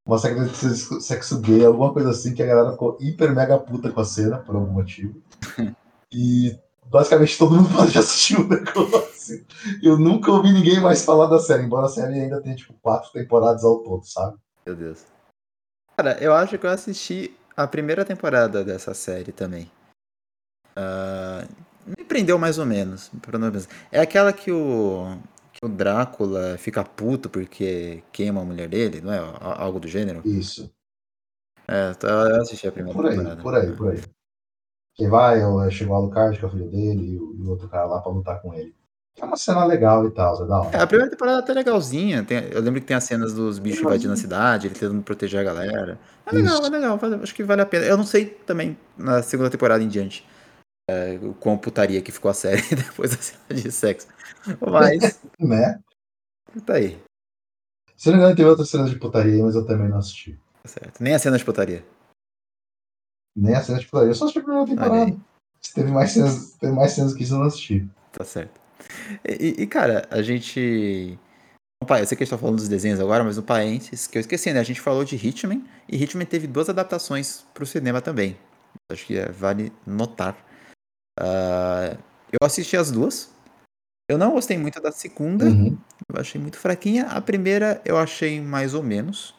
uma 0.07 0.19
série 0.19 0.35
de 0.35 1.03
sexo 1.03 1.41
gay, 1.41 1.65
alguma 1.65 1.93
coisa 1.93 2.11
assim, 2.11 2.35
que 2.35 2.43
a 2.43 2.47
galera 2.47 2.73
ficou 2.73 2.99
hiper 3.01 3.35
mega 3.35 3.59
puta 3.59 3.91
com 3.91 4.01
a 4.01 4.05
cena, 4.05 4.39
por 4.39 4.55
algum 4.55 4.73
motivo. 4.73 5.21
E 6.17 6.57
basicamente 6.85 7.37
todo 7.37 7.57
mundo 7.57 7.91
já 7.91 7.99
assistiu 7.99 8.43
o 8.43 8.49
negócio. 8.49 9.45
Eu 9.83 9.99
nunca 9.99 10.31
ouvi 10.31 10.53
ninguém 10.53 10.81
mais 10.81 11.05
falar 11.05 11.27
da 11.27 11.41
série, 11.41 11.65
embora 11.65 11.87
a 11.87 11.89
série 11.89 12.21
ainda 12.21 12.41
tenha, 12.41 12.55
tipo, 12.55 12.73
quatro 12.75 13.11
temporadas 13.11 13.65
ao 13.65 13.81
todo, 13.81 14.05
sabe? 14.05 14.37
Meu 14.65 14.77
Deus. 14.77 15.05
Cara, 15.97 16.17
eu 16.23 16.33
acho 16.33 16.57
que 16.57 16.65
eu 16.65 16.71
assisti 16.71 17.37
a 17.57 17.67
primeira 17.67 18.05
temporada 18.05 18.63
dessa 18.63 18.95
série 18.95 19.33
também. 19.33 19.69
Uh, 20.77 21.49
me 21.85 22.05
prendeu 22.05 22.39
mais 22.39 22.57
ou 22.57 22.67
menos. 22.67 23.11
É 23.91 24.01
aquela 24.01 24.33
que 24.33 24.53
o 24.53 25.19
o 25.63 25.69
Drácula 25.69 26.57
fica 26.59 26.83
puto 26.83 27.29
porque 27.29 28.03
queima 28.13 28.41
a 28.41 28.45
mulher 28.45 28.69
dele, 28.69 29.01
não 29.01 29.13
é? 29.13 29.19
Algo 29.41 29.79
do 29.79 29.89
gênero? 29.89 30.21
Isso. 30.25 30.71
É, 31.67 31.91
então 31.91 32.29
eu 32.29 32.43
assisti 32.43 32.69
a 32.69 32.73
primeira 32.73 32.97
por 32.97 33.07
aí, 33.07 33.17
temporada. 33.17 33.43
Por 33.43 33.55
aí, 33.55 33.73
por 33.73 33.91
aí. 33.93 34.03
Que 34.95 35.09
vai, 35.09 35.41
chegou 35.71 35.95
o 35.95 35.99
Alucard, 35.99 36.39
que 36.39 36.45
é 36.45 36.49
o 36.49 36.51
filho 36.51 36.69
dele, 36.69 37.15
e 37.15 37.19
o, 37.19 37.51
outro 37.51 37.69
cara 37.69 37.87
lá 37.87 38.01
pra 38.01 38.13
lutar 38.13 38.41
com 38.41 38.55
ele. 38.55 38.75
É 39.17 39.25
uma 39.25 39.37
cena 39.37 39.65
legal 39.65 40.07
e 40.07 40.11
tal, 40.11 40.43
é 40.43 40.47
da 40.47 40.61
hora. 40.61 40.77
É, 40.77 40.81
a 40.81 40.87
primeira 40.87 41.11
temporada 41.11 41.39
é 41.39 41.43
até 41.43 41.53
legalzinha. 41.53 42.25
Tem, 42.25 42.49
eu 42.51 42.61
lembro 42.61 42.81
que 42.81 42.87
tem 42.87 42.97
as 42.97 43.05
cenas 43.05 43.33
dos 43.33 43.59
bichos 43.59 43.81
invadindo 43.81 44.13
a 44.13 44.17
cidade, 44.17 44.67
ele 44.67 44.75
tentando 44.75 45.03
proteger 45.03 45.41
a 45.41 45.45
galera. 45.45 45.99
É 46.27 46.35
legal, 46.35 46.55
Isso. 46.55 46.67
é 46.67 46.71
legal. 46.71 46.99
Acho 47.23 47.35
que 47.35 47.45
vale 47.45 47.63
a 47.63 47.67
pena. 47.67 47.87
Eu 47.87 47.97
não 47.97 48.05
sei 48.05 48.27
também 48.27 48.77
na 48.97 49.23
segunda 49.23 49.51
temporada 49.51 49.83
em 49.83 49.89
diante 49.89 50.27
é, 50.91 51.19
o 51.23 51.35
quão 51.35 51.57
putaria 51.57 52.03
que 52.03 52.13
ficou 52.13 52.31
a 52.31 52.35
série 52.35 52.63
depois 52.75 53.11
da 53.11 53.23
cena 53.23 53.61
de 53.61 53.71
sexo. 53.73 54.09
Mas. 54.61 55.21
né? 55.39 55.81
Tá 56.67 56.75
aí. 56.75 57.01
Se 57.97 58.09
não 58.09 58.17
me 58.17 58.23
engano, 58.23 58.37
teve 58.37 58.49
outras 58.49 58.69
cenas 58.69 58.91
de 58.91 58.99
putaria 58.99 59.43
mas 59.43 59.55
eu 59.55 59.67
também 59.67 59.89
não 59.89 59.99
assisti. 59.99 60.39
Tá 60.63 60.69
certo. 60.69 61.03
Nem 61.03 61.15
a 61.15 61.19
cena 61.19 61.39
de 61.39 61.45
putaria. 61.45 61.85
Nem 63.37 63.55
a 63.55 63.63
cena 63.63 63.79
de 63.79 63.87
putaria. 63.87 64.11
Eu 64.11 64.15
só 64.15 64.25
assisti 64.25 64.41
a 64.41 64.43
primeira 64.43 64.67
temporada. 64.67 65.17
Se 65.61 65.75
teve 65.75 65.91
mais 65.91 66.13
cenas, 66.13 66.53
teve 66.61 66.73
mais 66.73 66.93
cenas 66.93 67.15
que 67.15 67.23
isso 67.23 67.35
eu 67.35 67.39
não 67.39 67.47
assisti. 67.47 67.89
Tá 68.13 68.25
certo. 68.25 68.61
E, 69.27 69.63
e, 69.63 69.67
cara, 69.67 70.07
a 70.11 70.23
gente. 70.23 71.19
Pai, 71.87 72.03
eu 72.03 72.07
sei 72.07 72.17
que 72.17 72.23
a 72.23 72.27
gente 72.27 72.31
tá 72.31 72.39
falando 72.39 72.57
dos 72.57 72.69
desenhos 72.69 73.01
agora, 73.01 73.25
mas 73.25 73.37
no 73.37 73.43
parênteses, 73.43 74.07
que 74.07 74.17
eu 74.17 74.21
esqueci, 74.21 74.53
né? 74.53 74.61
A 74.61 74.65
gente 74.65 74.81
falou 74.81 75.05
de 75.05 75.17
Hitman, 75.17 75.63
e 75.89 76.03
Hitman 76.03 76.25
teve 76.25 76.47
duas 76.47 76.69
adaptações 76.69 77.45
pro 77.53 77.67
cinema 77.67 78.01
também. 78.01 78.37
Acho 78.91 79.07
que 79.07 79.19
é, 79.19 79.31
vale 79.31 79.73
notar. 79.87 80.37
Uh, 81.21 81.97
eu 82.33 82.45
assisti 82.45 82.77
as 82.77 82.91
duas. 82.91 83.31
Eu 84.09 84.19
não 84.19 84.33
gostei 84.33 84.59
muito 84.59 84.81
da 84.81 84.93
segunda. 84.93 85.47
Uhum. 85.47 85.79
Eu 86.09 86.21
achei 86.21 86.41
muito 86.41 86.59
fraquinha. 86.59 87.07
A 87.07 87.21
primeira 87.21 87.81
eu 87.85 87.97
achei 87.97 88.41
mais 88.41 88.75
ou 88.75 88.83
menos. 88.83 89.31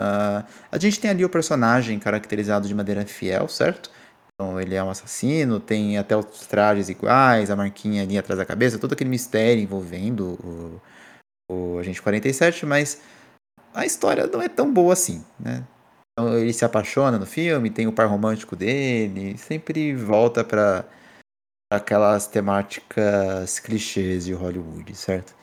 Uh, 0.00 0.44
a 0.70 0.78
gente 0.78 1.00
tem 1.00 1.10
ali 1.10 1.24
o 1.24 1.30
personagem 1.30 1.98
caracterizado 1.98 2.68
de 2.68 2.74
maneira 2.74 3.04
fiel, 3.06 3.48
certo? 3.48 3.90
Então 4.34 4.60
ele 4.60 4.74
é 4.74 4.84
um 4.84 4.90
assassino, 4.90 5.58
tem 5.58 5.96
até 5.96 6.14
os 6.14 6.46
trajes 6.46 6.90
iguais, 6.90 7.50
a 7.50 7.56
marquinha 7.56 8.02
ali 8.02 8.18
atrás 8.18 8.38
da 8.38 8.44
cabeça, 8.44 8.78
todo 8.78 8.92
aquele 8.92 9.08
mistério 9.08 9.62
envolvendo 9.62 10.38
o, 10.44 10.82
o 11.50 11.78
Agente 11.78 12.02
47, 12.02 12.66
mas 12.66 13.00
a 13.72 13.86
história 13.86 14.26
não 14.26 14.42
é 14.42 14.48
tão 14.48 14.72
boa 14.72 14.92
assim, 14.92 15.24
né? 15.40 15.64
Então, 16.12 16.36
ele 16.36 16.52
se 16.52 16.64
apaixona 16.64 17.18
no 17.18 17.26
filme, 17.26 17.70
tem 17.70 17.86
o 17.86 17.92
par 17.92 18.06
romântico 18.06 18.56
dele, 18.56 19.36
sempre 19.38 19.94
volta 19.94 20.44
para 20.44 20.84
aquelas 21.70 22.26
temáticas 22.26 23.58
clichês 23.58 24.24
de 24.24 24.32
Hollywood, 24.32 24.94
certo? 24.94 25.34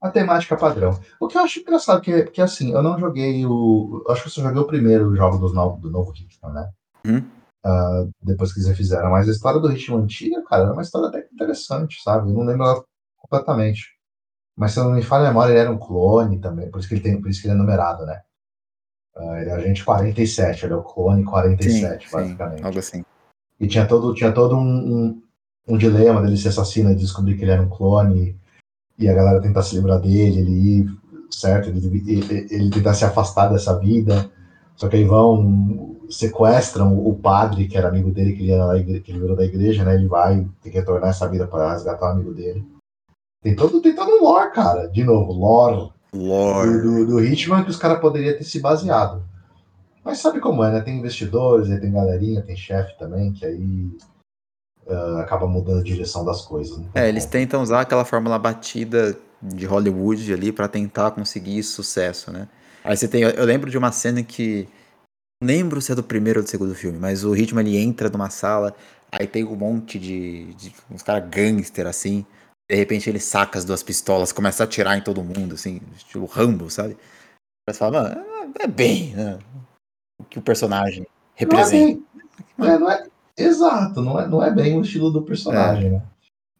A 0.00 0.10
temática 0.10 0.56
padrão. 0.56 1.00
O 1.18 1.26
que 1.26 1.38
eu 1.38 1.42
acho 1.42 1.60
engraçado, 1.60 2.00
que, 2.02 2.24
que 2.24 2.40
assim, 2.40 2.72
eu 2.72 2.82
não 2.82 2.98
joguei 2.98 3.44
o. 3.46 4.04
Acho 4.08 4.22
que 4.22 4.28
eu 4.28 4.32
só 4.32 4.42
joguei 4.42 4.60
o 4.60 4.66
primeiro 4.66 5.14
jogo 5.16 5.38
do 5.38 5.52
novo, 5.52 5.80
do 5.80 5.90
novo 5.90 6.12
Hitman, 6.14 6.52
né? 6.52 6.70
Hum? 7.06 7.18
Uh, 7.64 8.10
depois 8.22 8.52
que 8.52 8.58
eles 8.58 8.68
refizeram. 8.68 9.10
Mas 9.10 9.28
a 9.28 9.32
história 9.32 9.58
do 9.58 9.72
Hitman 9.72 10.02
antiga, 10.02 10.42
cara, 10.44 10.64
era 10.64 10.72
uma 10.72 10.82
história 10.82 11.08
até 11.08 11.26
interessante, 11.32 12.02
sabe? 12.02 12.28
Eu 12.28 12.34
não 12.34 12.44
lembro 12.44 12.66
ela 12.66 12.84
completamente. 13.16 13.96
Mas 14.54 14.72
se 14.72 14.80
eu 14.80 14.84
não 14.84 14.92
me 14.92 15.02
falha 15.02 15.24
a 15.24 15.28
memória, 15.28 15.52
ele 15.52 15.60
era 15.60 15.70
um 15.70 15.78
clone 15.78 16.40
também, 16.40 16.70
por 16.70 16.78
isso 16.78 16.88
que 16.88 16.94
ele, 16.94 17.02
tem, 17.02 17.20
por 17.20 17.28
isso 17.28 17.40
que 17.40 17.46
ele 17.46 17.54
é 17.54 17.58
numerado, 17.58 18.06
né? 18.06 18.22
Uh, 19.14 19.34
ele 19.36 19.50
é 19.50 19.52
agente 19.54 19.84
47, 19.84 20.64
ele 20.66 20.74
é 20.74 20.76
o 20.76 20.82
clone 20.82 21.24
47, 21.24 22.06
sim, 22.06 22.12
basicamente. 22.12 22.58
Sim, 22.58 22.64
algo 22.64 22.78
assim. 22.78 23.04
E 23.58 23.66
tinha 23.66 23.86
todo, 23.86 24.14
tinha 24.14 24.32
todo 24.32 24.56
um, 24.56 24.60
um, 24.60 25.22
um 25.68 25.78
dilema 25.78 26.20
dele 26.22 26.36
ser 26.36 26.48
assassino 26.48 26.90
e 26.90 26.94
descobrir 26.94 27.36
que 27.36 27.44
ele 27.44 27.52
era 27.52 27.62
um 27.62 27.68
clone 27.68 28.36
e 28.98 29.08
a 29.08 29.14
galera 29.14 29.40
tentar 29.40 29.62
se 29.62 29.74
livrar 29.74 30.00
dele, 30.00 30.40
ele 30.40 30.50
ir, 30.50 30.98
certo? 31.30 31.68
Ele, 31.68 31.86
ele, 32.06 32.46
ele 32.50 32.70
tentar 32.70 32.94
se 32.94 33.04
afastar 33.04 33.48
dessa 33.48 33.78
vida. 33.78 34.30
Só 34.74 34.88
que 34.88 34.96
aí 34.96 35.04
vão, 35.04 35.96
sequestram 36.08 36.98
o 36.98 37.14
padre, 37.14 37.66
que 37.66 37.76
era 37.76 37.88
amigo 37.88 38.10
dele, 38.10 38.32
que 38.32 38.42
ele, 38.42 38.52
era, 38.52 38.82
que 38.82 39.10
ele 39.10 39.20
virou 39.20 39.36
da 39.36 39.44
igreja, 39.44 39.84
né? 39.84 39.94
Ele 39.94 40.06
vai 40.06 40.46
ter 40.62 40.70
que 40.70 40.78
retornar 40.78 41.10
essa 41.10 41.28
vida 41.28 41.46
para 41.46 41.72
resgatar 41.72 42.06
o 42.06 42.12
amigo 42.12 42.32
dele. 42.32 42.64
Tem 43.42 43.54
todo, 43.54 43.80
tem 43.80 43.94
todo 43.94 44.10
um 44.10 44.22
lore, 44.22 44.52
cara. 44.52 44.86
De 44.88 45.04
novo, 45.04 45.32
lore. 45.32 45.90
Lore. 46.12 46.70
Do, 46.70 46.82
do, 46.82 47.06
do 47.06 47.24
Hitman 47.24 47.64
que 47.64 47.70
os 47.70 47.76
caras 47.76 48.00
poderiam 48.00 48.36
ter 48.36 48.44
se 48.44 48.60
baseado. 48.60 49.22
Mas 50.06 50.18
sabe 50.18 50.38
como 50.38 50.62
é, 50.62 50.70
né? 50.70 50.80
Tem 50.82 50.96
investidores, 50.96 51.68
aí 51.68 51.80
tem 51.80 51.90
galerinha, 51.90 52.40
tem 52.40 52.56
chefe 52.56 52.96
também, 52.96 53.32
que 53.32 53.44
aí 53.44 53.90
uh, 54.86 55.18
acaba 55.18 55.48
mudando 55.48 55.80
a 55.80 55.82
direção 55.82 56.24
das 56.24 56.42
coisas. 56.42 56.78
Né? 56.78 56.88
É, 56.94 57.08
eles 57.08 57.26
tentam 57.26 57.60
usar 57.60 57.80
aquela 57.80 58.04
fórmula 58.04 58.38
batida 58.38 59.18
de 59.42 59.66
Hollywood 59.66 60.32
ali 60.32 60.52
para 60.52 60.68
tentar 60.68 61.10
conseguir 61.10 61.60
sucesso, 61.64 62.30
né? 62.30 62.48
Aí 62.84 62.96
você 62.96 63.08
tem, 63.08 63.22
eu 63.22 63.44
lembro 63.44 63.68
de 63.68 63.76
uma 63.76 63.90
cena 63.90 64.22
que 64.22 64.68
não 65.42 65.48
lembro 65.48 65.82
se 65.82 65.90
é 65.90 65.94
do 65.96 66.04
primeiro 66.04 66.38
ou 66.38 66.44
do 66.44 66.48
segundo 66.48 66.72
filme, 66.72 66.98
mas 67.00 67.24
o 67.24 67.34
Hitman 67.34 67.66
ele 67.66 67.76
entra 67.76 68.08
numa 68.08 68.30
sala, 68.30 68.76
aí 69.10 69.26
tem 69.26 69.42
um 69.44 69.56
monte 69.56 69.98
de, 69.98 70.54
de 70.54 70.72
uns 70.88 71.02
caras 71.02 71.28
gangster 71.28 71.84
assim, 71.84 72.24
de 72.70 72.76
repente 72.76 73.10
ele 73.10 73.18
saca 73.18 73.58
as 73.58 73.64
duas 73.64 73.82
pistolas, 73.82 74.30
começa 74.30 74.62
a 74.62 74.66
atirar 74.66 74.96
em 74.96 75.02
todo 75.02 75.24
mundo, 75.24 75.56
assim, 75.56 75.80
estilo 75.96 76.26
Rambo, 76.26 76.70
sabe? 76.70 76.96
Você 77.68 77.76
fala, 77.76 78.14
mano, 78.14 78.54
é 78.60 78.68
bem 78.68 79.16
né, 79.16 79.38
que 80.28 80.38
o 80.38 80.42
personagem 80.42 81.06
representa. 81.34 82.02
Não 82.56 82.66
é, 82.66 82.74
é, 82.74 82.78
não 82.78 82.90
é, 82.90 83.06
exato, 83.36 84.02
não 84.02 84.20
é, 84.20 84.28
não 84.28 84.42
é 84.42 84.50
bem 84.50 84.78
o 84.78 84.82
estilo 84.82 85.10
do 85.10 85.22
personagem, 85.22 85.86
é. 85.86 85.90
né? 85.90 86.02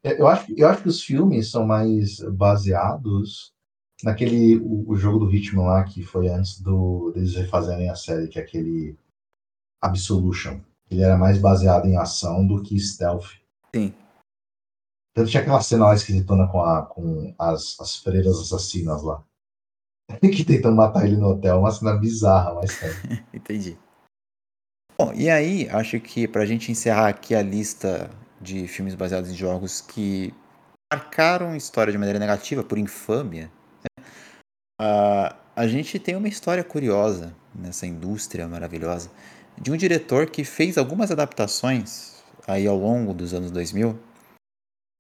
Eu 0.03 0.29
acho, 0.29 0.53
eu 0.57 0.69
acho 0.69 0.83
que 0.83 0.89
os 0.89 1.03
filmes 1.03 1.51
são 1.51 1.67
mais 1.67 2.21
baseados 2.21 3.53
naquele 4.05 4.57
o, 4.59 4.91
o, 4.91 4.97
jogo 4.97 5.19
do 5.19 5.35
Hitman 5.35 5.65
lá 5.65 5.83
que 5.83 6.03
foi 6.03 6.29
antes 6.29 6.61
do 6.61 7.11
deles 7.13 7.35
refazerem 7.35 7.91
a 7.91 7.97
série, 7.97 8.29
que 8.29 8.39
é 8.39 8.43
aquele 8.43 8.97
Absolution. 9.81 10.61
Ele 10.91 11.03
era 11.03 11.17
mais 11.17 11.39
baseado 11.39 11.87
em 11.87 11.97
ação 11.97 12.47
do 12.47 12.63
que 12.63 12.79
stealth. 12.79 13.31
Sim. 13.75 13.93
Tanto 15.13 15.31
tinha 15.31 15.43
aquela 15.43 15.61
cena 15.61 15.87
lá 15.87 15.95
esquisitona 15.95 16.47
com, 16.47 16.61
a, 16.61 16.83
com 16.83 17.35
as, 17.39 17.79
as 17.81 17.97
freiras 17.97 18.39
assassinas 18.39 19.03
lá. 19.03 19.25
que 20.21 20.45
tentam 20.45 20.73
matar 20.73 21.07
ele 21.07 21.17
no 21.17 21.31
hotel. 21.31 21.59
Uma 21.59 21.71
cena 21.71 21.95
bizarra, 21.95 22.55
mas 22.55 22.83
é. 22.83 23.25
Entendi. 23.35 23.79
Bom, 24.99 25.13
e 25.15 25.29
aí, 25.29 25.69
acho 25.71 26.01
que 26.01 26.27
pra 26.27 26.47
gente 26.47 26.73
encerrar 26.73 27.09
aqui 27.09 27.35
a 27.35 27.43
lista 27.43 28.11
de 28.41 28.67
filmes 28.67 28.95
baseados 28.95 29.31
em 29.31 29.35
jogos 29.35 29.81
que 29.81 30.33
marcaram 30.93 31.51
a 31.51 31.57
história 31.57 31.93
de 31.93 31.99
maneira 31.99 32.19
negativa, 32.19 32.63
por 32.63 32.79
infâmia, 32.79 33.51
né? 33.83 34.05
uh, 34.81 35.37
a 35.55 35.67
gente 35.67 35.99
tem 35.99 36.17
uma 36.17 36.29
história 36.29 36.63
curiosa 36.63 37.35
nessa 37.55 37.87
indústria 37.87 38.47
maravilhosa 38.47 39.11
de 39.61 39.73
um 39.73 39.77
diretor 39.77 40.31
que 40.31 40.45
fez 40.45 40.79
algumas 40.79 41.11
adaptações 41.11 42.23
aí 42.47 42.67
ao 42.67 42.77
longo 42.77 43.13
dos 43.13 43.33
anos 43.35 43.51
2000 43.51 43.99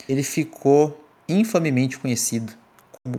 ele 0.09 0.23
ficou 0.23 1.05
infamemente 1.29 1.99
conhecido 1.99 2.53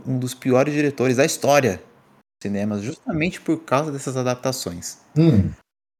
um 0.06 0.18
dos 0.18 0.34
piores 0.34 0.74
diretores 0.74 1.16
da 1.16 1.24
história 1.24 1.76
dos 1.76 2.42
cinemas, 2.42 2.82
justamente 2.82 3.40
por 3.40 3.58
causa 3.64 3.90
dessas 3.90 4.16
adaptações. 4.16 4.98
Hum. 5.16 5.50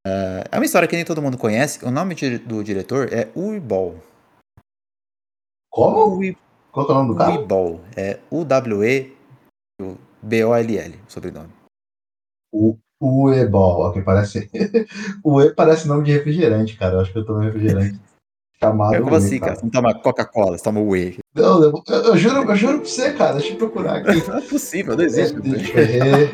Uh, 0.06 0.44
é 0.50 0.56
uma 0.58 0.64
história 0.64 0.88
que 0.88 0.96
nem 0.96 1.04
todo 1.04 1.20
mundo 1.20 1.36
conhece. 1.36 1.84
O 1.84 1.90
nome 1.90 2.14
do 2.14 2.62
diretor 2.62 3.12
é 3.12 3.28
Uwe 3.34 3.60
Ball. 3.60 3.96
Como? 5.70 6.16
Uwe, 6.16 6.36
Qual 6.72 6.88
é 6.88 6.90
o 6.90 6.94
nome 6.94 7.08
do 7.08 7.16
cara? 7.16 7.32
Uwe 7.32 7.46
Ball. 7.46 7.80
É 7.96 8.18
U-W-E-B-O-L-L, 8.30 9.10
o 11.06 11.12
sobrenome. 11.12 11.52
O 12.52 12.78
Uwe 13.00 13.46
Ball, 13.46 13.88
ok, 13.88 14.02
parece. 14.02 14.50
Uwe 15.24 15.54
parece 15.54 15.86
nome 15.86 16.04
de 16.04 16.12
refrigerante, 16.12 16.76
cara. 16.76 16.94
Eu 16.94 17.00
acho 17.00 17.12
que 17.12 17.18
eu 17.18 17.26
tomei 17.26 17.46
refrigerante 17.46 18.00
Chamado 18.60 18.94
é 18.94 19.00
como 19.00 19.14
assim, 19.14 19.38
cara? 19.38 19.54
Você 19.54 19.62
não 19.62 19.70
toma 19.70 19.94
Coca-Cola, 19.94 20.58
você 20.58 20.64
toma 20.64 20.80
Whey. 20.80 21.18
Não, 21.34 21.62
eu, 21.62 21.80
eu, 21.88 22.16
juro, 22.16 22.42
eu 22.42 22.56
juro 22.56 22.80
pra 22.80 22.88
você, 22.88 23.12
cara. 23.12 23.34
Deixa 23.34 23.52
eu 23.52 23.56
procurar 23.56 23.98
aqui. 23.98 24.20
Não 24.28 24.38
é 24.38 24.40
possível, 24.40 24.96
não 24.96 25.04
existe. 25.04 25.36
É, 25.76 26.24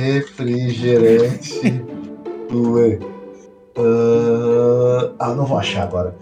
refrigerante 0.00 1.84
Whey. 2.50 2.98
Uh, 3.76 5.12
ah, 5.18 5.34
não 5.34 5.44
vou 5.44 5.58
achar 5.58 5.82
agora. 5.82 6.14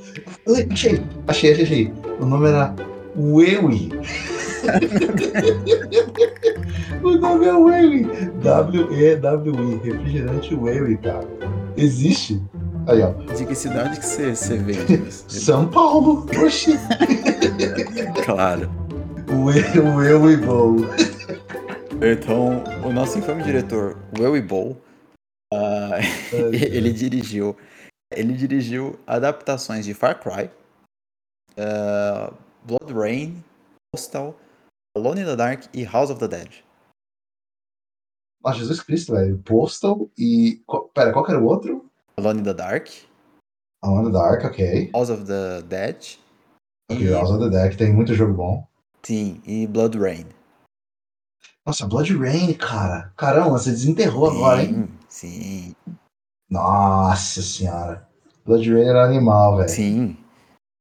Achei, 0.49 0.67
achei, 0.71 1.03
achei, 1.29 1.63
achei. 1.63 1.93
O 2.19 2.25
nome 2.25 2.49
era 2.49 2.75
Wewi. 3.15 3.93
o 7.05 7.11
nome 7.11 7.47
é 7.47 7.53
Wewi. 7.53 8.09
W-E-W-I. 8.43 9.81
Refrigerante 9.85 10.55
Wewi, 10.55 10.97
cara. 10.97 11.29
Existe. 11.77 12.41
Aí, 12.87 13.01
ó. 13.01 13.13
De 13.13 13.47
que 13.47 13.55
cidade 13.55 14.01
que 14.01 14.07
você, 14.07 14.57
vende? 14.59 15.11
São 15.13 15.71
Paulo. 15.71 16.27
Oxi. 16.45 16.73
claro. 18.25 18.71
O 19.31 19.51
eu, 19.51 19.85
o 19.95 20.03
eu 20.03 20.31
e 20.31 20.37
Bowl. 20.37 20.77
Então, 22.03 22.65
o 22.85 22.93
nosso 22.93 23.19
infame 23.19 23.43
diretor, 23.43 23.97
Will 24.19 24.37
e 24.37 24.43
Bowl, 24.43 24.77
uh, 25.53 26.01
ele 26.53 26.93
dirigiu 26.93 27.57
ele 28.15 28.35
dirigiu 28.35 28.99
adaptações 29.07 29.85
de 29.85 29.95
Far 29.95 30.21
Cry, 30.21 30.51
uh, 31.57 32.35
Blood 32.65 32.93
Rain, 32.93 33.43
Postal, 33.93 34.39
Alone 34.97 35.23
in 35.23 35.25
the 35.25 35.37
Dark 35.37 35.65
e 35.73 35.85
House 35.85 36.11
of 36.11 36.21
the 36.21 36.29
Dead. 36.29 36.51
Ah, 38.45 38.53
Jesus 38.53 38.83
Cristo, 38.83 39.13
velho. 39.13 39.39
Postal 39.39 40.11
e. 40.19 40.63
Pera, 40.93 41.13
qual 41.13 41.25
que 41.25 41.31
era 41.31 41.41
o 41.41 41.47
outro? 41.47 41.82
Alone 42.23 42.39
in 42.39 42.45
the 42.45 42.55
Dark. 42.55 42.89
Alone 43.83 44.07
in 44.07 44.13
the 44.13 44.19
Dark, 44.19 44.45
ok. 44.45 44.91
House 44.95 45.11
of 45.11 45.27
the 45.27 45.65
Dead. 45.69 45.97
Ok, 46.89 47.03
e... 47.03 47.13
House 47.13 47.31
of 47.31 47.41
the 47.41 47.51
Dead, 47.51 47.77
tem 47.77 47.93
muito 47.93 48.15
jogo 48.15 48.33
bom. 48.33 48.65
Sim, 49.03 49.43
e 49.45 49.67
Blood 49.67 49.99
Rain. 49.99 50.27
Nossa, 51.67 51.85
Blood 51.85 52.17
Rain, 52.17 52.55
cara. 52.55 53.13
Caramba, 53.17 53.51
você 53.51 53.73
desenterrou 53.73 54.31
sim, 54.31 54.37
agora, 54.37 54.63
hein? 54.63 54.89
Sim. 55.09 55.75
Nossa 56.49 57.43
senhora. 57.43 58.09
Blood 58.47 58.73
Rain 58.73 58.85
era 58.85 59.05
animal, 59.05 59.57
velho. 59.57 59.69
Sim. 59.69 60.17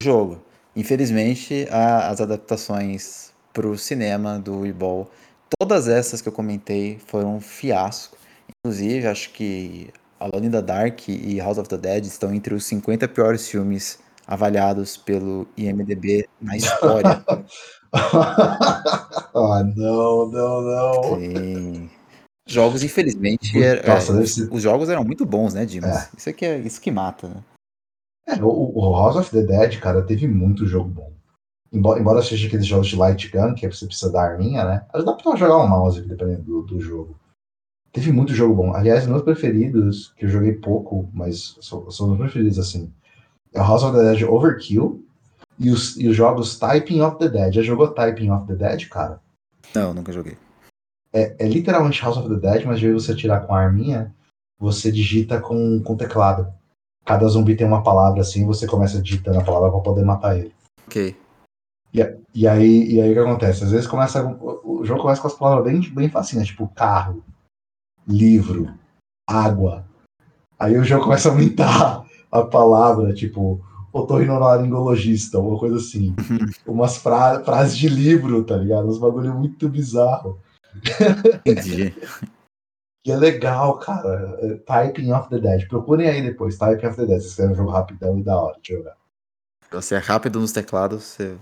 Jogo. 0.04 0.44
Infelizmente, 0.76 1.68
a, 1.72 2.08
as 2.10 2.22
adaptações 2.22 3.34
pro 3.52 3.76
cinema 3.80 4.38
do 4.38 4.60
Weeball 4.60 5.10
todas 5.58 5.88
essas 5.88 6.22
que 6.22 6.30
eu 6.30 6.34
comentei 6.34 7.00
foram 7.00 7.38
um 7.38 7.42
fiasco. 7.42 8.16
Inclusive, 8.64 9.08
acho 9.08 9.32
que 9.32 9.92
Alone 10.22 10.48
in 10.48 10.52
the 10.52 10.62
Dark 10.62 11.10
e 11.10 11.40
House 11.40 11.58
of 11.58 11.68
the 11.68 11.78
Dead 11.78 12.06
estão 12.06 12.32
entre 12.32 12.54
os 12.54 12.64
50 12.66 13.08
piores 13.08 13.48
filmes 13.48 13.98
avaliados 14.28 14.96
pelo 14.96 15.48
IMDB 15.58 16.30
na 16.40 16.56
história. 16.56 17.24
ah, 17.92 19.64
não, 19.76 20.30
não, 20.30 20.62
não. 20.62 21.20
Sim. 21.20 21.90
Jogos, 22.48 22.84
infelizmente, 22.84 23.54
Nossa, 23.88 24.22
é, 24.22 24.26
ser... 24.26 24.48
os 24.52 24.62
jogos 24.62 24.90
eram 24.90 25.04
muito 25.04 25.26
bons, 25.26 25.56
né, 25.56 25.66
Dimas? 25.66 25.96
É. 25.96 26.10
Isso 26.16 26.30
aqui 26.30 26.46
é 26.46 26.60
isso 26.60 26.80
que 26.80 26.92
mata, 26.92 27.28
né? 27.28 27.44
É, 28.28 28.36
o, 28.44 28.48
o, 28.48 28.96
House 28.96 29.16
of 29.16 29.32
the 29.32 29.42
Dead, 29.42 29.80
cara, 29.80 30.04
teve 30.04 30.28
muito 30.28 30.68
jogo 30.68 30.90
bom. 30.90 31.12
Embora, 31.74 32.00
embora 32.00 32.22
seja 32.22 32.48
aqueles 32.48 32.68
jogos 32.68 32.88
de 32.88 32.96
light 32.96 33.30
gun, 33.30 33.56
que 33.56 33.66
você 33.66 33.88
precisa 33.88 34.12
da 34.12 34.22
arminha, 34.22 34.64
né? 34.66 34.86
Mas 34.94 35.04
dá 35.04 35.14
pra 35.14 35.36
jogar 35.36 35.58
um 35.58 35.68
mouse 35.68 36.02
dependendo 36.02 36.44
do, 36.44 36.62
do 36.64 36.80
jogo. 36.80 37.16
Teve 37.92 38.12
muito 38.12 38.34
jogo 38.34 38.56
bom. 38.56 38.74
Aliás, 38.74 39.06
meus 39.06 39.22
preferidos, 39.22 40.14
que 40.16 40.26
eu 40.26 40.30
joguei 40.30 40.54
pouco, 40.54 41.10
mas 41.14 41.58
são, 41.62 41.90
são 41.92 42.08
meus 42.08 42.20
preferidos, 42.20 42.58
assim. 42.58 42.92
É 43.54 43.60
o 43.60 43.64
House 43.64 43.84
of 43.84 43.98
the 43.98 44.04
Dead 44.04 44.24
Overkill 44.24 45.04
e 45.60 45.70
os, 45.70 45.98
e 45.98 46.08
os 46.08 46.16
jogos 46.16 46.58
Typing 46.58 47.02
of 47.02 47.18
the 47.18 47.28
Dead. 47.28 47.54
Já 47.54 47.62
jogou 47.62 47.90
Typing 47.90 48.32
of 48.32 48.48
the 48.48 48.56
Dead, 48.56 48.88
cara? 48.88 49.20
Não, 49.76 49.94
nunca 49.94 50.12
joguei. 50.12 50.38
É, 51.12 51.36
é 51.38 51.48
literalmente 51.48 52.02
House 52.02 52.18
of 52.18 52.30
the 52.30 52.36
Dead, 52.36 52.66
mas 52.66 52.80
de 52.80 52.88
vez 52.88 53.04
você 53.04 53.14
tirar 53.14 53.42
com 53.42 53.54
a 53.54 53.60
arminha, 53.60 54.16
você 54.58 54.90
digita 54.90 55.42
com, 55.42 55.82
com 55.84 55.98
teclado. 55.98 56.48
Cada 57.04 57.28
zumbi 57.28 57.56
tem 57.56 57.68
uma 57.68 57.84
palavra 57.84 58.22
assim, 58.22 58.46
você 58.46 58.66
começa 58.66 59.02
digitando 59.02 59.40
a 59.40 59.44
palavra 59.44 59.72
para 59.72 59.82
poder 59.82 60.06
matar 60.06 60.38
ele. 60.38 60.54
Ok. 60.88 61.18
E, 61.94 62.18
e, 62.34 62.48
aí, 62.48 62.94
e 62.94 63.02
aí 63.02 63.12
o 63.12 63.14
que 63.14 63.20
acontece? 63.20 63.66
Às 63.66 63.72
vezes 63.72 63.88
começa. 63.88 64.26
O 64.64 64.86
jogo 64.86 65.02
começa 65.02 65.22
com 65.22 65.28
as 65.28 65.34
palavras 65.34 65.66
bem, 65.66 65.82
bem 65.94 66.10
facinhas, 66.10 66.48
tipo 66.48 66.68
carro, 66.70 67.24
livro, 68.08 68.74
água. 69.28 69.86
Aí 70.60 70.78
o 70.78 70.84
jogo 70.84 71.04
começa 71.04 71.30
a 71.30 71.32
aumentar 71.32 72.06
a 72.32 72.44
palavra, 72.44 73.14
tipo, 73.14 73.64
otorrinolaringologista, 73.92 75.40
uma 75.40 75.58
coisa 75.58 75.78
assim. 75.78 76.16
Umas 76.66 76.98
fra 76.98 77.44
frases 77.44 77.78
de 77.78 77.90
livro, 77.90 78.44
tá 78.44 78.58
ligado? 78.58 78.88
Uns 78.88 79.00
bagulho 79.00 79.34
muito 79.34 79.68
bizarro. 79.70 80.40
Entendi. 81.46 81.94
E 83.04 83.12
é 83.12 83.16
legal, 83.16 83.80
cara. 83.80 84.38
É, 84.42 84.58
Typing 84.58 85.12
of 85.12 85.28
the 85.30 85.40
Dead. 85.40 85.68
Procurem 85.68 86.08
aí 86.08 86.22
depois, 86.22 86.58
Typing 86.58 86.86
of 86.86 86.96
the 86.96 87.06
Dead. 87.08 87.20
Vocês 87.20 87.36
querem 87.36 87.52
um 87.52 87.56
jogo 87.56 87.72
rapidão 87.72 88.20
e 88.20 88.24
da 88.24 88.40
hora 88.40 88.60
de 88.62 88.76
jogar. 88.76 88.96
Você 89.72 89.96
é 89.96 89.98
rápido 89.98 90.40
nos 90.40 90.52
teclados, 90.52 91.04
você. 91.04 91.38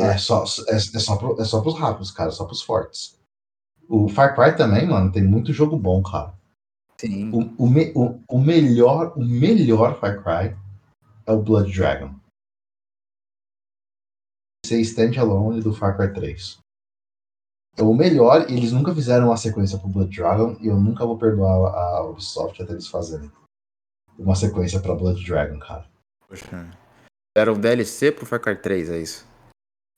É 0.00 0.18
só, 0.18 0.44
é, 0.68 0.76
é, 0.76 0.78
só, 0.78 1.16
pro, 1.16 1.40
é 1.40 1.44
só 1.44 1.62
pros 1.62 1.78
rápidos, 1.78 2.10
cara, 2.10 2.30
só 2.30 2.44
pros 2.44 2.60
fortes. 2.60 3.18
O 3.88 4.08
Far 4.08 4.34
Cry 4.34 4.56
também, 4.56 4.86
mano, 4.86 5.12
tem 5.12 5.22
muito 5.22 5.52
jogo 5.52 5.76
bom, 5.76 6.02
cara. 6.02 6.34
Sim. 6.98 7.30
O, 7.30 7.64
o, 7.64 7.68
me, 7.68 7.92
o, 7.94 8.20
o 8.28 8.40
melhor, 8.40 9.12
o 9.16 9.24
melhor 9.24 9.98
Far 9.98 10.22
Cry 10.22 10.56
é 11.26 11.32
o 11.32 11.42
Blood 11.42 11.72
Dragon. 11.72 12.14
Ser 14.64 14.80
standalone 14.80 15.60
do 15.60 15.74
Far 15.74 15.96
Cry 15.96 16.12
3. 16.12 16.58
É 17.76 17.82
o 17.82 17.92
melhor, 17.92 18.48
eles 18.48 18.72
nunca 18.72 18.94
fizeram 18.94 19.26
uma 19.26 19.36
sequência 19.36 19.78
pro 19.78 19.88
Blood 19.88 20.14
Dragon 20.14 20.56
e 20.60 20.68
eu 20.68 20.76
nunca 20.76 21.04
vou 21.04 21.18
perdoar 21.18 21.74
a 21.74 22.02
Ubisoft 22.04 22.62
até 22.62 22.72
eles 22.72 22.86
fazerem 22.86 23.30
uma 24.18 24.36
sequência 24.36 24.80
pra 24.80 24.94
Blood 24.94 25.24
Dragon, 25.24 25.58
cara. 25.58 25.84
Poxa. 26.28 26.70
Era 27.36 27.52
o 27.52 27.58
DLC 27.58 28.12
pro 28.12 28.24
Far 28.24 28.40
Cry 28.40 28.56
3, 28.56 28.90
é 28.90 28.98
isso? 28.98 29.26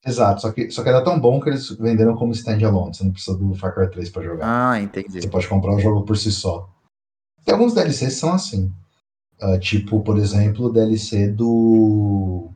Exato, 0.07 0.41
só 0.41 0.53
que, 0.53 0.71
só 0.71 0.85
que 0.85 0.89
era 0.89 1.03
tão 1.03 1.19
bom 1.19 1.41
que 1.41 1.49
eles 1.49 1.69
venderam 1.71 2.15
como 2.15 2.31
standalone. 2.33 2.95
Você 2.95 3.03
não 3.03 3.11
precisa 3.11 3.37
do 3.37 3.55
Far 3.55 3.75
Cry 3.75 3.91
3 3.91 4.11
pra 4.11 4.23
jogar. 4.23 4.47
Ah, 4.47 4.81
entendi. 4.81 5.21
Você 5.21 5.29
pode 5.29 5.49
comprar 5.49 5.75
o 5.75 5.81
jogo 5.81 6.05
por 6.05 6.17
si 6.17 6.31
só. 6.31 6.69
Tem 7.45 7.55
alguns 7.55 7.75
DLCs 7.75 8.15
que 8.15 8.21
são 8.21 8.33
assim. 8.33 8.73
Uh, 9.43 9.59
tipo, 9.59 10.01
por 10.03 10.17
exemplo, 10.17 10.67
o 10.67 10.73
DLC 10.73 11.29
do. 11.29 12.51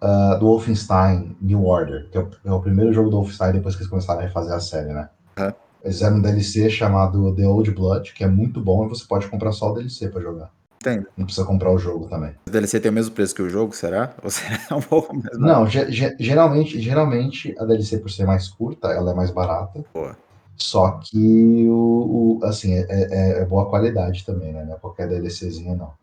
Uh, 0.00 0.38
do 0.38 0.46
Wolfenstein 0.46 1.36
New 1.40 1.64
Order, 1.64 2.08
que 2.10 2.18
é 2.18 2.20
o, 2.20 2.30
é 2.44 2.52
o, 2.52 2.60
primeiro 2.60 2.92
jogo 2.92 3.10
do 3.10 3.16
Wolfenstein 3.16 3.52
depois 3.52 3.74
que 3.74 3.80
eles 3.80 3.90
começaram 3.90 4.20
a 4.20 4.22
refazer 4.22 4.52
a 4.52 4.60
série, 4.60 4.92
né? 4.92 5.08
Uhum. 5.38 5.52
Eles 5.82 5.96
fizeram 5.96 6.18
um 6.18 6.20
DLC 6.20 6.70
chamado 6.70 7.34
The 7.34 7.46
Old 7.46 7.70
Blood, 7.72 8.12
que 8.12 8.22
é 8.22 8.28
muito 8.28 8.60
bom 8.60 8.86
e 8.86 8.88
você 8.88 9.04
pode 9.04 9.26
comprar 9.28 9.50
só 9.52 9.70
o 9.70 9.74
DLC 9.74 10.08
pra 10.08 10.20
jogar. 10.20 10.52
Entendo. 10.92 11.08
Não 11.16 11.24
precisa 11.24 11.46
comprar 11.46 11.72
o 11.72 11.78
jogo 11.78 12.08
também. 12.08 12.34
O 12.46 12.50
DLC 12.50 12.80
tem 12.80 12.90
o 12.90 12.94
mesmo 12.94 13.14
preço 13.14 13.34
que 13.34 13.42
o 13.42 13.48
jogo, 13.48 13.74
será? 13.74 14.14
Ou 14.22 14.30
será 14.30 14.76
um 14.76 14.80
pouco 14.80 15.14
mais 15.14 15.38
barato? 15.38 15.60
Não, 15.60 15.66
ge 15.66 16.16
geralmente, 16.18 16.80
geralmente 16.80 17.54
a 17.58 17.64
DLC, 17.64 17.98
por 17.98 18.10
ser 18.10 18.26
mais 18.26 18.48
curta, 18.48 18.88
ela 18.88 19.12
é 19.12 19.14
mais 19.14 19.30
barata. 19.30 19.84
Boa. 19.92 20.16
Só 20.56 20.98
que 20.98 21.66
o, 21.68 22.38
o 22.40 22.44
assim, 22.44 22.74
é, 22.74 22.86
é, 22.88 23.40
é, 23.40 23.44
boa 23.44 23.70
qualidade 23.70 24.24
também, 24.24 24.52
né? 24.52 24.64
Não 24.64 24.74
é 24.74 24.78
qualquer 24.78 25.08
DLCzinha, 25.08 25.76
não. 25.76 25.94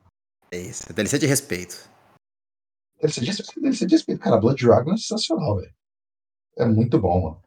É 0.49 0.57
isso, 0.57 0.85
é 0.89 0.93
DLC 0.93 1.19
de 1.19 1.25
respeito. 1.25 1.89
DLC 3.01 3.19
de 3.19 3.27
respeito, 3.27 3.61
DLC 3.61 3.85
de 3.85 3.95
respeito. 3.95 4.21
Cara, 4.21 4.37
Blood 4.37 4.63
Dragon 4.63 4.93
é 4.93 4.97
sensacional, 4.97 5.57
velho. 5.57 5.73
É 6.57 6.65
muito 6.65 6.97
bom, 6.97 7.21
mano. 7.21 7.45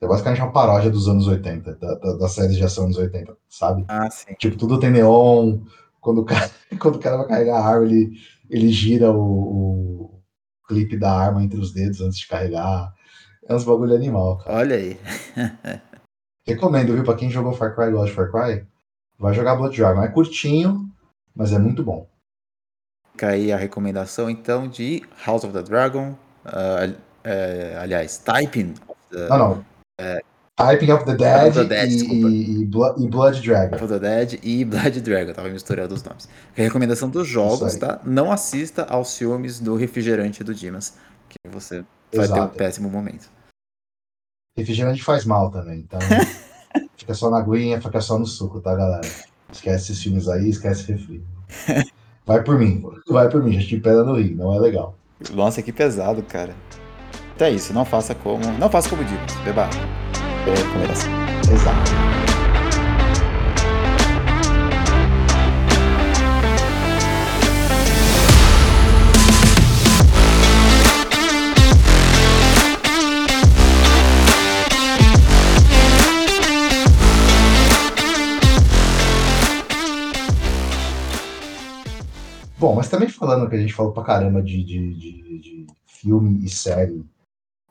É 0.00 0.06
basicamente 0.06 0.40
uma 0.40 0.52
paródia 0.52 0.90
dos 0.90 1.06
anos 1.08 1.26
80, 1.26 1.74
da, 1.74 1.94
da, 1.96 2.12
das 2.14 2.32
séries 2.32 2.56
de 2.56 2.64
ação 2.64 2.88
dos 2.88 2.96
80, 2.96 3.36
sabe? 3.50 3.84
Ah, 3.86 4.10
sim. 4.10 4.32
Tipo, 4.38 4.56
tudo 4.56 4.80
tem 4.80 4.90
neon, 4.90 5.58
quando 6.00 6.22
o 6.22 6.24
cara, 6.24 6.50
quando 6.78 6.96
o 6.96 7.00
cara 7.00 7.18
vai 7.18 7.28
carregar 7.28 7.58
a 7.58 7.66
arma, 7.66 7.86
ele, 7.86 8.18
ele 8.48 8.68
gira 8.70 9.10
o, 9.10 9.20
o 9.20 10.22
clipe 10.66 10.96
da 10.96 11.12
arma 11.12 11.42
entre 11.42 11.58
os 11.58 11.72
dedos 11.72 12.00
antes 12.00 12.18
de 12.18 12.28
carregar. 12.28 12.92
É 13.46 13.54
uns 13.54 13.64
bagulho 13.64 13.94
animal, 13.94 14.38
cara. 14.38 14.58
Olha 14.58 14.76
aí. 14.76 14.98
Recomendo, 16.46 16.94
viu? 16.94 17.04
Pra 17.04 17.14
quem 17.14 17.30
jogou 17.30 17.52
Far 17.52 17.74
Cry 17.74 17.86
e 17.88 17.90
gosta 17.90 18.06
de 18.08 18.14
Far 18.14 18.30
Cry, 18.30 18.66
vai 19.18 19.34
jogar 19.34 19.56
Blood 19.56 19.76
Dragon. 19.76 20.02
É 20.02 20.08
curtinho, 20.08 20.90
mas 21.34 21.52
é 21.52 21.58
muito 21.58 21.84
bom. 21.84 22.08
Fica 23.12 23.28
aí 23.28 23.52
a 23.52 23.56
recomendação, 23.56 24.30
então, 24.30 24.68
de 24.68 25.02
House 25.24 25.44
of 25.44 25.52
the 25.52 25.62
Dragon. 25.62 26.16
Uh, 26.44 26.92
uh, 26.92 27.78
aliás, 27.80 28.18
Typing. 28.18 28.74
The, 29.10 29.28
não, 29.28 29.38
não. 29.38 29.52
Uh, 30.00 30.24
Typing 30.60 30.90
of 30.92 31.04
the 31.06 31.14
Dead, 31.14 31.54
the 31.54 31.64
Dead 31.64 31.90
e, 31.90 32.04
e, 32.04 32.62
e, 32.62 33.08
Blood 33.08 33.40
Dragon. 33.40 33.76
Of 33.76 33.88
the 33.88 33.98
Dead 33.98 34.38
e 34.42 34.62
Blood 34.62 35.00
Dragon, 35.00 35.32
tava 35.32 35.48
misturando 35.48 35.94
os 35.94 36.02
nomes. 36.02 36.28
A 36.56 36.60
recomendação 36.60 37.08
dos 37.08 37.26
jogos, 37.26 37.76
tá? 37.76 37.98
Não 38.04 38.30
assista 38.30 38.84
aos 38.84 39.16
filmes 39.16 39.58
do 39.58 39.74
refrigerante 39.74 40.44
do 40.44 40.54
Dimas, 40.54 40.98
que 41.30 41.38
você 41.50 41.82
vai 42.14 42.26
Exato. 42.26 42.34
ter 42.34 42.46
um 42.46 42.48
péssimo 42.48 42.90
momento. 42.90 43.30
Refrigerante 44.58 45.02
faz 45.02 45.24
mal 45.24 45.50
também, 45.50 45.78
então 45.80 45.98
fica 46.94 47.14
só 47.14 47.30
na 47.30 47.38
aguinha, 47.38 47.80
fica 47.80 48.00
só 48.02 48.18
no 48.18 48.26
suco, 48.26 48.60
tá, 48.60 48.74
galera? 48.74 49.08
Esquece 49.50 49.92
esses 49.92 50.02
filmes 50.02 50.28
aí, 50.28 50.50
esquece 50.50 50.92
refri. 50.92 51.24
Vai 52.26 52.44
por 52.44 52.58
mim, 52.58 52.84
vai 53.08 53.28
por 53.28 53.42
mim, 53.42 53.58
já 53.58 53.66
tive 53.66 53.82
pedra 53.82 54.04
no 54.04 54.14
rio, 54.14 54.36
não 54.36 54.54
é 54.54 54.60
legal. 54.60 54.94
Nossa, 55.32 55.62
que 55.62 55.72
pesado, 55.72 56.22
cara. 56.22 56.54
Até 57.34 57.50
isso, 57.50 57.72
não 57.72 57.84
faça 57.84 58.14
como. 58.14 58.44
Não 58.52 58.70
faça 58.70 58.88
como 58.88 59.02
Dimas, 59.02 59.34
beba 59.42 59.68
recomendação. 60.44 61.10
Exato. 61.52 61.90
Bom, 82.60 82.74
mas 82.74 82.90
também 82.90 83.08
falando 83.08 83.48
que 83.48 83.56
a 83.56 83.58
gente 83.58 83.72
falou 83.72 83.90
pra 83.90 84.02
caramba 84.02 84.42
de, 84.42 84.62
de, 84.62 84.94
de, 84.94 85.38
de 85.38 85.66
filme 85.86 86.44
e 86.44 86.48
série 86.50 87.02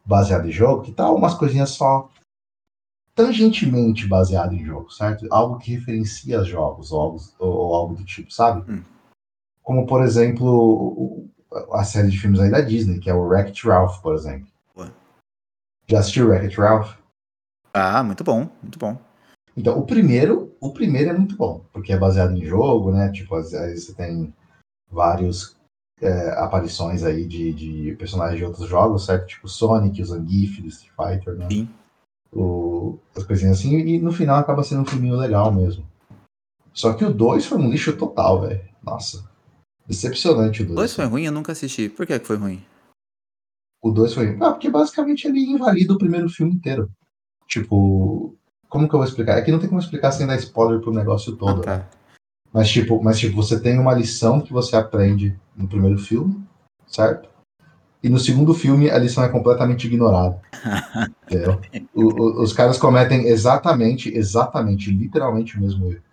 baseado 0.04 0.48
em 0.48 0.52
jogo, 0.52 0.82
que 0.82 0.92
tal 0.92 1.16
umas 1.16 1.36
coisinhas 1.36 1.70
só 1.70 2.10
tangentemente 3.20 4.08
baseado 4.08 4.54
em 4.54 4.64
jogo, 4.64 4.90
certo? 4.90 5.28
Algo 5.30 5.60
que 5.60 5.76
referencia 5.76 6.42
jogos, 6.42 6.94
ou, 6.94 7.02
algo, 7.02 7.18
ou 7.38 7.76
algo 7.76 7.96
do 7.96 8.06
tipo, 8.06 8.32
sabe? 8.32 8.72
Hum. 8.72 8.82
Como, 9.62 9.86
por 9.86 10.02
exemplo, 10.02 11.28
a 11.74 11.84
série 11.84 12.10
de 12.10 12.18
filmes 12.18 12.40
aí 12.40 12.50
da 12.50 12.62
Disney, 12.62 12.98
que 12.98 13.10
é 13.10 13.14
o 13.14 13.28
Wreck-It 13.28 13.68
Ralph, 13.68 14.02
por 14.02 14.16
exemplo. 14.16 14.48
Ué. 14.78 14.90
Já 15.86 16.00
assistiu 16.00 16.30
Wreck-It 16.30 16.56
Ralph? 16.56 16.96
Ah, 17.74 18.02
muito 18.04 18.24
bom, 18.24 18.50
muito 18.64 18.80
bom. 18.80 18.98
Então, 19.58 19.78
o 19.78 19.86
primeiro, 19.86 20.56
o 20.62 20.72
primeiro 20.72 21.10
é 21.10 21.14
muito 21.14 21.36
bom, 21.36 21.62
porque 21.74 21.92
é 21.92 21.98
baseado 21.98 22.32
em 22.32 22.46
jogo, 22.46 22.90
né? 22.94 23.12
Tipo, 23.12 23.36
às 23.36 23.52
vezes 23.52 23.88
você 23.88 23.94
tem 23.96 24.34
vários 24.90 25.58
é, 26.00 26.30
aparições 26.40 27.04
aí 27.04 27.28
de, 27.28 27.52
de, 27.52 27.96
personagens 27.98 28.38
de 28.38 28.46
outros 28.46 28.70
jogos, 28.70 29.06
certo? 29.06 29.28
Tipo 29.28 29.50
Sonic, 29.50 30.02
o 30.02 30.06
Zangief 30.06 30.62
do 30.62 30.70
Street 30.70 30.94
Fighter, 30.96 31.36
né? 31.36 31.50
Sim 31.52 31.68
o, 32.32 32.98
as 33.16 33.24
coisinhas 33.24 33.60
assim, 33.60 33.78
e 33.78 34.00
no 34.00 34.12
final 34.12 34.38
acaba 34.38 34.64
sendo 34.64 34.82
um 34.82 34.86
filminho 34.86 35.16
legal 35.16 35.52
mesmo. 35.52 35.86
Só 36.74 36.94
que 36.94 37.04
o 37.04 37.14
2 37.14 37.46
foi 37.46 37.58
um 37.58 37.70
lixo 37.70 37.96
total, 37.98 38.42
velho. 38.42 38.62
Nossa. 38.84 39.28
Decepcionante 39.88 40.62
o 40.62 40.66
2. 40.66 40.72
O 40.74 40.76
2 40.76 40.94
foi 40.96 41.06
ruim? 41.06 41.24
Eu 41.26 41.32
nunca 41.32 41.52
assisti. 41.52 41.90
Por 41.90 42.06
que, 42.06 42.20
que 42.20 42.26
foi 42.28 42.38
ruim? 42.38 42.64
O 43.82 43.92
2 43.92 44.14
foi. 44.14 44.38
Ah, 44.42 44.52
porque 44.52 44.70
basicamente 44.70 45.28
ele 45.28 45.40
invalida 45.40 45.94
o 45.94 45.98
primeiro 45.98 46.30
filme 46.30 46.54
inteiro. 46.54 46.90
Tipo, 47.48 48.36
como 48.70 48.88
que 48.88 48.94
eu 48.94 49.00
vou 49.00 49.08
explicar? 49.08 49.38
É 49.38 49.42
que 49.42 49.52
não 49.52 49.60
tem 49.60 49.68
como 49.70 49.82
explicar 49.82 50.12
sem 50.12 50.28
dar 50.28 50.36
spoiler 50.36 50.80
pro 50.82 50.94
negócio 50.94 51.36
todo, 51.36 51.62
Ah, 51.62 51.64
tá. 51.64 51.78
né? 51.78 51.88
Mas 52.52 52.70
tipo, 52.70 53.02
mas 53.04 53.20
tipo, 53.20 53.36
você 53.36 53.60
tem 53.60 53.78
uma 53.78 53.94
lição 53.94 54.42
que 54.42 54.52
você 54.52 54.76
aprende 54.76 55.40
no 55.56 55.68
primeiro 55.68 55.98
filme, 56.00 56.44
certo? 56.88 57.29
E 58.02 58.08
no 58.10 58.18
segundo 58.20 58.54
filme 58.54 58.90
a 58.90 58.98
lição 58.98 59.24
é 59.24 59.30
completamente 59.30 59.88
ignorada. 59.88 60.42
entendeu? 61.24 61.60
O- 61.94 62.04
o- 62.04 62.42
os 62.44 62.54
caras 62.54 62.78
cometem 62.78 63.26
exatamente, 63.28 64.10
exatamente, 64.16 64.90
literalmente 64.92 65.58
o 65.58 65.62
mesmo 65.62 65.92
erro. 65.92 66.04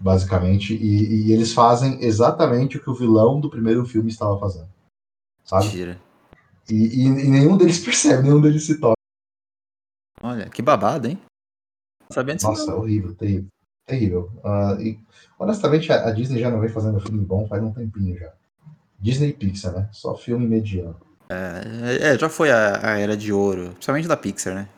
Basicamente, 0.00 0.74
e, 0.74 1.26
e 1.26 1.32
eles 1.32 1.52
fazem 1.52 2.02
exatamente 2.02 2.78
o 2.78 2.82
que 2.82 2.88
o 2.88 2.94
vilão 2.94 3.38
do 3.40 3.50
primeiro 3.50 3.84
filme 3.84 4.08
estava 4.10 4.38
fazendo. 4.38 4.68
Sabe? 5.44 5.64
Mentira. 5.66 6.00
E, 6.70 6.74
e- 6.74 7.04
e 7.04 7.28
nenhum 7.28 7.56
deles 7.56 7.78
percebe, 7.84 8.22
nenhum 8.22 8.40
deles 8.40 8.64
se 8.64 8.80
toca. 8.80 8.96
Olha, 10.22 10.48
que 10.48 10.62
babado, 10.62 11.08
hein? 11.08 11.18
Disso 12.08 12.46
Nossa, 12.48 12.66
não. 12.70 12.78
horrível, 12.78 13.14
terrível. 13.14 13.48
Terrível. 13.86 14.30
Ah, 14.44 14.76
e, 14.80 14.98
honestamente, 15.38 15.92
a, 15.92 16.08
a 16.08 16.10
Disney 16.12 16.40
já 16.40 16.50
não 16.50 16.60
vem 16.60 16.70
fazendo 16.70 17.00
filme 17.00 17.24
bom 17.24 17.46
faz 17.48 17.62
um 17.62 17.72
tempinho 17.72 18.16
já. 18.18 18.32
Disney 18.98 19.28
e 19.30 19.32
Pixar, 19.32 19.72
né? 19.72 19.88
Só 19.92 20.16
filme 20.16 20.46
mediano. 20.46 20.98
É, 21.28 22.12
é, 22.14 22.18
já 22.18 22.28
foi 22.28 22.50
a, 22.50 22.92
a 22.92 22.98
era 22.98 23.16
de 23.16 23.32
ouro, 23.32 23.70
principalmente 23.72 24.08
da 24.08 24.16
Pixar, 24.16 24.54
né? 24.54 24.68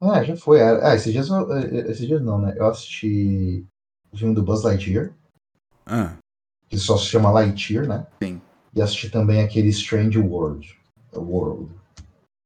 Ah, 0.00 0.22
já 0.24 0.36
foi. 0.36 0.60
Ah, 0.60 0.94
esses 0.94 1.12
dias, 1.12 1.28
eu- 1.28 1.52
eh, 1.52 1.90
esses 1.90 2.06
dias 2.06 2.20
não, 2.20 2.38
né? 2.40 2.54
Eu 2.56 2.66
assisti 2.66 3.64
o 4.12 4.16
filme 4.16 4.34
do 4.34 4.42
Buzz 4.42 4.62
Lightyear, 4.64 5.12
Ah, 5.86 6.16
que 6.68 6.76
só 6.76 6.96
se 6.96 7.04
chama 7.06 7.30
Lightyear, 7.30 7.86
né? 7.86 8.06
Sim. 8.22 8.40
E 8.74 8.82
assisti 8.82 9.10
também 9.10 9.42
aquele 9.42 9.68
Strange 9.68 10.18
World. 10.18 10.76
World. 11.14 11.70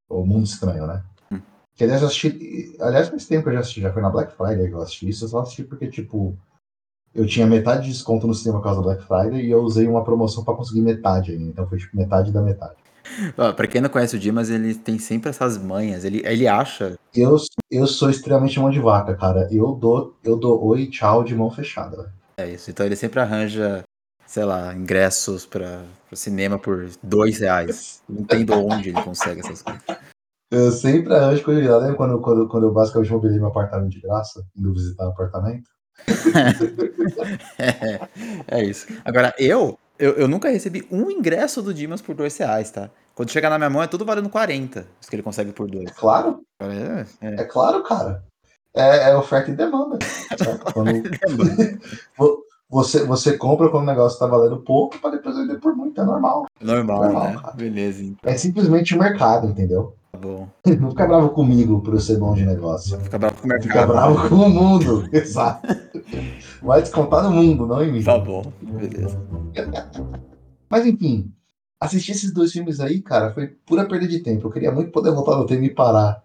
O 0.08 0.24
Mundo 0.26 0.44
Estranho, 0.44 0.86
né? 0.86 1.02
Hum. 1.32 1.40
Que 1.74 1.84
aliás 1.84 2.02
eu 2.02 2.08
assisti. 2.08 2.76
Aliás, 2.80 3.08
faz 3.08 3.26
tempo 3.26 3.44
que 3.44 3.48
eu 3.50 3.54
já 3.54 3.60
assisti, 3.60 3.80
já 3.80 3.92
foi 3.92 4.02
na 4.02 4.10
Black 4.10 4.36
Friday 4.36 4.68
que 4.68 4.74
eu 4.74 4.82
assisti 4.82 5.08
isso. 5.08 5.24
Eu 5.24 5.28
só 5.28 5.40
assisti 5.40 5.64
porque, 5.64 5.88
tipo, 5.88 6.36
eu 7.16 7.26
tinha 7.26 7.46
metade 7.46 7.84
de 7.84 7.92
desconto 7.92 8.26
no 8.26 8.34
cinema 8.34 8.58
por 8.58 8.64
causa 8.64 8.80
da 8.80 8.86
Black 8.86 9.02
Friday 9.04 9.46
e 9.46 9.50
eu 9.50 9.62
usei 9.62 9.86
uma 9.86 10.04
promoção 10.04 10.44
pra 10.44 10.54
conseguir 10.54 10.82
metade 10.82 11.32
ainda. 11.32 11.44
Então 11.44 11.66
foi 11.66 11.78
tipo 11.78 11.96
metade 11.96 12.30
da 12.30 12.42
metade. 12.42 12.76
Ó, 13.38 13.52
pra 13.52 13.66
quem 13.66 13.80
não 13.80 13.88
conhece 13.88 14.16
o 14.16 14.18
Dimas, 14.18 14.50
ele 14.50 14.74
tem 14.74 14.98
sempre 14.98 15.30
essas 15.30 15.56
manhas. 15.56 16.04
Ele, 16.04 16.22
ele 16.26 16.46
acha. 16.46 16.98
Eu, 17.14 17.36
eu 17.70 17.86
sou 17.86 18.10
extremamente 18.10 18.60
mão 18.60 18.70
de 18.70 18.80
vaca, 18.80 19.14
cara. 19.14 19.48
Eu 19.50 19.72
dou, 19.72 20.16
eu 20.22 20.36
dou 20.36 20.62
oi 20.66 20.82
e 20.82 20.90
tchau 20.90 21.24
de 21.24 21.34
mão 21.34 21.50
fechada. 21.50 22.12
É 22.36 22.48
isso. 22.48 22.70
Então 22.70 22.84
ele 22.84 22.96
sempre 22.96 23.20
arranja, 23.20 23.82
sei 24.26 24.44
lá, 24.44 24.74
ingressos 24.74 25.46
pra, 25.46 25.82
pro 26.08 26.16
cinema 26.16 26.58
por 26.58 26.90
dois 27.02 27.38
reais. 27.38 28.02
Não 28.08 28.20
entendo 28.20 28.52
onde 28.52 28.90
ele 28.90 29.02
consegue 29.02 29.40
essas 29.40 29.62
coisas. 29.62 29.82
Eu 30.50 30.70
sempre 30.70 31.14
arranjo 31.14 31.42
coisa 31.42 31.60
de. 31.60 31.68
Lembra 31.68 31.94
quando, 31.96 32.20
quando, 32.20 32.48
quando 32.48 32.66
eu 32.66 32.72
basicamente 32.72 33.12
mobilei 33.12 33.38
meu 33.38 33.48
apartamento 33.48 33.90
de 33.90 34.00
graça, 34.00 34.44
indo 34.56 34.72
visitar 34.72 35.06
o 35.06 35.10
apartamento? 35.10 35.75
É, 37.58 38.00
é 38.58 38.64
isso. 38.64 38.86
Agora, 39.04 39.34
eu, 39.38 39.78
eu, 39.98 40.12
eu 40.14 40.28
nunca 40.28 40.48
recebi 40.48 40.86
um 40.90 41.10
ingresso 41.10 41.62
do 41.62 41.72
Dimas 41.74 42.00
por 42.02 42.14
dois 42.14 42.36
reais, 42.36 42.70
tá? 42.70 42.90
Quando 43.14 43.30
chega 43.30 43.48
na 43.48 43.58
minha 43.58 43.70
mão 43.70 43.82
é 43.82 43.86
tudo 43.86 44.04
valendo 44.04 44.28
40, 44.28 44.86
os 45.00 45.08
que 45.08 45.16
ele 45.16 45.22
consegue 45.22 45.52
por 45.52 45.68
dois. 45.70 45.90
Claro, 45.92 46.40
É, 46.60 47.06
é. 47.26 47.34
é 47.40 47.44
claro, 47.44 47.82
cara. 47.82 48.22
É, 48.74 49.10
é 49.10 49.16
oferta 49.16 49.50
e 49.50 49.54
demanda. 49.56 49.98
Quando 50.74 50.90
vo- 52.18 52.44
você, 52.68 53.04
você 53.06 53.38
compra 53.38 53.70
quando 53.70 53.84
o 53.84 53.86
negócio 53.86 54.18
tá 54.18 54.26
valendo 54.26 54.58
pouco 54.58 54.98
pra 54.98 55.08
depois 55.10 55.36
vender 55.36 55.58
por 55.60 55.74
muito. 55.74 55.98
É 56.00 56.04
normal. 56.04 56.46
Normal, 56.60 57.00
Normal, 57.04 57.24
né? 57.30 57.38
cara. 57.40 57.52
Beleza, 57.56 58.02
então. 58.02 58.30
É 58.30 58.36
simplesmente 58.36 58.94
o 58.94 58.98
mercado, 58.98 59.46
entendeu? 59.46 59.94
Bom. 60.16 60.48
Não 60.80 60.90
fica 60.90 61.06
bravo 61.06 61.30
comigo 61.30 61.80
por 61.80 61.94
eu 61.94 62.00
ser 62.00 62.18
bom 62.18 62.34
de 62.34 62.44
negócio. 62.44 62.98
Fica 63.00 63.18
bravo 63.18 63.40
com 63.40 63.44
o 63.44 63.48
mercado. 63.48 63.68
Fica 63.68 63.86
bravo 63.86 64.28
com 64.28 64.34
o 64.34 64.50
mundo. 64.50 65.08
Exato. 65.12 65.68
Vai 66.62 66.82
descontar 66.82 67.22
no 67.22 67.30
mundo, 67.30 67.66
não 67.66 67.82
em 67.82 67.92
mim. 67.92 68.02
Tá 68.02 68.18
bom, 68.18 68.52
beleza. 68.60 69.20
Mas 70.68 70.86
enfim, 70.86 71.32
assistir 71.80 72.12
esses 72.12 72.32
dois 72.32 72.52
filmes 72.52 72.80
aí, 72.80 73.00
cara, 73.00 73.32
foi 73.32 73.48
pura 73.48 73.86
perda 73.86 74.08
de 74.08 74.20
tempo. 74.20 74.46
Eu 74.46 74.50
queria 74.50 74.72
muito 74.72 74.90
poder 74.90 75.12
voltar 75.12 75.36
no 75.36 75.46
tempo 75.46 75.64
e 75.64 75.70
parar 75.70 76.22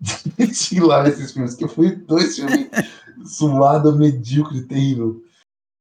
de 0.00 0.12
assistir 0.42 0.80
lá 0.80 1.02
nesses 1.02 1.32
filmes, 1.32 1.54
que 1.54 1.68
foi 1.68 1.94
dois 1.94 2.36
filmes 2.36 2.68
suado, 3.24 3.96
medíocre, 3.96 4.62
terrível. 4.62 5.22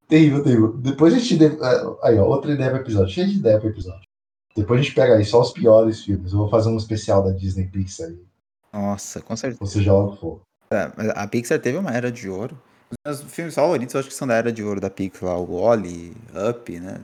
Terrível, 0.08 0.44
terrível. 0.44 0.74
Depois 0.78 1.14
a 1.14 1.20
gente. 1.20 1.38
Deve... 1.38 1.58
Aí, 2.04 2.18
ó, 2.18 2.26
outra 2.26 2.52
ideia 2.52 2.72
pro 2.72 2.82
episódio. 2.82 3.14
Cheio 3.14 3.28
de 3.28 3.38
ideia 3.38 3.60
pro 3.60 3.70
episódio. 3.70 4.09
Depois 4.56 4.80
a 4.80 4.84
gente 4.84 4.95
pega 4.95 5.16
aí 5.16 5.26
só 5.26 5.41
os 5.41 5.52
piores 5.52 6.04
filmes. 6.04 6.32
Eu 6.32 6.39
vou 6.39 6.50
fazer 6.50 6.70
um 6.70 6.78
especial 6.78 7.24
da 7.24 7.32
Disney 7.32 7.68
Pixar 7.68 8.08
aí. 8.08 8.26
Nossa, 8.74 9.22
com 9.22 9.36
certeza. 9.36 9.60
Ou 9.62 9.68
seja, 9.68 9.93
logo 9.93 10.16
for. 10.18 10.41
É, 10.72 10.91
a 11.16 11.28
Pixar 11.28 11.60
teve 11.60 11.78
uma 11.78 11.91
era 11.91 12.12
de 12.12 12.30
ouro. 12.30 12.60
Os 12.91 13.22
meus 13.22 13.34
filmes 13.34 13.56
favoritos 13.56 13.93
eu 13.93 14.00
acho 14.00 14.10
que 14.10 14.16
são 14.16 14.28
da 14.28 14.36
era 14.36 14.52
de 14.52 14.64
ouro 14.64 14.80
da 14.80 14.89
Pixar, 14.89 15.39
o 15.39 15.62
Wally, 15.62 16.16
Up, 16.50 16.80
né? 16.80 17.02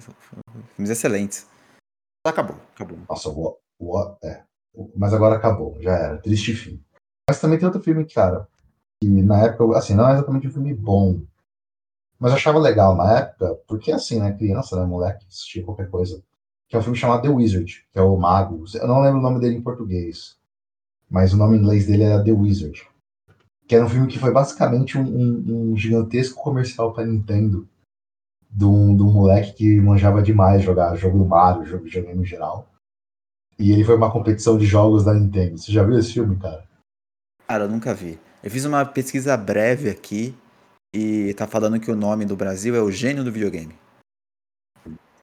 Filmes 0.76 0.90
excelentes. 0.90 1.48
Acabou, 2.26 2.58
acabou. 2.74 2.98
Nossa, 3.08 3.30
o, 3.30 3.58
o, 3.80 4.16
é. 4.24 4.44
Mas 4.96 5.14
agora 5.14 5.36
acabou, 5.36 5.78
já 5.82 5.92
era. 5.92 6.18
Triste 6.18 6.54
fim. 6.54 6.84
Mas 7.30 7.40
também 7.40 7.58
tem 7.58 7.68
outro 7.68 7.82
filme, 7.82 8.06
cara, 8.06 8.48
que 9.02 9.10
na 9.10 9.46
época, 9.46 9.78
assim, 9.78 9.96
não 9.96 10.10
é 10.10 10.14
exatamente 10.14 10.48
um 10.48 10.52
filme 10.52 10.74
bom. 10.74 11.22
Mas 12.20 12.32
eu 12.32 12.38
achava 12.38 12.60
legal 12.60 12.96
na 12.96 13.20
época, 13.20 13.56
porque 13.68 13.92
assim, 13.92 14.20
né, 14.20 14.32
criança, 14.32 14.76
né, 14.80 14.86
moleque, 14.86 15.26
assistia 15.28 15.64
qualquer 15.64 15.90
coisa. 15.90 16.24
Que 16.68 16.76
é 16.76 16.80
um 16.80 16.82
filme 16.82 16.98
chamado 16.98 17.22
The 17.22 17.30
Wizard, 17.30 17.86
que 17.92 18.00
é 18.00 18.02
o 18.02 18.18
Mago. 18.18 18.66
Eu 18.74 18.88
não 18.88 19.02
lembro 19.02 19.20
o 19.20 19.24
nome 19.24 19.40
dele 19.40 19.56
em 19.56 19.62
português. 19.62 20.38
Mas 21.10 21.34
o 21.34 21.38
nome 21.38 21.56
em 21.56 21.60
inglês 21.62 21.86
dele 21.86 22.04
era 22.04 22.24
The 22.24 22.32
Wizard. 22.32 22.88
Que 23.68 23.76
era 23.76 23.86
um 23.86 23.90
filme 23.90 24.08
que 24.08 24.20
foi 24.20 24.32
basicamente 24.32 24.98
um, 24.98 25.04
um- 25.04 25.72
um 25.72 25.78
gigantesco 25.78 26.42
comercial 26.42 26.94
pra 26.94 27.06
Nintendo. 27.06 27.68
De 28.50 28.66
um, 28.66 28.96
de 28.96 29.04
um 29.04 29.12
moleque 29.12 29.54
que 29.54 29.82
manjava 29.82 30.22
demais 30.22 30.64
jogar 30.64 30.96
jogo 30.96 31.18
do 31.20 31.26
Mario, 31.26 31.66
jogo 31.66 31.84
de 31.84 31.90
videogame 31.90 32.22
em 32.22 32.26
geral. 32.26 32.70
E 33.60 33.72
ele 33.72 33.84
foi 33.84 33.96
uma 33.96 34.12
competição 34.12 34.58
de 34.58 34.66
jogos 34.66 35.04
da 35.04 35.14
Nintendo. 35.14 35.58
Você 35.58 35.72
já 35.72 35.84
viu 35.84 35.98
esse 36.00 36.14
filme, 36.14 36.38
cara? 36.38 36.66
Cara, 37.48 37.66
eu 37.66 37.70
nunca 37.70 37.94
vi. 37.94 38.20
Eu 38.44 38.50
fiz 38.50 38.66
uma 38.66 38.86
pesquisa 38.86 39.36
breve 39.38 39.90
aqui 39.90 40.36
e 40.94 41.34
tá 41.36 41.46
falando 41.48 41.80
que 41.80 41.92
o 41.92 41.96
nome 41.96 42.26
do 42.26 42.36
Brasil 42.36 42.76
é 42.76 42.82
o 42.82 42.92
gênio 42.92 43.24
do 43.24 43.32
videogame. 43.32 43.76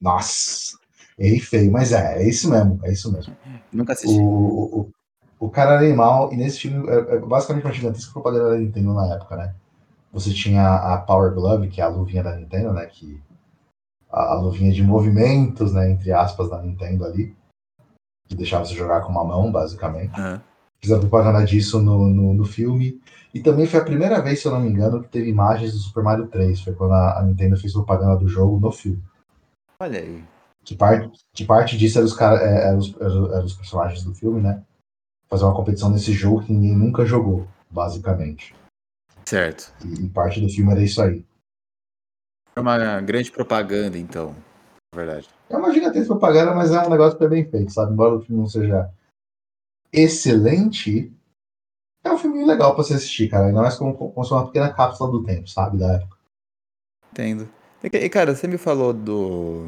Nossa, 0.01 0.77
errei 1.19 1.41
feio, 1.41 1.71
mas 1.71 1.93
é, 1.93 2.23
é 2.23 2.29
isso 2.29 2.51
mesmo, 2.51 2.81
é 2.83 2.93
isso 2.93 3.13
mesmo. 3.13 3.37
Nunca 3.73 3.93
assisti. 3.93 4.19
O, 4.19 4.23
o, 4.23 4.91
o 5.41 5.51
cara 5.51 5.73
era 5.73 5.85
animal, 5.85 6.33
e 6.33 6.37
nesse 6.37 6.61
filme 6.61 6.89
é, 6.89 7.17
é 7.17 7.19
basicamente 7.19 7.65
uma 7.65 7.73
gigantesca 7.73 8.13
propaganda 8.13 8.51
da 8.51 8.59
Nintendo 8.59 8.95
na 8.95 9.15
época, 9.15 9.37
né? 9.37 9.55
Você 10.13 10.33
tinha 10.33 10.77
a 10.77 10.99
Power 10.99 11.33
Glove, 11.33 11.69
que 11.69 11.81
é 11.81 11.85
a 11.85 11.89
luvinha 11.89 12.23
da 12.23 12.37
Nintendo, 12.37 12.73
né? 12.73 12.87
Que, 12.87 13.21
a, 14.11 14.35
a 14.35 14.41
luvinha 14.41 14.71
de 14.71 14.83
movimentos, 14.83 15.73
né? 15.73 15.91
Entre 15.91 16.13
aspas, 16.13 16.51
da 16.51 16.61
Nintendo 16.61 17.05
ali. 17.05 17.35
Que 18.29 18.37
deixava 18.37 18.65
você 18.65 18.75
jogar 18.75 19.01
com 19.01 19.11
uma 19.11 19.25
mão, 19.25 19.51
basicamente. 19.51 20.15
Aham. 20.21 20.41
Fizeram 20.81 21.01
propaganda 21.01 21.45
disso 21.45 21.81
no, 21.81 22.09
no, 22.09 22.35
no 22.35 22.45
filme. 22.45 23.01
E 23.33 23.41
também 23.41 23.67
foi 23.67 23.81
a 23.81 23.85
primeira 23.85 24.21
vez, 24.21 24.41
se 24.41 24.47
eu 24.47 24.53
não 24.53 24.61
me 24.61 24.69
engano, 24.69 25.03
que 25.03 25.09
teve 25.09 25.31
imagens 25.31 25.73
do 25.73 25.79
Super 25.79 26.03
Mario 26.03 26.27
3. 26.27 26.61
Foi 26.61 26.75
quando 26.75 26.93
a, 26.93 27.21
a 27.21 27.23
Nintendo 27.23 27.57
fez 27.57 27.73
propaganda 27.73 28.17
do 28.17 28.29
jogo 28.29 28.59
no 28.59 28.71
filme. 28.71 29.03
Olha 29.81 29.99
aí. 29.99 30.23
Que 30.65 30.77
parte, 30.77 31.25
que 31.33 31.45
parte 31.45 31.77
disso 31.77 31.99
eram 31.99 32.07
os, 32.07 32.15
cara, 32.15 32.41
é, 32.41 32.75
os, 32.75 32.95
eram, 33.01 33.33
eram 33.33 33.45
os 33.45 33.55
personagens 33.55 34.05
do 34.05 34.15
filme, 34.15 34.41
né? 34.41 34.65
Fazer 35.29 35.45
uma 35.45 35.57
competição 35.57 35.91
nesse 35.91 36.13
jogo 36.13 36.45
que 36.45 36.53
ninguém 36.53 36.77
nunca 36.77 37.05
jogou, 37.05 37.47
basicamente. 37.71 38.55
Certo. 39.25 39.73
E, 39.85 40.05
e 40.05 40.09
parte 40.09 40.41
do 40.41 40.49
filme 40.49 40.73
era 40.73 40.83
isso 40.83 41.03
aí. 41.03 41.25
É 42.55 42.61
uma 42.61 43.01
grande 43.01 43.33
propaganda, 43.33 43.99
então. 43.99 44.35
Na 44.95 45.03
verdade. 45.03 45.29
É 45.49 45.57
uma 45.57 45.73
gigantesca 45.73 46.09
propaganda, 46.09 46.55
mas 46.55 46.71
é 46.71 46.81
um 46.87 46.91
negócio 46.91 47.19
que 47.19 47.25
é 47.25 47.29
bem 47.29 47.49
feito, 47.49 47.73
sabe? 47.73 47.93
Embora 47.93 48.17
o 48.17 48.21
filme 48.21 48.41
não 48.41 48.49
seja 48.49 48.91
excelente, 49.93 51.13
é 52.05 52.13
um 52.13 52.19
filme 52.19 52.45
legal 52.45 52.75
pra 52.75 52.85
você 52.85 52.95
assistir, 52.95 53.29
cara. 53.29 53.47
Ainda 53.47 53.63
mais 53.63 53.77
como, 53.77 53.97
como 53.97 54.11
se 54.11 54.29
fosse 54.29 54.33
uma 54.33 54.47
pequena 54.47 54.73
cápsula 54.73 55.11
do 55.11 55.25
tempo, 55.25 55.49
sabe? 55.49 55.79
Da 55.79 55.95
época. 55.95 56.17
Entendo. 57.11 57.49
E, 57.83 58.09
cara, 58.09 58.35
você 58.35 58.47
me 58.47 58.59
falou 58.59 58.93
do, 58.93 59.67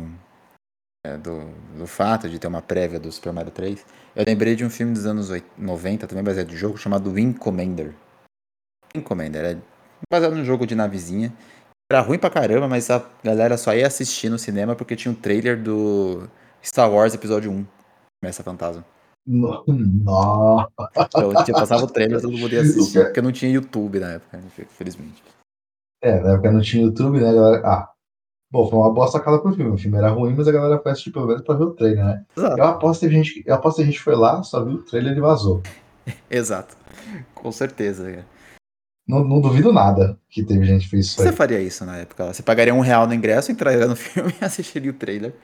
é, 1.04 1.16
do. 1.16 1.44
do 1.76 1.86
fato 1.86 2.28
de 2.28 2.38
ter 2.38 2.46
uma 2.46 2.62
prévia 2.62 2.98
do 2.98 3.12
Super 3.12 3.32
Mario 3.32 3.52
3. 3.52 3.84
Eu 4.16 4.24
lembrei 4.26 4.56
de 4.56 4.64
um 4.64 4.70
filme 4.70 4.92
dos 4.92 5.06
anos 5.06 5.30
oit- 5.30 5.44
90, 5.58 6.06
também 6.06 6.24
baseado 6.24 6.50
em 6.50 6.56
jogo, 6.56 6.76
chamado 6.78 7.10
Wing 7.12 7.34
Commander. 7.34 7.92
Wing 8.96 9.04
Commander, 9.04 9.44
é 9.44 9.58
baseado 10.10 10.34
num 10.34 10.44
jogo 10.44 10.66
de 10.66 10.74
navezinha. 10.74 11.32
Era 11.90 12.00
ruim 12.00 12.18
pra 12.18 12.30
caramba, 12.30 12.66
mas 12.66 12.90
a 12.90 13.04
galera 13.22 13.56
só 13.58 13.74
ia 13.74 13.86
assistir 13.86 14.28
no 14.30 14.38
cinema 14.38 14.74
porque 14.74 14.96
tinha 14.96 15.12
um 15.12 15.14
trailer 15.14 15.60
do 15.62 16.28
Star 16.64 16.90
Wars 16.90 17.14
Episódio 17.14 17.50
1. 17.52 17.66
Começa 18.22 18.42
Fantasma. 18.42 18.84
No- 19.26 19.64
Nossa. 19.66 20.68
Então, 20.96 21.44
tinha, 21.44 21.54
passava 21.54 21.84
o 21.84 21.86
trailer, 21.86 22.20
todo 22.20 22.36
mundo 22.36 22.52
ia 22.54 22.60
assistir, 22.62 23.04
porque 23.04 23.20
não 23.20 23.32
tinha 23.32 23.50
YouTube 23.52 24.00
na 24.00 24.12
época, 24.12 24.38
infelizmente. 24.58 25.22
É, 26.02 26.20
na 26.20 26.32
época 26.34 26.52
não 26.52 26.60
tinha 26.60 26.84
YouTube, 26.84 27.18
né, 27.20 27.32
galera? 27.32 27.62
Ah, 27.66 27.92
Bom, 28.54 28.70
foi 28.70 28.78
uma 28.78 28.94
bosta 28.94 29.18
cara 29.18 29.40
pro 29.40 29.52
filme. 29.52 29.72
O 29.72 29.76
filme 29.76 29.98
era 29.98 30.10
ruim, 30.10 30.32
mas 30.32 30.46
a 30.46 30.52
galera 30.52 30.80
foi 30.80 30.92
assistir 30.92 31.10
pelo 31.10 31.26
menos 31.26 31.42
pra 31.42 31.56
ver 31.56 31.64
o 31.64 31.72
trailer, 31.72 32.04
né? 32.04 32.24
Exato. 32.36 32.56
Eu 32.56 32.64
aposto 32.64 33.00
que 33.00 33.06
a 33.06 33.10
gente, 33.10 33.42
eu 33.44 33.52
aposto 33.52 33.76
que 33.78 33.82
a 33.82 33.86
gente 33.86 33.98
foi 33.98 34.14
lá, 34.14 34.44
só 34.44 34.64
viu 34.64 34.74
o 34.76 34.82
trailer 34.84 35.16
e 35.16 35.20
vazou. 35.20 35.60
Exato. 36.30 36.76
Com 37.34 37.50
certeza. 37.50 38.08
cara. 38.08 38.26
Não, 39.08 39.24
não 39.24 39.40
duvido 39.40 39.72
nada 39.72 40.16
que 40.30 40.44
teve 40.44 40.64
gente 40.66 40.84
que 40.84 40.90
fez 40.90 41.06
isso 41.06 41.20
Você 41.20 41.30
aí. 41.30 41.34
faria 41.34 41.58
isso 41.58 41.84
na 41.84 41.96
época? 41.96 42.32
Você 42.32 42.44
pagaria 42.44 42.72
um 42.72 42.78
real 42.78 43.08
no 43.08 43.14
ingresso, 43.14 43.50
entraria 43.50 43.88
no 43.88 43.96
filme 43.96 44.32
e 44.40 44.44
assistiria 44.44 44.92
o 44.92 44.94
trailer. 44.94 45.34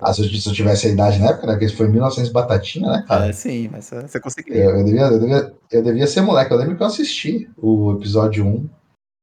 Ah, 0.00 0.14
se, 0.14 0.22
eu, 0.22 0.28
se 0.28 0.48
eu 0.48 0.54
tivesse 0.54 0.86
a 0.86 0.90
idade 0.90 1.18
na 1.18 1.32
época, 1.32 1.46
né? 1.46 1.52
Porque 1.52 1.66
isso 1.66 1.76
foi 1.76 1.86
em 1.86 1.90
1900 1.90 2.32
batatinha, 2.32 2.88
né, 2.88 3.04
cara? 3.06 3.26
Ah, 3.26 3.32
sim, 3.34 3.68
mas 3.70 3.90
você 3.90 4.18
conseguiria. 4.18 4.64
Eu, 4.64 4.78
eu 4.78 4.84
devia, 4.84 5.02
eu, 5.02 5.20
devia, 5.20 5.54
eu 5.70 5.82
devia 5.82 6.06
ser 6.06 6.22
moleque. 6.22 6.50
Eu 6.50 6.56
lembro 6.56 6.76
que 6.78 6.82
eu 6.82 6.86
assisti 6.86 7.50
o 7.58 7.92
episódio 7.92 8.46
1 8.46 8.70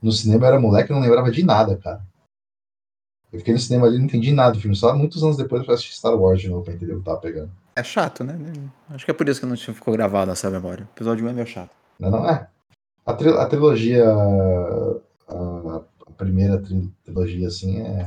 no 0.04 0.12
cinema, 0.12 0.44
eu 0.46 0.48
era 0.50 0.60
moleque 0.60 0.92
e 0.92 0.94
não 0.94 1.02
lembrava 1.02 1.32
de 1.32 1.44
nada, 1.44 1.76
cara. 1.76 2.08
Eu 3.32 3.40
fiquei 3.40 3.54
no 3.54 3.60
cinema 3.60 3.86
ali 3.88 3.96
e 3.96 4.00
não 4.00 4.06
entendi 4.06 4.32
nada 4.34 4.54
do 4.54 4.60
filme. 4.60 4.76
Só 4.76 4.96
muitos 4.96 5.24
anos 5.24 5.38
depois 5.38 5.60
eu 5.62 5.66
fui 5.66 5.74
assistir 5.76 5.96
Star 5.96 6.16
Wars 6.16 6.42
de 6.42 6.50
novo 6.50 6.64
pra 6.64 6.74
entender 6.74 6.94
o 6.94 7.00
que 7.00 7.06
tava 7.06 7.20
pegando. 7.20 7.52
É 7.76 7.84
chato, 7.84 8.24
né? 8.24 8.38
Acho 8.90 9.06
que 9.06 9.12
é 9.12 9.14
por 9.14 9.30
isso 9.30 9.40
que 9.40 9.46
não 9.46 9.56
ficou 9.56 9.94
gravado 9.94 10.30
nessa 10.32 10.50
memória. 10.50 10.86
O 10.86 10.96
episódio 10.96 11.26
1 11.26 11.30
é 11.30 11.34
meio 11.34 11.48
chato. 11.48 11.70
Não, 12.00 12.10
não 12.10 12.30
é. 12.30 12.48
A, 13.06 13.14
tri- 13.14 13.38
a 13.38 13.46
trilogia. 13.46 14.06
A, 15.28 15.82
a 16.08 16.12
primeira 16.18 16.58
tri- 16.60 16.92
trilogia, 17.06 17.48
assim, 17.48 17.80
é. 17.82 18.06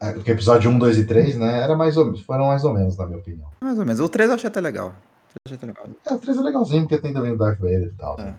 é, 0.00 0.12
Porque 0.12 0.32
episódio 0.32 0.70
1, 0.70 0.78
2 0.78 0.98
e 0.98 1.06
3, 1.06 1.36
né? 1.38 1.60
Era 1.60 1.76
mais 1.76 1.96
ou, 1.96 2.16
foram 2.18 2.46
mais 2.48 2.64
ou 2.64 2.74
menos, 2.74 2.96
na 2.96 3.06
minha 3.06 3.18
opinião. 3.18 3.48
Mais 3.60 3.78
ou 3.78 3.84
menos. 3.86 4.00
O 4.00 4.08
3 4.08 4.28
eu 4.30 4.34
achei 4.34 4.48
até 4.48 4.60
legal. 4.60 4.88
O 4.88 4.92
3 4.92 4.96
eu 5.36 5.40
achei 5.46 5.56
até 5.56 5.66
legal. 5.66 5.86
É, 6.04 6.12
o 6.14 6.18
3 6.18 6.36
é 6.36 6.40
legalzinho, 6.40 6.82
porque 6.82 6.98
tem 6.98 7.12
também 7.14 7.32
o 7.32 7.38
Darth 7.38 7.58
Vader 7.60 7.84
e 7.84 7.92
tal. 7.96 8.18
É. 8.18 8.24
né? 8.24 8.34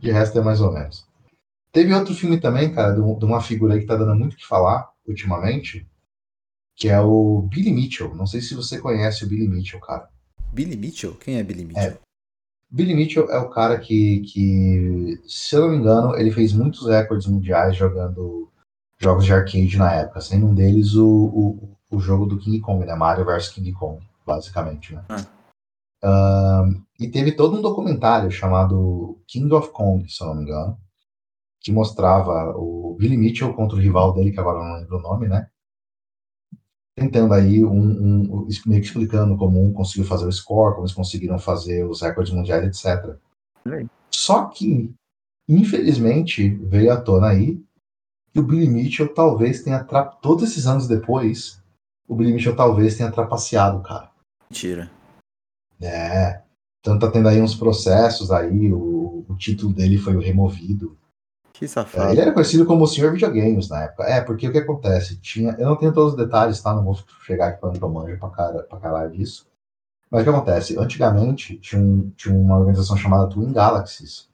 De 0.00 0.10
resto 0.10 0.38
é 0.38 0.42
mais 0.42 0.60
ou 0.60 0.72
menos. 0.72 1.06
Teve 1.76 1.92
outro 1.92 2.14
filme 2.14 2.40
também, 2.40 2.72
cara, 2.72 2.94
de, 2.94 3.02
um- 3.02 3.18
uma 3.18 3.42
figura 3.42 3.74
aí 3.74 3.80
que 3.80 3.86
tá 3.86 3.94
dando 3.94 4.14
muito 4.14 4.32
o 4.32 4.36
que 4.38 4.46
falar 4.46 4.90
ultimamente, 5.06 5.86
que 6.74 6.88
é 6.88 6.98
o 6.98 7.42
Billy 7.42 7.70
Mitchell. 7.70 8.14
Não 8.14 8.26
sei 8.26 8.40
se 8.40 8.54
você 8.54 8.80
conhece 8.80 9.26
o 9.26 9.28
Billy 9.28 9.46
Mitchell, 9.46 9.78
cara. 9.80 10.08
Billy 10.50 10.74
Mitchell? 10.74 11.14
Quem 11.16 11.36
é 11.36 11.42
Billy 11.42 11.66
Mitchell? 11.66 11.98
Billy 12.70 12.94
Mitchell 12.94 13.30
é 13.30 13.36
o 13.36 13.50
cara 13.50 13.78
que, 13.78 14.20
que, 14.20 15.20
se 15.26 15.54
eu 15.54 15.60
não 15.64 15.68
me 15.68 15.76
engano, 15.76 16.16
ele 16.16 16.30
fez 16.30 16.54
muitos 16.54 16.86
recordes 16.88 17.26
mundiais 17.26 17.76
jogando 17.76 18.50
jogos 18.98 19.26
de 19.26 19.34
arcade 19.34 19.76
na 19.76 19.92
época, 19.92 20.22
sendo 20.22 20.46
um 20.46 20.54
deles 20.54 20.94
o, 20.94 21.06
o, 21.06 21.76
o 21.90 22.00
jogo 22.00 22.24
do 22.24 22.38
King 22.38 22.58
Kong, 22.58 22.86
né? 22.86 22.94
Mario 22.94 23.26
vs 23.26 23.50
King 23.50 23.70
Kong, 23.74 24.02
basicamente, 24.26 24.94
né? 24.94 25.04
Ahn, 26.02 26.80
e 26.98 27.06
teve 27.06 27.32
todo 27.32 27.58
um 27.58 27.60
documentário 27.60 28.30
chamado 28.30 29.20
King 29.26 29.52
of 29.52 29.68
Kong, 29.72 30.10
se 30.10 30.22
eu 30.24 30.28
não 30.28 30.36
me 30.36 30.42
engano, 30.44 30.78
que 31.66 31.72
mostrava 31.72 32.56
o 32.56 32.94
Billy 32.96 33.16
Mitchell 33.16 33.52
contra 33.52 33.76
o 33.76 33.80
rival 33.80 34.12
dele, 34.12 34.30
que 34.30 34.38
agora 34.38 34.60
eu 34.60 34.64
não 34.64 34.76
lembro 34.76 34.98
o 34.98 35.02
nome, 35.02 35.26
né? 35.26 35.48
Tentando 36.96 37.34
aí, 37.34 37.64
um, 37.64 37.72
um, 37.76 38.48
meio 38.66 38.80
que 38.80 38.86
explicando 38.86 39.36
como 39.36 39.60
um 39.60 39.72
conseguiu 39.72 40.04
fazer 40.04 40.28
o 40.28 40.32
score, 40.32 40.74
como 40.74 40.86
eles 40.86 40.94
conseguiram 40.94 41.40
fazer 41.40 41.84
os 41.84 42.02
recordes 42.02 42.32
mundiais, 42.32 42.64
etc. 42.64 43.16
Só 44.12 44.44
que, 44.44 44.94
infelizmente, 45.48 46.50
veio 46.50 46.92
à 46.92 47.00
tona 47.00 47.30
aí 47.30 47.60
que 48.32 48.38
o 48.38 48.44
Billy 48.44 48.68
Mitchell 48.68 49.12
talvez 49.12 49.64
tenha, 49.64 49.82
tra... 49.82 50.04
todos 50.04 50.48
esses 50.48 50.68
anos 50.68 50.86
depois, 50.86 51.60
o 52.06 52.14
Billy 52.14 52.32
Mitchell 52.32 52.54
talvez 52.54 52.96
tenha 52.96 53.10
trapaceado, 53.10 53.82
cara. 53.82 54.08
Mentira. 54.48 54.88
É. 55.82 56.44
Então 56.78 56.96
tá 56.96 57.10
tendo 57.10 57.28
aí 57.28 57.42
uns 57.42 57.56
processos 57.56 58.30
aí, 58.30 58.72
o, 58.72 59.26
o 59.28 59.34
título 59.36 59.74
dele 59.74 59.98
foi 59.98 60.16
removido. 60.22 60.96
Que 61.58 61.66
safado. 61.66 62.12
ele 62.12 62.20
era 62.20 62.32
conhecido 62.32 62.66
como 62.66 62.84
o 62.84 62.86
Senhor 62.86 63.12
Videogames 63.12 63.68
na 63.70 63.84
época. 63.84 64.04
É, 64.04 64.20
porque 64.20 64.46
o 64.46 64.52
que 64.52 64.58
acontece? 64.58 65.16
Tinha, 65.16 65.56
eu 65.58 65.66
não 65.66 65.76
tenho 65.76 65.92
todos 65.92 66.12
os 66.12 66.18
detalhes, 66.18 66.60
tá? 66.60 66.74
Não 66.74 66.84
vou 66.84 66.94
chegar 67.24 67.48
aqui 67.48 67.60
falando 67.60 67.78
que 67.78 67.84
eu 67.84 67.88
manjo 67.88 68.18
pra, 68.18 68.28
cara, 68.28 68.62
pra 68.64 68.78
caralho 68.78 69.10
disso. 69.10 69.46
Mas 70.10 70.20
o 70.20 70.24
que 70.24 70.30
acontece? 70.30 70.78
Antigamente 70.78 71.56
tinha, 71.58 71.80
um, 71.80 72.10
tinha 72.10 72.34
uma 72.34 72.58
organização 72.58 72.96
chamada 72.96 73.28
Twin 73.28 73.52
Galaxies, 73.52 74.28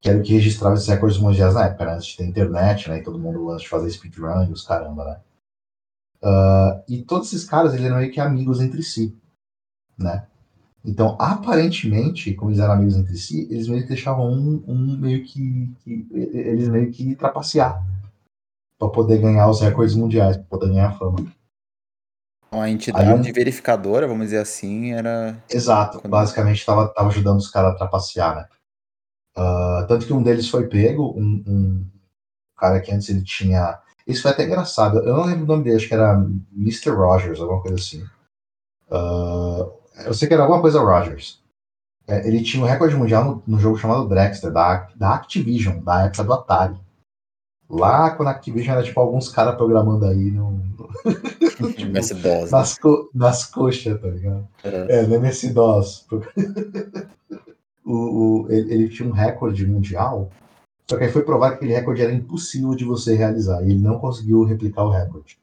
que 0.00 0.08
era 0.08 0.18
o 0.18 0.22
que 0.22 0.32
registrava 0.32 0.74
esses 0.74 0.88
recordes 0.88 1.18
mundiais 1.18 1.54
na 1.54 1.66
época, 1.66 1.84
né? 1.84 1.92
antes 1.92 2.06
de 2.06 2.16
ter 2.16 2.24
internet, 2.24 2.88
né? 2.88 2.98
E 2.98 3.02
todo 3.02 3.18
mundo 3.18 3.50
antes 3.50 3.64
de 3.64 3.68
fazer 3.68 3.90
speedrun 3.90 4.44
e 4.44 4.52
os 4.52 4.66
caramba, 4.66 5.04
né? 5.04 5.20
Ah, 6.22 6.82
e 6.88 7.02
todos 7.02 7.28
esses 7.28 7.44
caras, 7.44 7.74
eles 7.74 7.84
eram 7.84 7.98
meio 7.98 8.10
que 8.10 8.20
amigos 8.20 8.60
entre 8.60 8.82
si, 8.82 9.14
né? 9.98 10.26
Então, 10.84 11.16
aparentemente, 11.20 12.32
como 12.34 12.50
eles 12.50 12.60
eram 12.60 12.72
amigos 12.74 12.96
entre 12.96 13.16
si, 13.16 13.46
eles 13.50 13.68
meio 13.68 13.82
que 13.82 13.88
deixavam 13.88 14.30
um, 14.32 14.64
um 14.66 14.96
meio 14.98 15.22
que, 15.24 15.70
que- 15.84 16.06
Eles 16.10 16.68
meio 16.68 16.90
que 16.90 17.14
trapacear 17.14 17.84
para 18.78 18.88
poder 18.88 19.18
ganhar 19.18 19.48
os 19.48 19.60
recordes 19.60 19.94
mundiais, 19.94 20.36
para 20.38 20.46
poder 20.46 20.68
ganhar 20.68 20.96
fama. 20.98 21.18
Uma 22.50 22.68
entidade 22.68 23.26
Aí 23.28 23.32
verificadora, 23.32 24.08
vamos 24.08 24.24
dizer 24.26 24.38
assim, 24.38 24.92
era. 24.92 25.36
Exato, 25.48 26.00
Quando- 26.00 26.10
basicamente 26.10 26.58
estava 26.58 26.88
tava 26.88 27.08
ajudando 27.08 27.38
os 27.38 27.48
caras 27.50 27.74
a 27.74 27.76
trapacear, 27.76 28.36
né? 28.36 28.48
Ah, 29.36 29.84
tanto 29.88 30.06
que 30.06 30.12
um 30.12 30.22
deles 30.22 30.48
foi 30.48 30.66
pego, 30.68 31.14
um, 31.16 31.42
um 31.46 31.86
cara 32.56 32.80
que 32.80 32.90
antes 32.90 33.08
ele 33.08 33.22
tinha. 33.22 33.78
Isso 34.06 34.22
foi 34.22 34.32
até 34.32 34.44
engraçado, 34.44 34.98
eu 35.00 35.16
não 35.16 35.24
lembro 35.26 35.44
o 35.44 35.46
nome 35.46 35.64
dele, 35.64 35.76
acho 35.76 35.88
que 35.88 35.94
era 35.94 36.14
Mr. 36.56 36.90
Rogers, 36.90 37.40
alguma 37.40 37.62
coisa 37.62 37.76
assim. 37.76 38.04
Ah, 38.90 39.66
eu 40.06 40.14
sei 40.14 40.28
que 40.28 40.34
era 40.34 40.42
alguma 40.42 40.60
coisa 40.60 40.80
Rogers. 40.80 41.40
É, 42.06 42.26
ele 42.26 42.42
tinha 42.42 42.62
um 42.62 42.66
recorde 42.66 42.96
mundial 42.96 43.24
no, 43.24 43.42
no 43.46 43.58
jogo 43.58 43.76
chamado 43.76 44.08
Drexter, 44.08 44.50
da, 44.52 44.88
da 44.96 45.14
Activision, 45.14 45.80
da 45.82 46.06
época 46.06 46.24
do 46.24 46.32
Atari. 46.32 46.80
Lá 47.68 48.10
quando 48.10 48.28
a 48.28 48.32
Activision 48.32 48.74
era 48.76 48.84
tipo 48.84 48.98
alguns 48.98 49.28
caras 49.28 49.54
programando 49.54 50.04
aí 50.06 50.30
no, 50.30 50.60
MS-DOS. 51.78 52.50
nas, 52.50 52.76
co- 52.78 53.08
nas 53.14 53.46
coxas, 53.46 54.00
tá 54.00 54.08
ligado? 54.08 54.48
É. 54.64 54.98
É, 55.00 55.06
no 55.06 55.14
MS-DOS. 55.14 56.06
o, 57.84 57.92
o- 58.44 58.46
ele, 58.50 58.74
ele 58.74 58.88
tinha 58.88 59.08
um 59.08 59.12
recorde 59.12 59.66
mundial, 59.66 60.30
só 60.90 60.96
que 60.96 61.04
aí 61.04 61.12
foi 61.12 61.22
provado 61.22 61.52
que 61.52 61.58
aquele 61.64 61.74
recorde 61.78 62.02
era 62.02 62.12
impossível 62.12 62.74
de 62.74 62.84
você 62.84 63.14
realizar, 63.14 63.62
e 63.62 63.70
ele 63.70 63.78
não 63.80 63.98
conseguiu 63.98 64.42
replicar 64.42 64.82
o 64.84 64.90
recorde. 64.90 65.38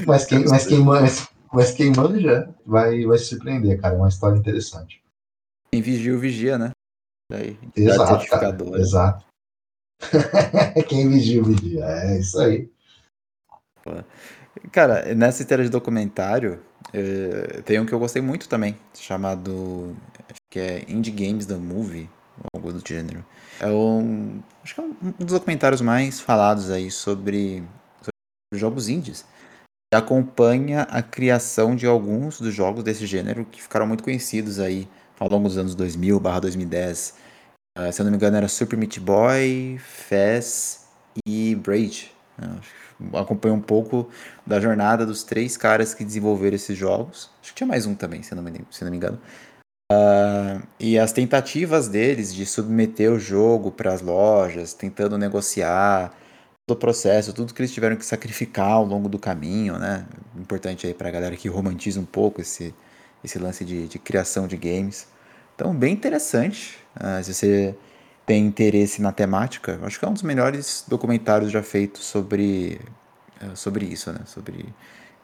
Mas 0.06 0.24
quem, 0.24 0.46
mas 0.46 0.66
quem, 0.66 0.78
manja, 0.78 1.28
mas 1.52 1.72
quem 1.72 1.92
manja 1.94 2.48
vai, 2.64 3.04
vai 3.04 3.18
se 3.18 3.26
surpreender, 3.26 3.80
cara. 3.80 3.94
É 3.94 3.98
uma 3.98 4.08
história 4.08 4.38
interessante. 4.38 5.02
Quem 5.70 5.82
vigia 5.82 6.16
vigia, 6.16 6.58
né? 6.58 6.70
Daí, 7.30 7.58
Exato, 7.76 8.26
cara. 8.28 8.56
Exato. 8.78 9.24
Quem 10.88 11.08
vigia, 11.08 11.42
vigia. 11.42 11.84
É 11.84 12.18
isso 12.18 12.38
aí. 12.38 12.70
Cara, 14.70 15.14
nessa 15.14 15.42
esteira 15.42 15.62
de 15.62 15.70
documentário, 15.70 16.60
eh, 16.92 17.62
tem 17.64 17.80
um 17.80 17.86
que 17.86 17.92
eu 17.92 17.98
gostei 17.98 18.20
muito 18.20 18.48
também, 18.48 18.76
chamado. 18.94 19.96
Acho 20.28 20.40
que 20.50 20.58
é 20.58 20.84
Indie 20.88 21.10
Games 21.10 21.46
The 21.46 21.56
Movie, 21.56 22.10
ou 22.38 22.60
algo 22.60 22.72
do 22.72 22.86
gênero. 22.86 23.24
É 23.60 23.68
um. 23.68 24.42
Acho 24.62 24.74
que 24.74 24.80
é 24.80 24.84
um, 24.84 24.96
um 25.02 25.24
dos 25.24 25.32
documentários 25.32 25.80
mais 25.80 26.20
falados 26.20 26.70
aí 26.70 26.90
sobre, 26.90 27.62
sobre 28.00 28.58
jogos 28.60 28.88
indies. 28.88 29.24
Acompanha 29.92 30.82
a 30.82 31.02
criação 31.02 31.76
de 31.76 31.86
alguns 31.86 32.40
dos 32.40 32.54
jogos 32.54 32.82
desse 32.82 33.06
gênero 33.06 33.44
que 33.44 33.60
ficaram 33.60 33.86
muito 33.86 34.02
conhecidos 34.02 34.58
aí 34.58 34.88
ao 35.20 35.28
longo 35.28 35.48
dos 35.48 35.58
anos 35.58 35.74
2000 35.74 36.18
2010. 36.18 37.14
Ah, 37.76 37.92
se 37.92 38.00
eu 38.00 38.04
não 38.04 38.10
me 38.10 38.16
engano, 38.16 38.36
era 38.36 38.48
Super 38.48 38.78
Meat 38.78 38.98
Boy, 39.00 39.78
Fez 39.78 40.86
e 41.26 41.54
Braid. 41.56 42.10
Acompanha 43.14 43.54
um 43.54 43.60
pouco 43.60 44.08
da 44.46 44.60
jornada 44.60 45.04
dos 45.04 45.22
três 45.24 45.56
caras 45.56 45.92
que 45.92 46.04
desenvolveram 46.04 46.56
esses 46.56 46.76
jogos. 46.76 47.30
Acho 47.42 47.50
que 47.50 47.56
tinha 47.56 47.66
mais 47.66 47.84
um 47.84 47.94
também, 47.94 48.22
se 48.22 48.34
não 48.34 48.42
me, 48.42 48.52
se 48.70 48.84
não 48.84 48.90
me 48.90 48.96
engano. 48.96 49.20
Uh, 49.92 50.62
e 50.80 50.98
as 50.98 51.12
tentativas 51.12 51.88
deles 51.88 52.34
de 52.34 52.46
submeter 52.46 53.12
o 53.12 53.18
jogo 53.18 53.70
para 53.70 53.92
as 53.92 54.00
lojas, 54.00 54.72
tentando 54.72 55.18
negociar 55.18 56.14
todo 56.66 56.76
o 56.76 56.80
processo, 56.80 57.32
tudo 57.32 57.52
que 57.52 57.60
eles 57.60 57.72
tiveram 57.72 57.96
que 57.96 58.04
sacrificar 58.04 58.72
ao 58.72 58.84
longo 58.84 59.08
do 59.08 59.18
caminho, 59.18 59.78
né? 59.78 60.06
Importante 60.36 60.86
aí 60.86 60.94
para 60.94 61.08
a 61.08 61.10
galera 61.10 61.36
que 61.36 61.48
romantiza 61.48 61.98
um 62.00 62.04
pouco 62.04 62.40
esse, 62.40 62.74
esse 63.24 63.38
lance 63.38 63.64
de, 63.64 63.88
de 63.88 63.98
criação 63.98 64.46
de 64.46 64.56
games. 64.56 65.08
Então, 65.54 65.74
bem 65.74 65.92
interessante. 65.92 66.78
Uh, 66.96 67.22
se 67.24 67.34
você 67.34 67.74
tem 68.24 68.46
interesse 68.46 69.02
na 69.02 69.10
temática, 69.12 69.78
acho 69.82 69.98
que 69.98 70.04
é 70.04 70.08
um 70.08 70.12
dos 70.12 70.22
melhores 70.22 70.84
documentários 70.86 71.50
já 71.50 71.62
feitos 71.62 72.04
sobre, 72.04 72.80
uh, 73.42 73.56
sobre 73.56 73.86
isso, 73.86 74.12
né? 74.12 74.20
Sobre 74.26 74.66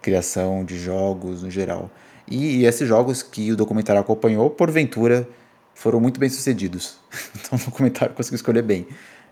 criação 0.03 0.65
de 0.65 0.79
jogos 0.79 1.43
no 1.43 1.51
geral. 1.51 1.91
E, 2.27 2.59
e 2.59 2.67
esses 2.67 2.87
jogos 2.89 3.23
que 3.23 3.53
o 3.53 3.57
documentário 3.57 4.01
acompanhou, 4.01 4.51
porventura, 4.51 5.29
foram 5.75 6.01
muito 6.01 6.19
bem 6.19 6.29
sucedidos. 6.29 6.99
Então 7.39 7.59
o 7.59 7.65
documentário 7.65 8.15
conseguiu 8.15 8.37
escolher 8.37 8.63
bem 8.63 8.89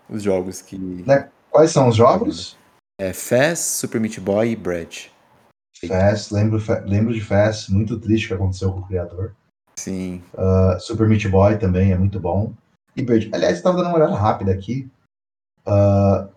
os 0.09 0.23
jogos 0.23 0.61
que. 0.61 0.77
Né? 0.77 1.29
Quais 1.57 1.71
são 1.71 1.87
os 1.87 1.95
jogos? 1.95 2.55
É 3.01 3.11
Fast, 3.11 3.65
Super 3.65 3.99
Meat 3.99 4.19
Boy 4.19 4.51
e 4.51 4.55
Bread. 4.55 5.11
Fast, 5.87 6.31
lembro, 6.31 6.59
lembro 6.85 7.11
de 7.11 7.19
Fast, 7.19 7.73
muito 7.73 7.99
triste 7.99 8.25
o 8.25 8.27
que 8.27 8.33
aconteceu 8.35 8.71
com 8.71 8.81
o 8.81 8.85
criador. 8.85 9.35
Sim. 9.75 10.21
Uh, 10.35 10.79
Super 10.79 11.09
Meat 11.09 11.27
Boy 11.27 11.57
também 11.57 11.91
é 11.91 11.97
muito 11.97 12.19
bom. 12.19 12.53
E 12.95 13.01
Bread. 13.01 13.31
Aliás, 13.33 13.57
estava 13.57 13.77
dando 13.77 13.87
uma 13.87 13.95
olhada 13.95 14.13
rápida 14.13 14.51
aqui. 14.51 14.87
Uh, 15.65 16.29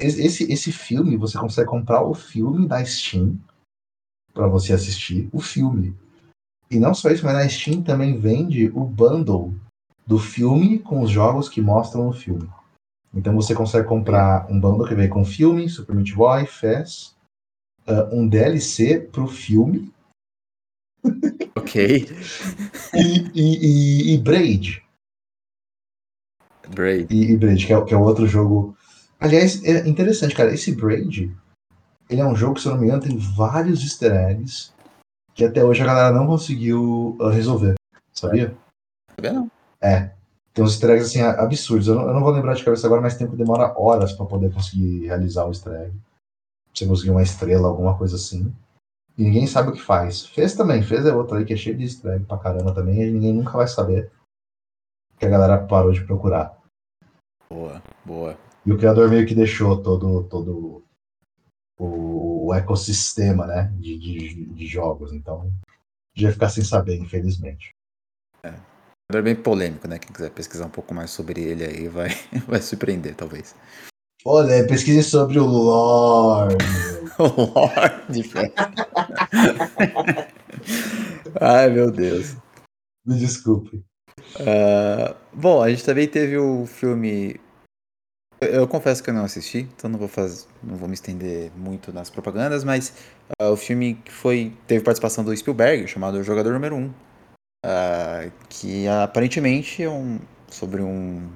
esse, 0.00 0.52
esse 0.52 0.72
filme, 0.72 1.16
você 1.16 1.38
consegue 1.38 1.68
comprar 1.68 2.02
o 2.02 2.12
filme 2.12 2.66
da 2.66 2.84
Steam 2.84 3.38
para 4.34 4.48
você 4.48 4.72
assistir 4.72 5.28
o 5.32 5.38
filme. 5.38 5.96
E 6.68 6.80
não 6.80 6.92
só 6.92 7.08
isso, 7.10 7.24
mas 7.24 7.34
na 7.34 7.48
Steam 7.48 7.84
também 7.84 8.18
vende 8.18 8.68
o 8.70 8.80
bundle 8.80 9.54
do 10.04 10.18
filme 10.18 10.80
com 10.80 11.02
os 11.02 11.10
jogos 11.12 11.48
que 11.48 11.60
mostram 11.60 12.08
o 12.08 12.12
filme. 12.12 12.50
Então 13.16 13.34
você 13.34 13.54
consegue 13.54 13.88
comprar 13.88 14.46
um 14.50 14.60
bundle 14.60 14.86
que 14.86 14.94
vem 14.94 15.08
com 15.08 15.24
filme, 15.24 15.68
Super 15.70 15.96
Meat 15.96 16.14
Boy, 16.14 16.46
Fez, 16.46 17.16
uh, 17.88 18.14
um 18.14 18.28
DLC 18.28 19.00
pro 19.00 19.26
filme. 19.26 19.92
Ok. 21.56 22.06
e, 22.94 23.30
e, 23.34 24.12
e, 24.12 24.14
e, 24.14 24.18
Braid. 24.18 24.84
Braid. 26.68 27.12
E, 27.12 27.32
e 27.32 27.36
Braid, 27.36 27.66
que 27.66 27.72
é, 27.72 27.84
que 27.84 27.94
é 27.94 27.96
outro 27.96 28.26
jogo. 28.26 28.76
Aliás, 29.18 29.64
é 29.64 29.88
interessante, 29.88 30.34
cara. 30.34 30.52
Esse 30.52 30.74
Braid, 30.74 31.34
ele 32.08 32.20
é 32.20 32.26
um 32.26 32.36
jogo 32.36 32.54
que, 32.54 32.60
se 32.60 32.68
eu 32.68 32.72
não 32.72 32.80
me 32.80 32.86
engano, 32.86 33.02
tem 33.02 33.16
vários 33.16 33.82
easter 33.82 34.12
eggs 34.12 34.70
que 35.34 35.44
até 35.44 35.64
hoje 35.64 35.82
a 35.82 35.86
galera 35.86 36.14
não 36.14 36.26
conseguiu 36.26 37.16
uh, 37.20 37.28
resolver. 37.28 37.74
Sabia? 38.12 38.56
Sabia 39.14 39.32
não. 39.32 39.50
É. 39.80 40.15
Tem 40.56 40.64
uns 40.64 40.72
easter 40.72 40.88
eggs 40.88 41.10
assim, 41.10 41.20
absurdos. 41.20 41.86
Eu 41.86 41.96
não, 41.96 42.08
eu 42.08 42.14
não 42.14 42.22
vou 42.22 42.30
lembrar 42.30 42.54
de 42.54 42.64
cabeça 42.64 42.86
agora, 42.86 43.02
mas 43.02 43.14
tempo 43.14 43.36
demora 43.36 43.78
horas 43.78 44.14
para 44.14 44.24
poder 44.24 44.50
conseguir 44.54 45.04
realizar 45.04 45.44
o 45.44 45.50
easter 45.50 45.70
egg. 45.74 45.92
Pra 45.92 46.72
você 46.72 46.86
conseguir 46.86 47.10
uma 47.10 47.22
estrela, 47.22 47.68
alguma 47.68 47.98
coisa 47.98 48.16
assim. 48.16 48.50
E 49.18 49.22
ninguém 49.22 49.46
sabe 49.46 49.68
o 49.68 49.72
que 49.74 49.82
faz. 49.82 50.24
Fez 50.24 50.54
também, 50.54 50.82
fez 50.82 51.04
é 51.04 51.14
outra 51.14 51.36
aí 51.36 51.44
que 51.44 51.52
é 51.52 51.56
cheio 51.56 51.76
de 51.76 51.84
easter 51.84 52.14
egg 52.14 52.24
pra 52.24 52.38
caramba 52.38 52.74
também, 52.74 53.02
e 53.02 53.10
ninguém 53.10 53.34
nunca 53.34 53.50
vai 53.50 53.68
saber. 53.68 54.10
Que 55.18 55.26
a 55.26 55.28
galera 55.28 55.66
parou 55.66 55.92
de 55.92 56.02
procurar. 56.06 56.56
Boa, 57.50 57.82
boa. 58.02 58.38
E 58.64 58.72
o 58.72 58.78
criador 58.78 59.10
meio 59.10 59.26
que 59.26 59.34
deixou 59.34 59.82
todo, 59.82 60.24
todo 60.24 60.82
o, 61.78 62.46
o 62.46 62.54
ecossistema 62.54 63.46
né, 63.46 63.70
de, 63.76 63.98
de, 63.98 64.44
de, 64.46 64.66
jogos. 64.66 65.12
Então, 65.12 65.52
já 66.14 66.32
ficar 66.32 66.48
sem 66.48 66.64
saber, 66.64 66.96
infelizmente. 66.96 67.74
É. 68.42 68.54
É 69.12 69.22
bem 69.22 69.36
polêmico, 69.36 69.86
né? 69.86 69.98
Quem 69.98 70.12
quiser 70.12 70.30
pesquisar 70.30 70.66
um 70.66 70.70
pouco 70.70 70.92
mais 70.92 71.10
sobre 71.10 71.40
ele 71.40 71.64
aí 71.64 71.86
vai, 71.88 72.08
vai 72.46 72.60
surpreender, 72.60 73.14
talvez. 73.14 73.54
Olha, 74.24 74.66
pesquise 74.66 75.04
sobre 75.04 75.38
o 75.38 75.44
lore. 75.44 76.56
o 77.18 77.22
lore 77.22 78.02
de 78.08 78.28
Ai, 81.40 81.70
meu 81.70 81.92
Deus. 81.92 82.36
Me 83.04 83.16
desculpe. 83.16 83.84
Uh, 84.40 85.14
bom, 85.32 85.62
a 85.62 85.70
gente 85.70 85.84
também 85.84 86.08
teve 86.08 86.36
o 86.36 86.66
filme 86.66 87.38
eu 88.40 88.68
confesso 88.68 89.02
que 89.02 89.08
eu 89.08 89.14
não 89.14 89.24
assisti, 89.24 89.60
então 89.76 89.88
não 89.88 89.98
vou 89.98 90.08
fazer, 90.08 90.46
não 90.62 90.76
vou 90.76 90.88
me 90.88 90.94
estender 90.94 91.50
muito 91.56 91.90
nas 91.90 92.10
propagandas, 92.10 92.64
mas 92.64 92.92
uh, 93.40 93.46
o 93.46 93.56
filme 93.56 93.94
que 93.94 94.12
foi 94.12 94.52
teve 94.66 94.84
participação 94.84 95.24
do 95.24 95.34
Spielberg, 95.34 95.88
chamado 95.88 96.22
Jogador 96.22 96.52
Número 96.52 96.76
1, 96.76 96.92
uh, 97.64 98.30
que 98.48 98.86
aparentemente 98.88 99.82
é 99.82 99.90
um 99.90 100.18
sobre 100.48 100.82
um 100.82 101.28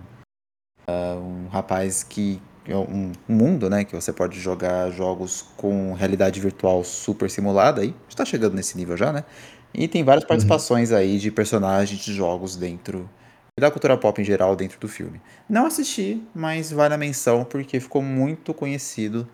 uh, 0.89 1.19
um 1.19 1.49
rapaz 1.49 2.03
que 2.03 2.41
é 2.67 2.77
um, 2.77 3.13
mundo, 3.27 3.69
né, 3.69 3.85
que 3.85 3.95
você 3.95 4.13
pode 4.13 4.39
jogar 4.39 4.91
jogos 4.91 5.47
com 5.57 5.93
realidade 5.95 6.41
virtual 6.41 6.85
super 6.85 7.29
simulada 7.29 7.81
aí, 7.81 7.95
está 8.09 8.25
chegando 8.25 8.55
nesse 8.55 8.77
nível 8.77 8.97
já, 8.97 9.13
né? 9.13 9.25
E 9.73 9.89
tem 9.89 10.05
várias 10.05 10.25
uhum. 10.25 10.29
participações 10.29 10.91
uhum. 10.91 10.97
aí 10.97 11.19
de 11.19 11.31
personagens 11.31 12.01
de 12.01 12.13
jogos 12.13 12.57
dentro 12.57 13.09
e 13.57 13.61
da 13.61 13.71
cultura 13.71 13.97
pop 13.97 14.21
em 14.21 14.25
geral 14.25 14.55
dentro 14.55 14.79
do 14.79 14.89
filme. 14.89 15.21
Não 15.49 15.67
assisti, 15.67 16.23
mas 16.35 16.71
vale 16.71 16.95
a 16.95 16.99
menção 16.99 17.45
porque 17.45 17.81
ficou 17.81 18.03
muito 18.03 18.53
conhecido 18.53 19.29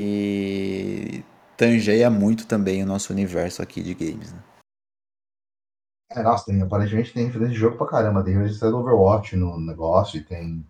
e 0.00 1.22
tangeia 1.56 2.10
muito 2.10 2.46
também 2.46 2.82
o 2.82 2.86
nosso 2.86 3.12
universo 3.12 3.62
aqui 3.62 3.82
de 3.82 3.94
games, 3.94 4.32
né? 4.32 4.38
É, 6.14 6.22
nossa, 6.22 6.46
tem, 6.46 6.60
aparentemente 6.60 7.12
tem 7.12 7.26
referência 7.26 7.54
de 7.54 7.60
jogo 7.60 7.76
pra 7.76 7.86
caramba. 7.86 8.22
Tem 8.22 8.34
referência 8.34 8.70
do 8.70 8.78
Overwatch 8.78 9.36
no 9.36 9.58
negócio 9.58 10.18
e 10.18 10.24
tem 10.24 10.64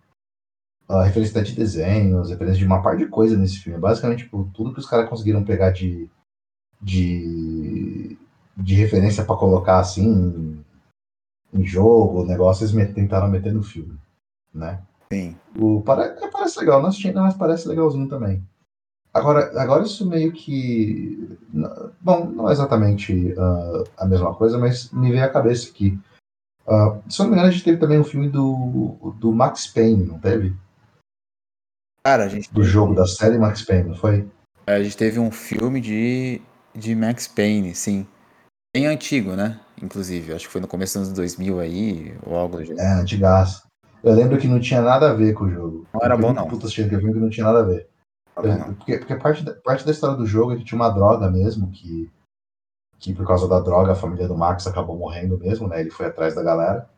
uh, 0.89 0.99
referência 0.99 1.41
de 1.43 1.55
desenhos, 1.55 2.29
referência 2.29 2.59
de 2.59 2.65
uma 2.65 2.81
parte 2.81 2.99
de 2.99 3.09
coisa 3.09 3.37
nesse 3.37 3.59
filme. 3.59 3.79
Basicamente, 3.79 4.23
tipo, 4.23 4.49
tudo 4.53 4.73
que 4.73 4.79
os 4.79 4.85
caras 4.85 5.09
conseguiram 5.09 5.43
pegar 5.43 5.71
de, 5.71 6.09
de, 6.81 8.17
de 8.55 8.75
referência 8.75 9.23
para 9.23 9.37
colocar 9.37 9.79
assim 9.79 10.63
em 11.53 11.63
jogo, 11.63 12.21
o 12.21 12.25
negócio, 12.25 12.63
eles 12.63 12.73
met, 12.73 12.93
tentaram 12.93 13.27
meter 13.27 13.53
no 13.53 13.61
filme, 13.61 13.95
né? 14.53 14.81
Sim. 15.11 15.37
O, 15.55 15.81
parece, 15.81 16.27
parece 16.31 16.59
legal, 16.59 16.81
não 16.81 16.89
assisti 16.89 17.07
ainda, 17.07 17.21
mas 17.21 17.35
parece 17.35 17.67
legalzinho 17.67 18.09
também. 18.09 18.43
Agora, 19.13 19.61
agora 19.61 19.83
isso 19.83 20.09
meio 20.09 20.31
que. 20.31 21.37
Bom, 22.01 22.25
não 22.25 22.49
é 22.49 22.51
exatamente 22.51 23.33
uh, 23.33 23.83
a 23.95 24.05
mesma 24.05 24.33
coisa, 24.33 24.57
mas 24.57 24.91
me 24.91 25.11
veio 25.11 25.23
à 25.23 25.29
cabeça 25.29 25.71
que. 25.71 25.99
Uh, 26.65 26.97
se 27.07 27.21
eu 27.21 27.25
não 27.25 27.31
me 27.31 27.33
engano, 27.33 27.49
a 27.49 27.51
gente 27.51 27.63
teve 27.63 27.77
também 27.77 27.99
um 27.99 28.03
filme 28.03 28.27
do, 28.27 29.13
do 29.19 29.31
Max 29.31 29.67
Payne, 29.67 30.05
não 30.05 30.17
teve? 30.17 30.55
Cara, 32.03 32.23
a 32.23 32.27
gente. 32.27 32.49
Do 32.49 32.61
teve... 32.61 32.67
jogo 32.67 32.95
da 32.95 33.05
série 33.05 33.37
Max 33.37 33.61
Payne, 33.61 33.89
não 33.89 33.95
foi? 33.95 34.27
É, 34.65 34.75
a 34.75 34.83
gente 34.83 34.97
teve 34.97 35.19
um 35.19 35.29
filme 35.29 35.79
de, 35.79 36.41
de 36.73 36.95
Max 36.95 37.27
Payne, 37.27 37.75
sim. 37.75 38.07
Bem 38.75 38.87
antigo, 38.87 39.35
né? 39.35 39.59
Inclusive, 39.79 40.33
acho 40.33 40.47
que 40.47 40.51
foi 40.51 40.61
no 40.61 40.67
começo 40.67 40.97
dos 40.97 41.07
anos 41.07 41.15
2000 41.15 41.59
aí, 41.59 42.17
ou 42.25 42.35
algo 42.35 42.57
do 42.57 42.65
jeito. 42.65 42.81
É, 42.81 42.93
antigaço. 42.93 43.67
Eu 44.03 44.13
lembro 44.13 44.39
que 44.39 44.47
não 44.47 44.59
tinha 44.59 44.81
nada 44.81 45.11
a 45.11 45.13
ver 45.13 45.33
com 45.33 45.43
o 45.43 45.51
jogo. 45.51 45.87
Não 45.93 46.01
era 46.01 46.17
bom, 46.17 46.33
não. 46.33 46.47
Puta 46.47 46.67
filme 46.67 46.89
que 46.89 47.19
não 47.19 47.29
tinha 47.29 47.45
nada 47.45 47.59
a 47.59 47.63
ver. 47.63 47.87
Não. 48.37 48.73
Porque, 48.73 48.97
porque 48.97 49.15
parte, 49.15 49.43
da, 49.43 49.53
parte 49.53 49.85
da 49.85 49.91
história 49.91 50.15
do 50.15 50.25
jogo 50.25 50.53
é 50.53 50.57
que 50.57 50.63
tinha 50.63 50.79
uma 50.79 50.89
droga 50.89 51.29
mesmo, 51.29 51.69
que, 51.69 52.11
que 52.99 53.13
por 53.13 53.27
causa 53.27 53.47
da 53.47 53.59
droga 53.59 53.91
a 53.91 53.95
família 53.95 54.27
do 54.27 54.37
Max 54.37 54.65
acabou 54.65 54.97
morrendo 54.97 55.37
mesmo, 55.37 55.67
né? 55.67 55.81
Ele 55.81 55.91
foi 55.91 56.07
atrás 56.07 56.35
da 56.35 56.41
galera. 56.41 56.89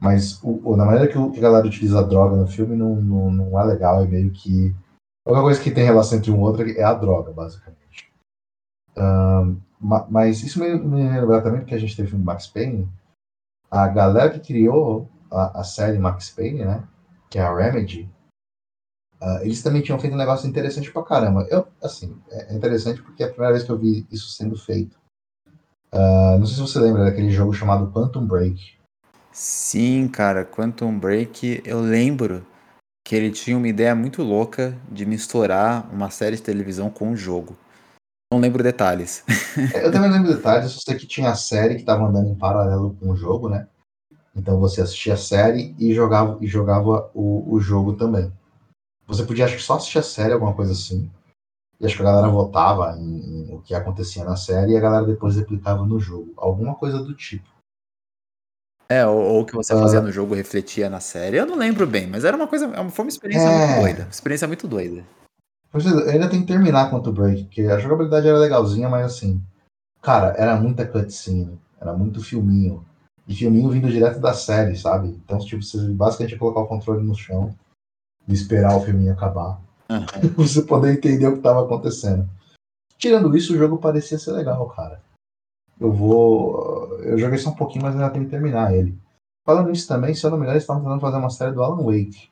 Mas 0.00 0.42
o, 0.42 0.60
o, 0.64 0.76
na 0.76 0.84
maneira 0.84 1.08
que, 1.08 1.18
o, 1.18 1.30
que 1.30 1.38
a 1.38 1.42
galera 1.42 1.66
utiliza 1.66 1.98
a 1.98 2.02
droga 2.02 2.36
no 2.36 2.46
filme 2.46 2.74
não, 2.74 2.96
não, 2.96 3.30
não 3.30 3.60
é 3.60 3.64
legal, 3.64 4.02
é 4.02 4.06
meio 4.06 4.30
que. 4.30 4.74
A 5.26 5.30
única 5.30 5.44
coisa 5.44 5.62
que 5.62 5.70
tem 5.70 5.84
relação 5.84 6.18
entre 6.18 6.30
um 6.30 6.36
e 6.36 6.40
outro 6.40 6.70
é 6.70 6.82
a 6.82 6.94
droga, 6.94 7.32
basicamente. 7.32 8.10
Um, 8.96 9.60
mas 10.08 10.42
isso 10.42 10.58
me, 10.58 10.74
me 10.78 11.20
lembra 11.20 11.42
também 11.42 11.64
que 11.64 11.74
a 11.74 11.78
gente 11.78 11.96
teve 11.96 12.16
no 12.16 12.24
Max 12.24 12.46
Payne. 12.46 12.88
A 13.70 13.86
galera 13.88 14.30
que 14.30 14.40
criou 14.40 15.08
a, 15.30 15.60
a, 15.60 15.64
série 15.64 15.98
Max 15.98 16.30
Payne, 16.30 16.64
né? 16.64 16.88
Que 17.28 17.38
é 17.38 17.42
a 17.42 17.54
Remedy. 17.54 18.10
Uh, 19.20 19.42
eles 19.42 19.62
também 19.62 19.82
tinham 19.82 19.98
feito 19.98 20.14
um 20.14 20.18
negócio 20.18 20.48
interessante 20.48 20.90
pra 20.90 21.02
caramba. 21.02 21.46
Eu, 21.50 21.66
assim, 21.82 22.16
é 22.30 22.54
interessante 22.54 23.02
porque 23.02 23.22
é 23.22 23.26
a 23.26 23.28
primeira 23.28 23.52
vez 23.52 23.64
que 23.64 23.70
eu 23.70 23.78
vi 23.78 24.06
isso 24.10 24.30
sendo 24.30 24.56
feito. 24.56 24.98
Uh, 25.92 26.38
não 26.38 26.46
sei 26.46 26.54
se 26.54 26.60
você 26.60 26.78
lembra 26.78 27.04
daquele 27.04 27.30
jogo 27.30 27.52
chamado 27.52 27.92
Quantum 27.92 28.26
Break. 28.26 28.78
Sim, 29.32 30.08
cara, 30.08 30.44
Quantum 30.44 30.98
Break, 30.98 31.62
eu 31.64 31.80
lembro 31.80 32.46
que 33.04 33.14
ele 33.14 33.30
tinha 33.30 33.56
uma 33.56 33.68
ideia 33.68 33.94
muito 33.94 34.22
louca 34.22 34.76
de 34.90 35.04
misturar 35.04 35.88
uma 35.92 36.10
série 36.10 36.36
de 36.36 36.42
televisão 36.42 36.88
com 36.88 37.08
um 37.08 37.16
jogo. 37.16 37.56
Não 38.32 38.40
lembro 38.40 38.62
detalhes. 38.62 39.24
É, 39.74 39.84
eu 39.84 39.92
também 39.92 40.10
lembro 40.10 40.34
detalhes, 40.34 40.72
eu 40.72 40.80
sei 40.80 40.96
que 40.96 41.06
tinha 41.06 41.30
a 41.30 41.34
série 41.34 41.74
que 41.74 41.80
estava 41.80 42.04
andando 42.04 42.30
em 42.30 42.34
paralelo 42.34 42.96
com 42.98 43.10
o 43.10 43.16
jogo, 43.16 43.48
né? 43.48 43.68
Então 44.34 44.58
você 44.58 44.80
assistia 44.80 45.14
a 45.14 45.18
série 45.18 45.74
e 45.78 45.92
jogava, 45.92 46.38
e 46.40 46.46
jogava 46.46 47.10
o, 47.14 47.54
o 47.54 47.60
jogo 47.60 47.92
também. 47.92 48.32
Você 49.10 49.24
podia, 49.24 49.44
acho 49.44 49.56
que 49.56 49.62
só 49.62 49.74
assistir 49.74 49.98
a 49.98 50.02
série, 50.02 50.32
alguma 50.32 50.54
coisa 50.54 50.72
assim. 50.72 51.10
e 51.80 51.84
acho 51.86 51.96
que 51.96 52.02
a 52.02 52.04
galera 52.06 52.28
votava 52.28 52.96
em, 52.96 53.48
em 53.50 53.54
o 53.54 53.60
que 53.60 53.74
acontecia 53.74 54.24
na 54.24 54.36
série 54.36 54.72
e 54.72 54.76
a 54.76 54.80
galera 54.80 55.04
depois 55.04 55.34
replicava 55.36 55.84
no 55.84 55.98
jogo. 55.98 56.32
Alguma 56.36 56.76
coisa 56.76 56.98
do 57.02 57.12
tipo. 57.14 57.48
É, 58.88 59.06
ou, 59.06 59.40
o 59.40 59.44
que 59.44 59.54
você 59.54 59.72
fazia 59.72 60.00
no 60.00 60.10
jogo 60.10 60.34
refletia 60.34 60.88
na 60.88 61.00
série. 61.00 61.36
Eu 61.36 61.46
não 61.46 61.56
lembro 61.56 61.86
bem, 61.86 62.06
mas 62.06 62.24
era 62.24 62.36
uma 62.36 62.46
coisa. 62.46 62.68
Foi 62.90 63.04
uma 63.04 63.08
experiência 63.08 63.48
É. 63.48 63.66
muito 63.66 63.80
doida. 63.82 64.02
Uma 64.04 64.10
experiência 64.10 64.48
muito 64.48 64.68
doida. 64.68 65.04
É, 65.72 65.78
Eu 65.78 66.10
ainda 66.10 66.28
tenho 66.28 66.42
que 66.42 66.48
terminar 66.48 66.90
Quantum 66.90 67.12
Break, 67.12 67.44
porque 67.44 67.62
a 67.62 67.78
jogabilidade 67.78 68.26
era 68.28 68.38
legalzinha, 68.38 68.88
mas 68.88 69.06
assim, 69.06 69.40
cara, 70.02 70.34
era 70.36 70.56
muita 70.56 70.86
cutscene, 70.86 71.58
era 71.80 71.92
muito 71.92 72.22
filminho. 72.22 72.84
E 73.28 73.34
filminho 73.34 73.70
vindo 73.70 73.88
direto 73.88 74.18
da 74.18 74.34
série, 74.34 74.76
sabe? 74.76 75.08
Então, 75.24 75.38
tipo, 75.38 75.62
você 75.62 75.78
basicamente 75.90 76.32
ia 76.32 76.38
colocar 76.38 76.60
o 76.60 76.66
controle 76.66 77.04
no 77.06 77.14
chão 77.14 77.54
e 78.30 78.34
esperar 78.34 78.76
o 78.76 78.80
filminho 78.80 79.12
acabar. 79.12 79.60
Você 80.36 80.62
poder 80.62 80.92
entender 80.92 81.26
o 81.26 81.32
que 81.32 81.38
estava 81.38 81.64
acontecendo. 81.64 82.28
Tirando 82.96 83.36
isso, 83.36 83.52
o 83.52 83.58
jogo 83.58 83.78
parecia 83.78 84.18
ser 84.18 84.32
legal, 84.32 84.68
cara. 84.68 85.02
Eu 85.80 85.92
vou. 85.92 86.98
Eu 87.00 87.18
joguei 87.18 87.38
só 87.38 87.50
um 87.50 87.56
pouquinho, 87.56 87.84
mas 87.84 87.94
ainda 87.94 88.10
tenho 88.10 88.26
que 88.26 88.30
terminar 88.30 88.74
ele. 88.74 88.96
Falando 89.44 89.72
isso 89.72 89.88
também, 89.88 90.14
se 90.14 90.24
eu 90.24 90.30
não 90.30 90.36
me 90.36 90.42
engano, 90.42 90.54
eles 90.54 90.62
estavam 90.62 90.82
tentando 90.82 91.00
fazer 91.00 91.16
uma 91.16 91.30
série 91.30 91.52
do 91.52 91.62
Alan 91.62 91.82
Wake. 91.82 92.28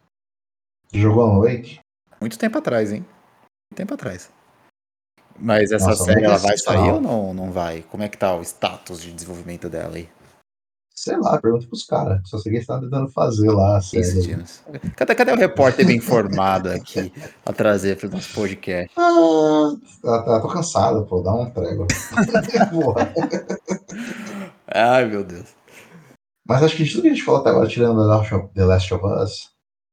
Você 0.86 1.00
jogou 1.00 1.24
Alan 1.24 1.40
Wake? 1.40 1.80
Muito 2.20 2.38
tempo 2.38 2.58
atrás, 2.58 2.92
hein? 2.92 3.00
Muito 3.00 3.76
tempo 3.76 3.94
atrás. 3.94 4.30
Mas 5.38 5.72
essa 5.72 5.88
Nossa, 5.88 6.04
série 6.04 6.24
ela 6.24 6.36
vai 6.36 6.58
sair 6.58 6.92
ou 6.92 7.00
não, 7.00 7.32
não 7.32 7.50
vai? 7.50 7.82
Como 7.82 8.02
é 8.02 8.08
que 8.08 8.18
tá 8.18 8.34
o 8.34 8.42
status 8.42 9.00
de 9.00 9.12
desenvolvimento 9.12 9.68
dela 9.68 9.96
aí? 9.96 10.08
Sei 11.00 11.16
lá, 11.16 11.38
pergunta 11.40 11.64
pros 11.68 11.84
caras. 11.84 12.20
Só 12.28 12.38
sei 12.38 12.50
que 12.50 12.56
eles 12.58 12.66
tentando 12.66 13.08
fazer 13.08 13.48
lá 13.52 13.80
Dinos. 14.20 14.64
Cadê, 14.96 15.14
cadê 15.14 15.30
o 15.30 15.36
repórter 15.36 15.86
bem 15.86 15.96
informado 15.98 16.68
aqui 16.70 17.12
a 17.46 17.52
trazer 17.52 17.96
para 17.96 18.08
o 18.08 18.10
nosso 18.10 18.34
podcast? 18.34 18.90
Ah, 18.96 19.76
tá- 20.02 20.22
tá- 20.24 20.40
tô 20.40 20.48
cansado, 20.48 21.06
pô, 21.06 21.20
dá 21.20 21.32
um. 21.32 21.48
Porra. 22.72 23.12
Ai, 24.66 25.04
meu 25.04 25.22
Deus. 25.22 25.46
Mas 26.44 26.64
acho 26.64 26.76
que 26.76 26.82
de 26.82 26.90
tudo 26.90 27.02
que 27.02 27.08
a 27.08 27.12
gente 27.14 27.22
falou 27.24 27.42
até 27.42 27.50
agora, 27.50 27.68
tirando 27.68 27.94
The 28.54 28.64
Last 28.64 28.92
of, 28.94 29.04
Us, 29.06 29.50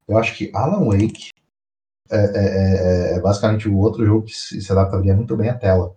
eu 0.08 0.18
acho 0.18 0.36
que 0.36 0.50
Alan 0.56 0.86
Wake 0.86 1.30
é, 2.10 2.18
é- 2.18 3.14
é- 3.14 3.18
é 3.18 3.20
basicamente 3.20 3.70
o 3.70 3.78
outro 3.78 4.04
jogo 4.04 4.26
que 4.26 4.34
se, 4.34 4.60
se 4.60 4.72
adaptaria 4.72 5.16
muito 5.16 5.38
bem 5.38 5.50
à 5.50 5.54
tela. 5.56 5.96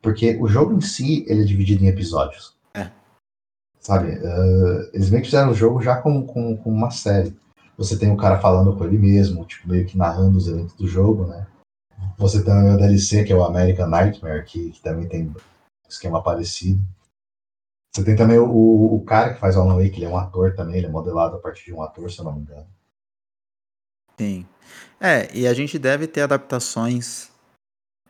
Porque 0.00 0.38
o 0.40 0.46
jogo 0.46 0.72
em 0.72 0.80
si, 0.80 1.24
ele 1.28 1.42
é 1.42 1.44
dividido 1.44 1.84
em 1.84 1.88
episódios. 1.88 2.55
Sabe? 3.86 4.18
eh, 4.20 4.90
eles 4.94 5.10
meio 5.10 5.22
que 5.22 5.28
fizeram 5.28 5.52
o 5.52 5.54
jogo 5.54 5.80
já 5.80 6.02
com, 6.02 6.26
com, 6.26 6.56
com 6.56 6.70
uma 6.70 6.90
série. 6.90 7.38
Você 7.78 7.96
tem 7.96 8.10
o 8.10 8.16
cara 8.16 8.40
falando 8.40 8.76
com 8.76 8.84
ele 8.84 8.98
mesmo, 8.98 9.44
tipo, 9.44 9.68
meio 9.68 9.86
que 9.86 9.96
narrando 9.96 10.36
os 10.36 10.48
eventos 10.48 10.74
do 10.74 10.88
jogo, 10.88 11.24
né? 11.24 11.46
Você 12.18 12.42
tem 12.42 12.52
o 12.52 12.76
DLC, 12.76 13.22
que 13.22 13.32
é 13.32 13.36
o 13.36 13.44
American 13.44 13.86
Nightmare, 13.86 14.44
que, 14.44 14.72
que 14.72 14.82
também 14.82 15.06
tem 15.06 15.32
esquema 15.88 16.20
parecido. 16.20 16.82
Você 17.94 18.02
tem 18.02 18.16
também 18.16 18.40
o, 18.40 18.96
o 18.96 19.04
cara 19.04 19.34
que 19.34 19.38
faz 19.38 19.56
o 19.56 19.60
Alan 19.60 19.76
Wake, 19.76 19.98
ele 19.98 20.06
é 20.06 20.08
um 20.08 20.16
ator 20.16 20.56
também, 20.56 20.78
ele 20.78 20.86
é 20.86 20.90
modelado 20.90 21.36
a 21.36 21.38
partir 21.38 21.66
de 21.66 21.72
um 21.72 21.80
ator, 21.80 22.10
se 22.10 22.18
eu 22.18 22.24
não 22.24 22.32
me 22.32 22.40
engano. 22.40 22.66
Sim. 24.18 24.44
É, 25.00 25.32
e 25.32 25.46
a 25.46 25.54
gente 25.54 25.78
deve 25.78 26.08
ter 26.08 26.22
adaptações 26.22 27.30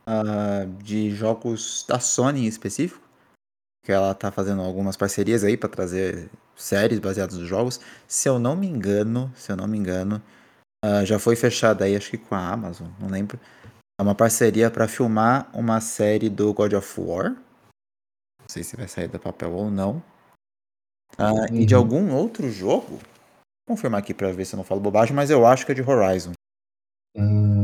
ah, 0.07 0.65
de 0.83 1.11
jogos 1.11 1.85
da 1.87 1.99
Sony 1.99 2.45
em 2.45 2.47
específico, 2.47 3.06
que 3.87 3.91
ela 3.93 4.13
tá 4.13 4.29
fazendo 4.29 4.61
algumas 4.61 4.97
parcerias 4.97 5.45
aí 5.45 5.55
para 5.55 5.69
trazer 5.69 6.29
séries 6.57 6.99
baseadas 6.99 7.37
nos 7.37 7.47
jogos. 7.47 7.79
Se 8.05 8.27
eu 8.27 8.37
não 8.37 8.53
me 8.53 8.67
engano, 8.67 9.31
se 9.33 9.49
eu 9.49 9.55
não 9.55 9.65
me 9.65 9.77
engano, 9.77 10.21
ah, 10.83 11.05
já 11.05 11.17
foi 11.17 11.37
fechada 11.37 11.85
aí, 11.85 11.95
acho 11.95 12.09
que 12.09 12.17
com 12.17 12.35
a 12.35 12.49
Amazon, 12.49 12.89
não 12.99 13.07
lembro. 13.07 13.39
É 13.97 14.03
uma 14.03 14.13
parceria 14.13 14.69
para 14.69 14.89
filmar 14.89 15.49
uma 15.57 15.79
série 15.79 16.27
do 16.29 16.53
God 16.53 16.73
of 16.73 16.99
War. 16.99 17.29
Não 17.29 18.49
sei 18.49 18.61
se 18.61 18.75
vai 18.75 18.89
sair 18.89 19.07
do 19.07 19.17
papel 19.17 19.53
ou 19.53 19.71
não. 19.71 20.03
Ah, 21.17 21.47
E 21.49 21.65
de 21.65 21.73
Uhum. 21.73 21.79
algum 21.79 22.13
outro 22.13 22.51
jogo. 22.51 22.97
Vou 22.97 23.77
confirmar 23.77 24.01
aqui 24.01 24.13
para 24.13 24.33
ver 24.33 24.43
se 24.43 24.53
eu 24.53 24.57
não 24.57 24.65
falo 24.65 24.81
bobagem, 24.81 25.15
mas 25.15 25.29
eu 25.29 25.47
acho 25.47 25.65
que 25.65 25.71
é 25.71 25.75
de 25.75 25.81
Horizon. 25.81 26.33
Hum, 27.15 27.56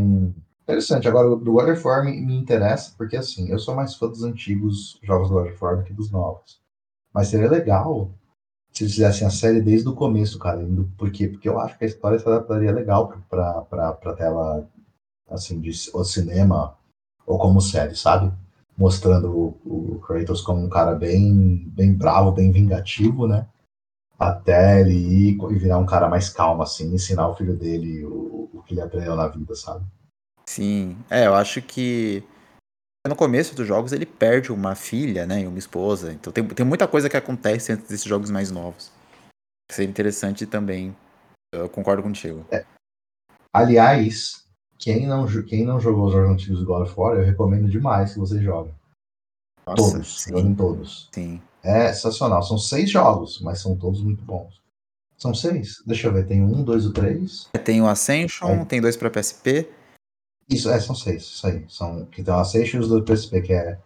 interessante. 0.64 1.08
Agora, 1.08 1.30
o 1.30 1.36
do 1.36 1.54
War 1.54 2.04
me, 2.04 2.36
interessa, 2.38 2.94
porque 2.98 3.16
assim, 3.16 3.50
eu 3.50 3.60
sou 3.60 3.76
mais 3.76 3.96
fã 3.96 4.08
dos 4.08 4.24
antigos 4.24 4.98
jogos 5.04 5.30
do 5.30 5.76
do 5.76 5.84
que 5.84 5.94
dos 5.94 6.10
novos. 6.12 6.60
Mas 7.14 7.28
seria 7.28 7.50
legal 7.50 8.10
se 8.72 8.84
eles 8.84 8.94
fizessem 8.96 9.28
a 9.28 9.30
série 9.30 9.62
desde 9.62 9.88
o 9.88 9.96
começo, 9.96 10.40
cara. 10.40 10.66
Por 10.98 11.12
quê? 11.12 11.28
Porque 11.28 11.48
eu 11.48 11.60
acho 11.60 11.78
que 11.78 11.84
a 11.86 11.88
história 11.88 12.18
se 12.20 12.28
adaptaria 12.28 12.72
legal 12.72 13.14
pra, 13.30 13.62
pra, 13.62 13.94
pra 13.94 14.14
tela, 14.14 14.68
assim, 15.30 15.60
de 15.62 15.72
ou 15.94 16.04
cinema 16.04 16.76
ou 17.26 17.38
como 17.38 17.62
série, 17.62 17.96
sabe? 17.96 18.32
Mostrando 18.78 19.30
o, 19.32 19.96
o 19.96 20.00
Kratos 20.00 20.42
como 20.42 20.62
um 20.62 20.70
cara 20.70 20.96
bem, 20.96 21.70
bem 21.70 21.94
bravo, 21.94 22.32
bem 22.32 22.52
vingativo, 22.52 23.28
né? 23.28 23.48
Até 24.18 24.82
ele 24.82 24.94
ir 24.96 25.38
e 25.52 25.56
virar 25.56 25.78
um 25.78 25.86
cara 25.86 26.10
mais 26.10 26.30
calmo, 26.30 26.64
assim, 26.64 26.94
ensinar 26.94 27.28
o 27.28 27.36
filho 27.36 27.56
dele 27.56 28.04
o, 28.06 28.50
o 28.54 28.64
que 28.64 28.74
ele 28.74 28.82
aprendeu 28.82 29.16
na 29.16 29.28
vida, 29.28 29.56
sabe? 29.56 29.86
Sim, 30.46 30.98
é, 31.10 31.26
eu 31.28 31.36
acho 31.36 31.62
que 31.62 32.24
no 33.08 33.16
começo 33.16 33.56
dos 33.56 33.68
jogos 33.68 33.92
ele 33.92 34.06
perde 34.06 34.52
uma 34.52 34.76
filha, 34.76 35.26
né, 35.26 35.42
e 35.42 35.48
uma 35.48 35.58
esposa. 35.60 36.12
Então 36.14 36.32
tem, 36.32 36.46
tem 36.48 36.66
muita 36.66 36.88
coisa 36.88 37.10
que 37.10 37.18
acontece 37.18 37.72
antes 37.72 37.88
desses 37.88 38.06
jogos 38.06 38.30
mais 38.30 38.52
novos. 38.52 38.92
Seria 39.72 39.90
interessante 39.90 40.46
também. 40.46 40.96
Eu 41.54 41.70
concordo 41.70 42.04
contigo. 42.04 42.46
Aliás, 43.54 44.46
quem 44.78 45.06
não, 45.06 45.26
quem 45.46 45.66
não 45.66 45.80
jogou 45.80 46.08
os 46.08 46.14
jogos 46.14 46.32
antigos 46.32 46.60
do 46.60 46.66
God 46.66 46.84
of 46.88 47.00
War, 47.00 47.16
eu 47.18 47.24
recomendo 47.26 47.70
demais 47.70 48.14
que 48.14 48.20
você 48.20 48.42
jogue. 48.42 48.74
Nossa, 49.66 49.92
Todos, 49.94 50.22
sim, 50.22 50.30
joguem 50.32 50.56
todos. 50.56 51.10
sim. 51.14 51.42
É 51.64 51.94
sensacional. 51.94 52.44
São 52.44 52.58
seis 52.58 52.90
jogos, 52.90 53.40
mas 53.42 53.62
são 53.62 53.78
todos 53.78 54.02
muito 54.04 54.22
bons. 54.24 54.62
São 55.18 55.34
seis? 55.34 55.82
Deixa 55.86 56.08
eu 56.08 56.14
ver, 56.14 56.28
tem 56.28 56.42
um, 56.42 56.64
dois 56.64 56.86
ou 56.86 56.92
três. 56.92 57.48
Tem 57.64 57.82
o 57.82 57.88
Ascension, 57.88 58.50
É. 58.50 58.66
tem 58.66 58.82
dois 58.82 58.98
pra 58.98 59.10
PSP. 59.10 59.70
Isso, 60.50 60.70
é, 60.70 60.80
são 60.80 60.96
seis, 60.96 61.24
isso 61.24 61.48
aí. 61.48 61.66
São, 61.70 62.06
que 62.06 62.24
tem 62.24 62.34
uma 62.34 62.44
seis 62.46 62.70
e 62.70 62.78
os 62.78 62.88
do 62.90 63.02
PSP, 63.04 63.42
que 63.42 63.54
é 63.54 63.78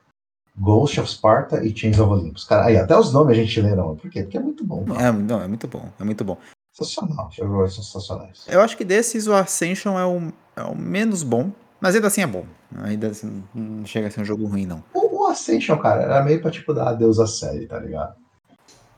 Ghost 0.58 0.99
of 0.99 1.10
Sparta 1.10 1.64
e 1.64 1.76
Chains 1.76 1.99
of 1.99 2.12
Olympus. 2.12 2.43
Cara, 2.43 2.66
aí 2.66 2.78
até 2.78 2.97
os 2.97 3.14
nomes 3.14 3.38
a 3.38 3.41
gente 3.41 3.62
leram. 3.62 3.95
Por 3.95 4.10
quê? 4.10 4.24
Porque 4.24 4.38
é 4.38 4.41
muito 4.41 4.64
bom. 4.66 4.84
cara. 4.86 5.08
É, 5.08 5.12
não, 5.12 5.41
é 5.41 5.47
muito 5.47 5.68
bom, 5.68 5.88
é 5.99 6.03
muito 6.03 6.24
bom. 6.24 6.38
Sensacional. 6.74 7.30
Os 7.30 7.36
jogos 7.36 7.76
são 7.76 7.84
sensacionais. 7.84 8.45
Eu 8.47 8.62
acho 8.62 8.76
que 8.78 8.84
desses 8.86 9.28
o 9.28 9.34
Ascension 9.34 9.97
é 9.97 10.05
o, 10.05 10.32
é 10.55 10.64
o 10.64 10.76
menos 10.76 11.24
bom, 11.24 11.51
mas 11.80 11.95
ainda 11.95 12.08
assim 12.08 12.22
é 12.22 12.28
bom. 12.28 12.45
Ainda 12.84 13.08
assim, 13.08 13.43
não 13.53 13.86
chega 13.86 14.08
a 14.08 14.12
ser 14.12 14.22
um 14.22 14.26
jogo 14.26 14.45
ruim, 14.45 14.66
não. 14.66 14.84
O, 14.93 15.24
o 15.24 15.28
Ascension, 15.28 15.78
cara, 15.78 16.01
era 16.03 16.24
meio 16.24 16.41
pra 16.41 16.51
tipo 16.51 16.74
dar 16.74 16.89
adeus 16.89 17.20
à 17.20 17.28
série, 17.28 17.68
tá 17.68 17.80
ligado? 17.80 18.16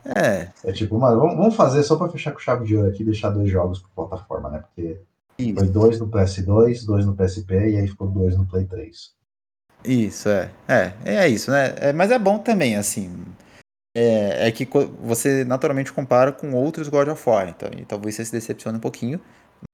É, 0.04 0.48
É 0.64 0.72
tipo, 0.72 0.98
mano, 0.98 1.20
vamos, 1.20 1.36
vamos 1.36 1.54
fazer 1.56 1.82
só 1.82 1.94
pra 1.94 2.08
fechar 2.08 2.32
com 2.32 2.38
chave 2.38 2.64
de 2.64 2.74
ouro 2.74 2.88
aqui 2.88 3.02
e 3.02 3.06
deixar 3.06 3.28
dois 3.30 3.50
jogos 3.50 3.80
por 3.80 3.90
plataforma, 4.08 4.48
né? 4.48 4.58
Porque 4.60 4.98
isso. 5.40 5.58
foi 5.58 5.68
dois 5.68 5.98
no 5.98 6.08
PS2, 6.08 6.84
dois 6.84 7.06
no 7.06 7.14
PSP 7.16 7.54
e 7.70 7.76
aí 7.78 7.88
ficou 7.88 8.08
dois 8.08 8.36
no 8.36 8.46
Play 8.46 8.64
3. 8.66 9.12
Isso, 9.84 10.28
é. 10.28 10.50
É, 10.68 10.92
é 11.04 11.28
isso, 11.28 11.50
né? 11.50 11.74
É, 11.78 11.92
mas 11.92 12.10
é 12.10 12.18
bom 12.18 12.38
também, 12.38 12.76
assim. 12.76 13.24
É, 13.96 14.46
é 14.48 14.52
que 14.52 14.68
você 15.02 15.44
naturalmente 15.44 15.92
compara 15.92 16.30
com 16.32 16.52
outros 16.52 16.88
God 16.88 17.08
of 17.08 17.28
War, 17.28 17.48
então, 17.48 17.68
e 17.76 17.84
talvez 17.84 18.14
você 18.14 18.24
se 18.24 18.32
decepcione 18.32 18.78
um 18.78 18.80
pouquinho, 18.80 19.20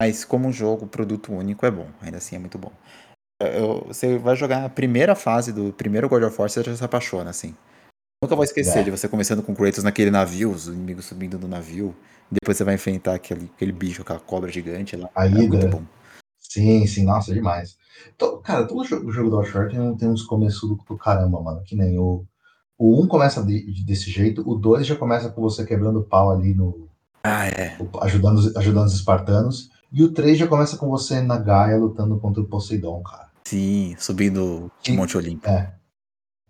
mas 0.01 0.25
como 0.25 0.47
um 0.47 0.51
jogo, 0.53 0.87
produto 0.87 1.31
único, 1.33 1.65
é 1.65 1.71
bom. 1.71 1.87
Ainda 2.01 2.17
assim 2.17 2.35
é 2.35 2.39
muito 2.39 2.57
bom. 2.57 2.71
Eu- 3.39 3.83
você 3.87 4.17
vai 4.17 4.35
jogar 4.35 4.65
a 4.65 4.69
primeira 4.69 5.13
fase 5.13 5.51
do 5.53 5.71
primeiro 5.71 6.09
God 6.09 6.23
of 6.23 6.35
War, 6.39 6.49
você 6.49 6.63
já 6.63 6.75
se 6.75 6.83
apaixona, 6.83 7.29
assim. 7.29 7.53
Nunca 8.23 8.35
vou 8.35 8.43
esquecer 8.43 8.79
É. 8.79 8.83
de 8.83 8.89
você 8.89 9.07
começando 9.07 9.43
com 9.43 9.55
Kratos 9.55 9.83
naquele 9.83 10.09
navio, 10.09 10.49
os 10.49 10.67
inimigos 10.67 11.05
subindo 11.05 11.37
do 11.37 11.47
navio. 11.47 11.95
Depois 12.31 12.57
você 12.57 12.63
vai 12.63 12.75
enfrentar 12.75 13.15
aquele, 13.15 13.49
aquele 13.55 13.71
bicho, 13.71 14.01
aquela 14.01 14.19
cobra 14.19 14.51
gigante 14.51 14.95
lá. 14.95 15.09
A 15.15 15.25
É 15.27 15.67
bom. 15.67 15.83
Sim, 16.39 16.85
sim, 16.87 17.03
nossa, 17.03 17.33
demais. 17.33 17.77
To- 18.17 18.37
cara, 18.37 18.65
todo 18.65 18.83
jogo, 18.85 19.11
jogo 19.11 19.29
do 19.29 19.35
War 19.37 19.69
tem, 19.69 19.79
um- 19.79 19.95
tem 19.95 20.09
uns 20.09 20.23
começos 20.23 20.61
do, 20.67 20.75
do 20.75 20.97
caramba, 20.97 21.41
mano. 21.41 21.61
Que 21.65 21.75
nem 21.75 21.97
o. 21.97 22.25
O 22.77 23.01
1 23.01 23.07
começa 23.07 23.43
de- 23.43 23.71
de- 23.73 23.83
desse 23.83 24.11
jeito, 24.11 24.47
o 24.47 24.55
2 24.55 24.85
já 24.85 24.95
começa 24.95 25.29
com 25.29 25.41
você 25.41 25.65
quebrando 25.65 25.99
o 25.99 26.03
pau 26.03 26.31
ali 26.31 26.53
no. 26.53 26.87
Ah, 27.23 27.47
é. 27.47 27.77
ajudando, 28.01 28.37
os- 28.37 28.55
ajudando 28.55 28.85
os 28.87 28.93
espartanos. 28.93 29.69
E 29.91 30.03
o 30.03 30.11
3 30.13 30.37
já 30.37 30.47
começa 30.47 30.77
com 30.77 30.87
você 30.89 31.21
na 31.21 31.37
Gaia 31.37 31.77
lutando 31.77 32.17
contra 32.19 32.41
o 32.41 32.45
Poseidon, 32.45 33.01
cara. 33.01 33.27
Sim, 33.45 33.95
subindo 33.97 34.71
o 34.89 34.93
Monte 34.93 35.17
Olimpo. 35.17 35.47
É. 35.49 35.73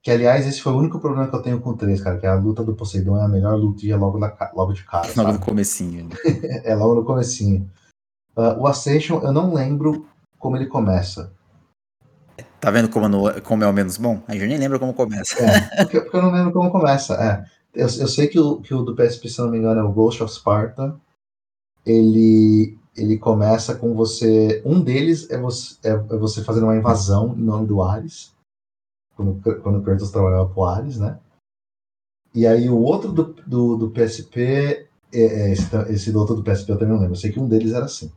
Que, 0.08 0.12
aliás, 0.12 0.48
esse 0.48 0.62
foi 0.62 0.72
o 0.72 0.78
único 0.78 1.02
problema 1.02 1.28
que 1.28 1.36
eu 1.36 1.42
tenho 1.42 1.60
com 1.60 1.72
o 1.72 1.76
3, 1.76 2.00
cara, 2.02 2.18
que 2.18 2.26
a 2.26 2.34
luta 2.34 2.64
do 2.64 2.74
Poseidon 2.74 3.18
é 3.18 3.26
a 3.26 3.28
melhor 3.28 3.56
luta 3.60 3.86
e 3.86 3.92
é 3.92 3.96
logo, 3.98 4.18
na 4.18 4.34
logo 4.54 4.72
de 4.72 4.86
cara, 4.86 5.06
Logo 5.18 5.34
no 5.34 5.40
comecinho. 5.40 6.08
É 6.64 6.74
logo 6.74 6.96
no 6.96 7.04
comecinho. 7.04 7.70
Ah, 8.34 8.56
o 8.58 8.66
Ascension, 8.68 9.20
eu 9.22 9.34
não 9.34 9.54
lembro 9.54 10.06
como 10.40 10.56
ele 10.56 10.68
começa. 10.68 11.34
Tá 12.58 12.72
vendo 12.72 12.88
como, 12.88 13.10
no- 13.10 13.42
como 13.42 13.66
é 13.66 13.68
o 13.68 13.74
menos 13.74 13.98
bom? 13.98 14.22
A 14.30 14.34
gente 14.34 14.48
nem 14.48 14.58
lembra 14.58 14.80
como 14.80 14.94
começa. 14.94 15.44
É, 15.44 15.84
porque, 15.84 16.00
porque 16.00 16.16
eu 16.16 16.22
não 16.22 16.32
lembro 16.32 16.54
como 16.54 16.72
começa. 16.72 17.14
É. 17.16 17.44
Eu, 17.74 17.88
eu 17.88 18.08
sei 18.08 18.30
que 18.30 18.40
o, 18.40 18.62
que 18.62 18.74
o 18.74 18.84
do 18.84 18.96
PSP, 18.96 19.28
se 19.28 19.40
não 19.40 19.50
me 19.50 19.58
engano, 19.58 19.82
é 19.82 19.84
o 19.84 19.92
Ghost 19.92 20.24
of 20.24 20.34
Sparta. 20.34 20.96
Ele, 21.86 22.80
ele 22.96 23.18
começa 23.18 23.76
com 23.76 23.94
você. 23.94 24.62
Um 24.66 24.80
deles 24.80 25.30
é 25.30 25.38
você, 25.38 25.76
é, 25.84 25.90
é 25.90 26.18
você 26.18 26.46
fazendo 26.46 26.64
uma 26.64 26.78
invasão 26.78 27.36
em 27.38 27.42
nome 27.44 27.68
do 27.68 27.84
Ares. 27.84 28.37
Quando, 29.18 29.42
quando 29.62 29.80
o 29.80 29.84
Kratos 29.84 30.12
trabalhava 30.12 30.48
pro 30.48 30.64
Ares, 30.64 30.98
né? 30.98 31.20
E 32.34 32.46
aí 32.46 32.70
o 32.70 32.78
outro 32.78 33.12
do, 33.12 33.34
do, 33.46 33.76
do 33.76 33.90
PSP. 33.90 34.88
É, 35.12 35.22
é, 35.22 35.52
esse, 35.52 35.76
esse 35.90 36.12
do 36.12 36.20
outro 36.20 36.36
do 36.36 36.44
PSP 36.44 36.72
eu 36.72 36.78
também 36.78 36.94
não 36.94 37.00
lembro. 37.00 37.16
Eu 37.16 37.20
sei 37.20 37.32
que 37.32 37.40
um 37.40 37.48
deles 37.48 37.74
era 37.74 37.86
assim. 37.86 38.12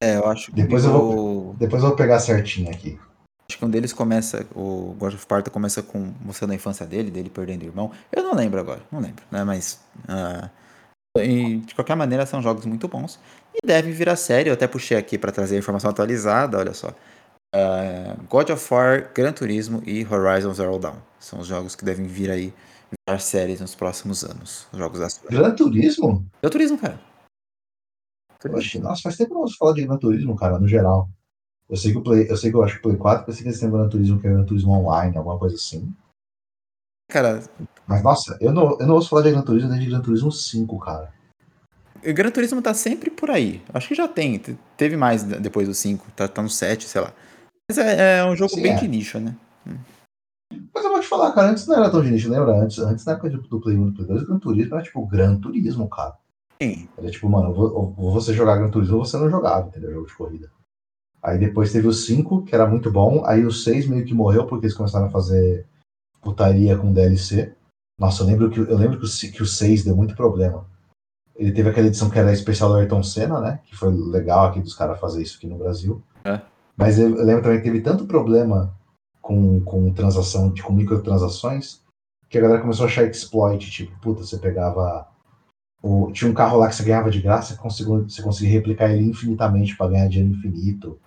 É, 0.00 0.16
eu 0.16 0.26
acho 0.26 0.50
que. 0.50 0.56
Depois 0.60 0.84
eu 0.84 0.92
vou, 0.92 1.54
depois 1.54 1.82
eu 1.82 1.88
vou 1.90 1.96
pegar 1.96 2.18
certinho 2.18 2.70
aqui. 2.70 2.98
Acho 3.48 3.58
que 3.58 3.64
um 3.64 3.70
deles 3.70 3.92
começa. 3.92 4.46
O 4.54 4.94
God 4.98 5.14
of 5.14 5.22
Sparta 5.22 5.50
começa 5.50 5.82
com 5.82 6.12
mostrando 6.20 6.50
a 6.50 6.54
infância 6.54 6.84
dele, 6.84 7.10
dele 7.10 7.30
perdendo 7.30 7.62
o 7.62 7.66
irmão. 7.66 7.90
Eu 8.12 8.22
não 8.22 8.34
lembro 8.34 8.60
agora, 8.60 8.80
não 8.90 9.00
lembro, 9.00 9.24
né? 9.30 9.44
Mas. 9.44 9.80
Uh, 10.04 10.50
e, 11.20 11.58
de 11.58 11.74
qualquer 11.74 11.96
maneira, 11.96 12.26
são 12.26 12.42
jogos 12.42 12.66
muito 12.66 12.86
bons. 12.88 13.18
E 13.54 13.66
devem 13.66 13.92
virar 13.92 14.16
série. 14.16 14.50
Eu 14.50 14.54
até 14.54 14.66
puxei 14.66 14.96
aqui 14.96 15.16
para 15.16 15.32
trazer 15.32 15.56
a 15.56 15.58
informação 15.58 15.90
atualizada, 15.90 16.58
olha 16.58 16.74
só. 16.74 16.92
Uh, 17.54 18.22
God 18.28 18.50
of 18.50 18.74
War, 18.74 19.10
Gran 19.14 19.32
Turismo 19.32 19.82
e 19.86 20.04
Horizon 20.04 20.52
Zero 20.52 20.78
Dawn. 20.78 20.96
São 21.18 21.40
os 21.40 21.46
jogos 21.46 21.74
que 21.74 21.84
devem 21.84 22.06
vir 22.06 22.30
aí 22.30 22.52
virar 23.06 23.18
séries 23.18 23.60
nos 23.60 23.74
próximos 23.74 24.22
anos. 24.22 24.66
Os 24.72 24.78
jogos 24.78 25.00
da 25.00 25.08
Gran 25.30 25.54
Turismo? 25.54 26.26
Gran 26.42 26.50
Turismo, 26.50 26.78
cara. 26.78 27.00
Oxe, 28.52 28.78
nossa, 28.78 29.02
faz 29.02 29.16
tempo 29.16 29.30
que 29.30 29.40
não 29.40 29.48
se 29.48 29.56
fala 29.56 29.74
de 29.74 29.84
Gran 29.84 29.96
Turismo, 29.96 30.36
cara, 30.36 30.58
no 30.58 30.68
geral. 30.68 31.08
Eu 31.68 31.76
sei 31.76 31.92
que 31.92 31.98
o 31.98 32.02
Play, 32.02 32.30
eu 32.30 32.36
sei 32.36 32.50
que 32.50 32.56
eu 32.56 32.62
acho 32.62 32.74
que 32.74 32.80
o 32.80 32.82
Play 32.82 32.96
4, 32.96 33.28
eu 33.28 33.34
sei 33.34 33.42
que 33.42 33.48
eles 33.48 33.60
têm 33.60 33.70
Gran 33.70 33.88
Turismo, 33.88 34.20
que 34.20 34.26
é 34.26 34.30
Gran 34.30 34.44
Turismo 34.44 34.72
Online, 34.72 35.16
alguma 35.16 35.38
coisa 35.38 35.56
assim. 35.56 35.92
Cara. 37.10 37.42
Mas 37.86 38.02
nossa, 38.02 38.36
eu 38.40 38.52
não, 38.52 38.78
eu 38.78 38.86
não 38.86 38.94
ouço 38.94 39.08
falar 39.08 39.22
de 39.22 39.32
Gran 39.32 39.42
Turismo 39.42 39.70
desde 39.70 39.88
Gran 39.88 40.00
Turismo 40.00 40.30
5, 40.30 40.78
cara. 40.78 41.12
Gran 42.02 42.30
Turismo 42.30 42.62
tá 42.62 42.72
sempre 42.72 43.10
por 43.10 43.30
aí. 43.30 43.62
Acho 43.74 43.88
que 43.88 43.94
já 43.94 44.06
tem. 44.06 44.38
Teve 44.76 44.96
mais 44.96 45.24
depois 45.24 45.66
do 45.66 45.74
5, 45.74 46.06
tá, 46.14 46.28
tá 46.28 46.42
no 46.42 46.48
7, 46.48 46.86
sei 46.86 47.00
lá. 47.00 47.12
Mas 47.68 47.78
é, 47.78 48.18
é 48.18 48.24
um 48.24 48.34
jogo 48.34 48.54
Sim, 48.54 48.62
bem 48.62 48.72
é. 48.72 48.76
de 48.76 48.88
nicho, 48.88 49.20
né? 49.20 49.36
Mas 50.74 50.84
eu 50.84 50.90
vou 50.90 51.00
te 51.00 51.06
falar, 51.06 51.32
cara, 51.32 51.50
antes 51.50 51.66
não 51.66 51.76
era 51.76 51.90
tão 51.90 52.02
de 52.02 52.10
nicho, 52.10 52.30
lembra? 52.30 52.52
Antes, 52.52 52.78
antes 52.78 53.04
na 53.04 53.12
época 53.12 53.30
do 53.30 53.60
Play 53.60 53.76
1 53.76 53.86
do 53.86 53.92
Play 53.92 54.08
2, 54.08 54.22
o 54.22 54.26
Gran 54.26 54.38
Turismo 54.38 54.74
era 54.74 54.84
tipo 54.84 55.06
Gran 55.06 55.38
Turismo, 55.38 55.88
cara. 55.88 56.16
Sim. 56.62 56.88
Era 56.96 57.10
tipo, 57.10 57.28
mano, 57.28 57.50
ou 57.50 58.12
você 58.12 58.32
jogar 58.32 58.56
Gran 58.56 58.70
Turismo 58.70 58.96
ou 58.96 59.04
você 59.04 59.18
não 59.18 59.28
jogava, 59.28 59.68
entendeu? 59.68 59.92
Jogo 59.92 60.06
de 60.06 60.14
corrida. 60.14 60.50
Aí 61.22 61.38
depois 61.38 61.72
teve 61.72 61.86
o 61.86 61.92
5, 61.92 62.44
que 62.44 62.54
era 62.54 62.66
muito 62.66 62.90
bom. 62.90 63.24
Aí 63.26 63.44
o 63.44 63.52
6 63.52 63.86
meio 63.88 64.04
que 64.04 64.14
morreu 64.14 64.46
porque 64.46 64.66
eles 64.66 64.76
começaram 64.76 65.06
a 65.06 65.10
fazer 65.10 65.66
putaria 66.22 66.76
com 66.76 66.92
DLC. 66.92 67.54
Nossa, 67.98 68.22
eu 68.22 68.26
lembro 68.26 68.50
que, 68.50 68.60
eu 68.60 68.76
lembro 68.76 68.98
que 68.98 69.04
o, 69.04 69.32
que 69.32 69.42
o 69.42 69.46
6 69.46 69.84
deu 69.84 69.96
muito 69.96 70.14
problema. 70.14 70.66
Ele 71.36 71.52
teve 71.52 71.68
aquela 71.68 71.86
edição 71.86 72.10
que 72.10 72.18
era 72.18 72.32
especial 72.32 72.70
do 72.70 72.76
Ayrton 72.76 73.02
Senna, 73.02 73.40
né? 73.40 73.60
Que 73.64 73.76
foi 73.76 73.92
legal 73.92 74.46
aqui 74.46 74.60
dos 74.60 74.74
caras 74.74 74.98
fazer 74.98 75.22
isso 75.22 75.36
aqui 75.36 75.46
no 75.46 75.58
Brasil. 75.58 76.02
É. 76.24 76.40
Mas 76.78 76.96
eu, 76.98 77.08
lembro 77.08 77.42
também 77.42 77.58
que 77.58 77.64
teve 77.64 77.80
tanto 77.80 78.06
problema 78.06 78.72
com, 79.20 79.60
com 79.60 79.92
transação, 79.92 80.54
com 80.62 80.72
microtransações, 80.72 81.82
que 82.30 82.38
a 82.38 82.40
galera 82.40 82.60
começou 82.60 82.86
a 82.86 82.88
achar 82.88 83.04
exploit, 83.04 83.68
tipo, 83.68 83.98
puta, 84.00 84.22
você 84.22 84.38
pegava 84.38 85.08
o, 85.82 86.10
tinha 86.12 86.30
um 86.30 86.34
carro 86.34 86.58
lá 86.58 86.68
que 86.68 86.74
você 86.74 86.84
ganhava 86.84 87.10
de 87.10 87.20
graça, 87.20 87.56
você, 87.62 87.84
você 87.84 88.22
conseguia 88.22 88.52
replicar 88.52 88.90
ele 88.90 89.04
infinitamente 89.08 89.76
para 89.76 89.90
ganhar 89.90 90.08
dinheiro 90.08 90.34
infinito. 90.34 90.98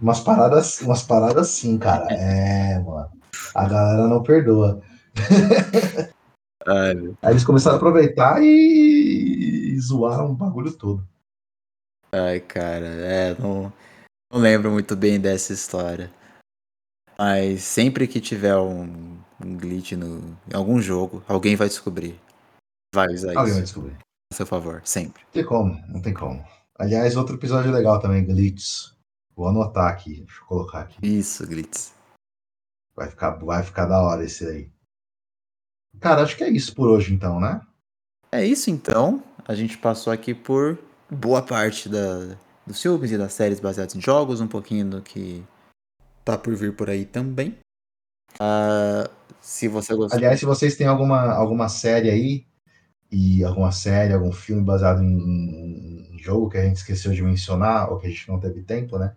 umas 0.00 0.20
paradas, 0.20 0.80
umas 0.80 1.02
paradas 1.02 1.48
assim, 1.48 1.78
cara. 1.78 2.06
É, 2.12 2.78
mano. 2.78 3.10
A 3.54 3.68
galera 3.68 4.08
não 4.08 4.22
perdoa. 4.22 4.82
Ai, 6.66 7.14
Aí 7.22 7.32
eles 7.32 7.44
começaram 7.44 7.76
a 7.76 7.78
aproveitar 7.78 8.42
e... 8.42 9.74
e 9.74 9.80
zoaram 9.80 10.30
o 10.30 10.34
bagulho 10.34 10.72
todo. 10.72 11.06
Ai, 12.12 12.40
cara, 12.40 12.86
é, 12.86 13.36
não, 13.38 13.72
não 14.32 14.40
lembro 14.40 14.70
muito 14.70 14.96
bem 14.96 15.20
dessa 15.20 15.52
história. 15.52 16.12
Mas 17.18 17.62
sempre 17.62 18.06
que 18.06 18.20
tiver 18.20 18.56
um, 18.56 19.18
um 19.40 19.56
glitch 19.56 19.92
no, 19.92 20.36
em 20.50 20.54
algum 20.54 20.80
jogo, 20.80 21.24
alguém 21.26 21.56
vai 21.56 21.68
descobrir. 21.68 22.20
Vai 22.94 23.08
usar 23.08 23.30
alguém 23.30 23.44
isso. 23.44 23.54
vai 23.54 23.62
descobrir 23.62 23.98
a 24.32 24.34
seu 24.34 24.46
favor, 24.46 24.82
sempre. 24.84 25.22
Não 25.24 25.32
tem 25.32 25.44
como, 25.44 25.86
não 25.88 26.02
tem 26.02 26.14
como. 26.14 26.44
Aliás, 26.78 27.16
outro 27.16 27.36
episódio 27.36 27.72
legal 27.72 28.00
também, 28.00 28.24
Glitz. 28.24 28.94
Vou 29.34 29.48
anotar 29.48 29.90
aqui, 29.90 30.20
deixa 30.20 30.40
eu 30.40 30.46
colocar 30.46 30.80
aqui. 30.80 30.98
Isso, 31.02 31.46
Glitz. 31.46 31.94
Vai 32.94 33.08
ficar, 33.08 33.30
vai 33.32 33.62
ficar 33.62 33.86
da 33.86 34.00
hora 34.00 34.24
esse 34.24 34.46
aí. 34.46 34.70
Cara, 36.00 36.22
acho 36.22 36.36
que 36.36 36.44
é 36.44 36.50
isso 36.50 36.74
por 36.74 36.88
hoje 36.88 37.14
então, 37.14 37.40
né? 37.40 37.60
É 38.30 38.44
isso 38.44 38.70
então. 38.70 39.22
A 39.46 39.54
gente 39.54 39.78
passou 39.78 40.12
aqui 40.12 40.34
por 40.34 40.78
boa 41.10 41.42
parte 41.42 41.88
da, 41.88 42.36
dos 42.66 42.82
filmes 42.82 43.10
e 43.12 43.18
das 43.18 43.32
séries 43.32 43.60
baseadas 43.60 43.94
em 43.94 44.00
jogos, 44.00 44.40
um 44.40 44.48
pouquinho 44.48 44.88
do 44.90 45.02
que 45.02 45.44
tá 46.24 46.36
por 46.36 46.54
vir 46.54 46.74
por 46.74 46.90
aí 46.90 47.04
também. 47.04 47.56
Uh, 48.34 49.08
se 49.40 49.68
você 49.68 49.94
gostou. 49.94 50.18
Aliás, 50.18 50.40
se 50.40 50.44
vocês 50.46 50.76
têm 50.76 50.86
alguma, 50.86 51.32
alguma 51.32 51.68
série 51.68 52.10
aí 52.10 52.46
e 53.10 53.44
alguma 53.44 53.70
série, 53.70 54.12
algum 54.12 54.32
filme 54.32 54.62
baseado 54.62 55.02
em, 55.02 56.10
em, 56.12 56.18
jogo 56.18 56.50
que 56.50 56.58
a 56.58 56.64
gente 56.64 56.76
esqueceu 56.76 57.12
de 57.12 57.22
mencionar 57.22 57.90
ou 57.90 57.98
que 57.98 58.06
a 58.06 58.10
gente 58.10 58.28
não 58.28 58.40
teve 58.40 58.62
tempo, 58.62 58.98
né? 58.98 59.14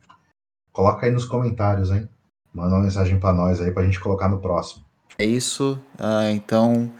Coloca 0.71 1.05
aí 1.05 1.11
nos 1.11 1.25
comentários, 1.25 1.89
hein? 1.89 2.07
Manda 2.53 2.75
uma 2.75 2.83
mensagem 2.83 3.19
para 3.19 3.33
nós 3.33 3.59
aí 3.59 3.71
pra 3.71 3.83
gente 3.83 3.99
colocar 3.99 4.29
no 4.29 4.39
próximo. 4.39 4.85
É 5.17 5.25
isso. 5.25 5.81
Uh, 5.99 6.29
então, 6.31 6.91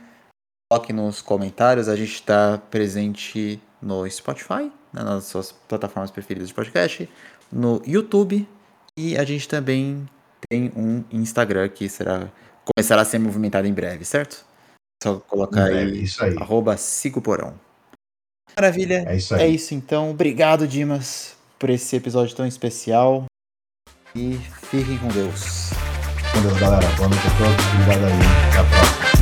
coloque 0.70 0.92
nos 0.92 1.22
comentários. 1.22 1.88
A 1.88 1.96
gente 1.96 2.16
está 2.16 2.58
presente 2.58 3.62
no 3.82 4.10
Spotify, 4.10 4.72
nas 4.92 5.26
suas 5.26 5.52
plataformas 5.52 6.12
preferidas 6.12 6.50
de 6.50 6.54
podcast, 6.54 7.10
no 7.52 7.82
YouTube 7.86 8.48
e 8.98 9.18
a 9.18 9.24
gente 9.24 9.48
também 9.48 10.08
tem 10.50 10.72
um 10.76 11.04
Instagram 11.12 11.70
que 11.70 11.88
será 11.88 12.30
começará 12.76 13.02
a 13.02 13.06
ser 13.06 13.20
movimentado 13.20 13.68
em 13.68 13.74
breve, 13.74 14.06
certo? 14.06 14.46
Só 15.02 15.20
colocar 15.20 15.66
aí, 15.66 16.04
isso 16.04 16.24
aí. 16.24 16.36
arroba 16.38 16.76
Porão. 17.24 17.54
Maravilha. 18.56 19.06
É 19.08 19.16
isso. 19.16 19.36
É 19.36 19.48
isso 19.48 19.74
então. 19.74 20.12
Obrigado, 20.12 20.68
Dimas, 20.68 21.36
por 21.58 21.70
esse 21.70 21.96
episódio 21.96 22.36
tão 22.36 22.46
especial. 22.46 23.26
E 24.16 24.38
fiquem 24.70 24.98
com 24.98 25.08
Deus. 25.08 25.70
Com 26.34 26.42
Deus, 26.42 26.60
galera. 26.60 26.88
Boa 26.98 27.10
noite 27.10 27.26
a 27.26 27.38
todos. 27.38 27.66
Obrigado 27.74 28.06
aí. 28.06 28.50
Até 28.50 28.60
a 28.60 28.64
próxima. 28.64 29.19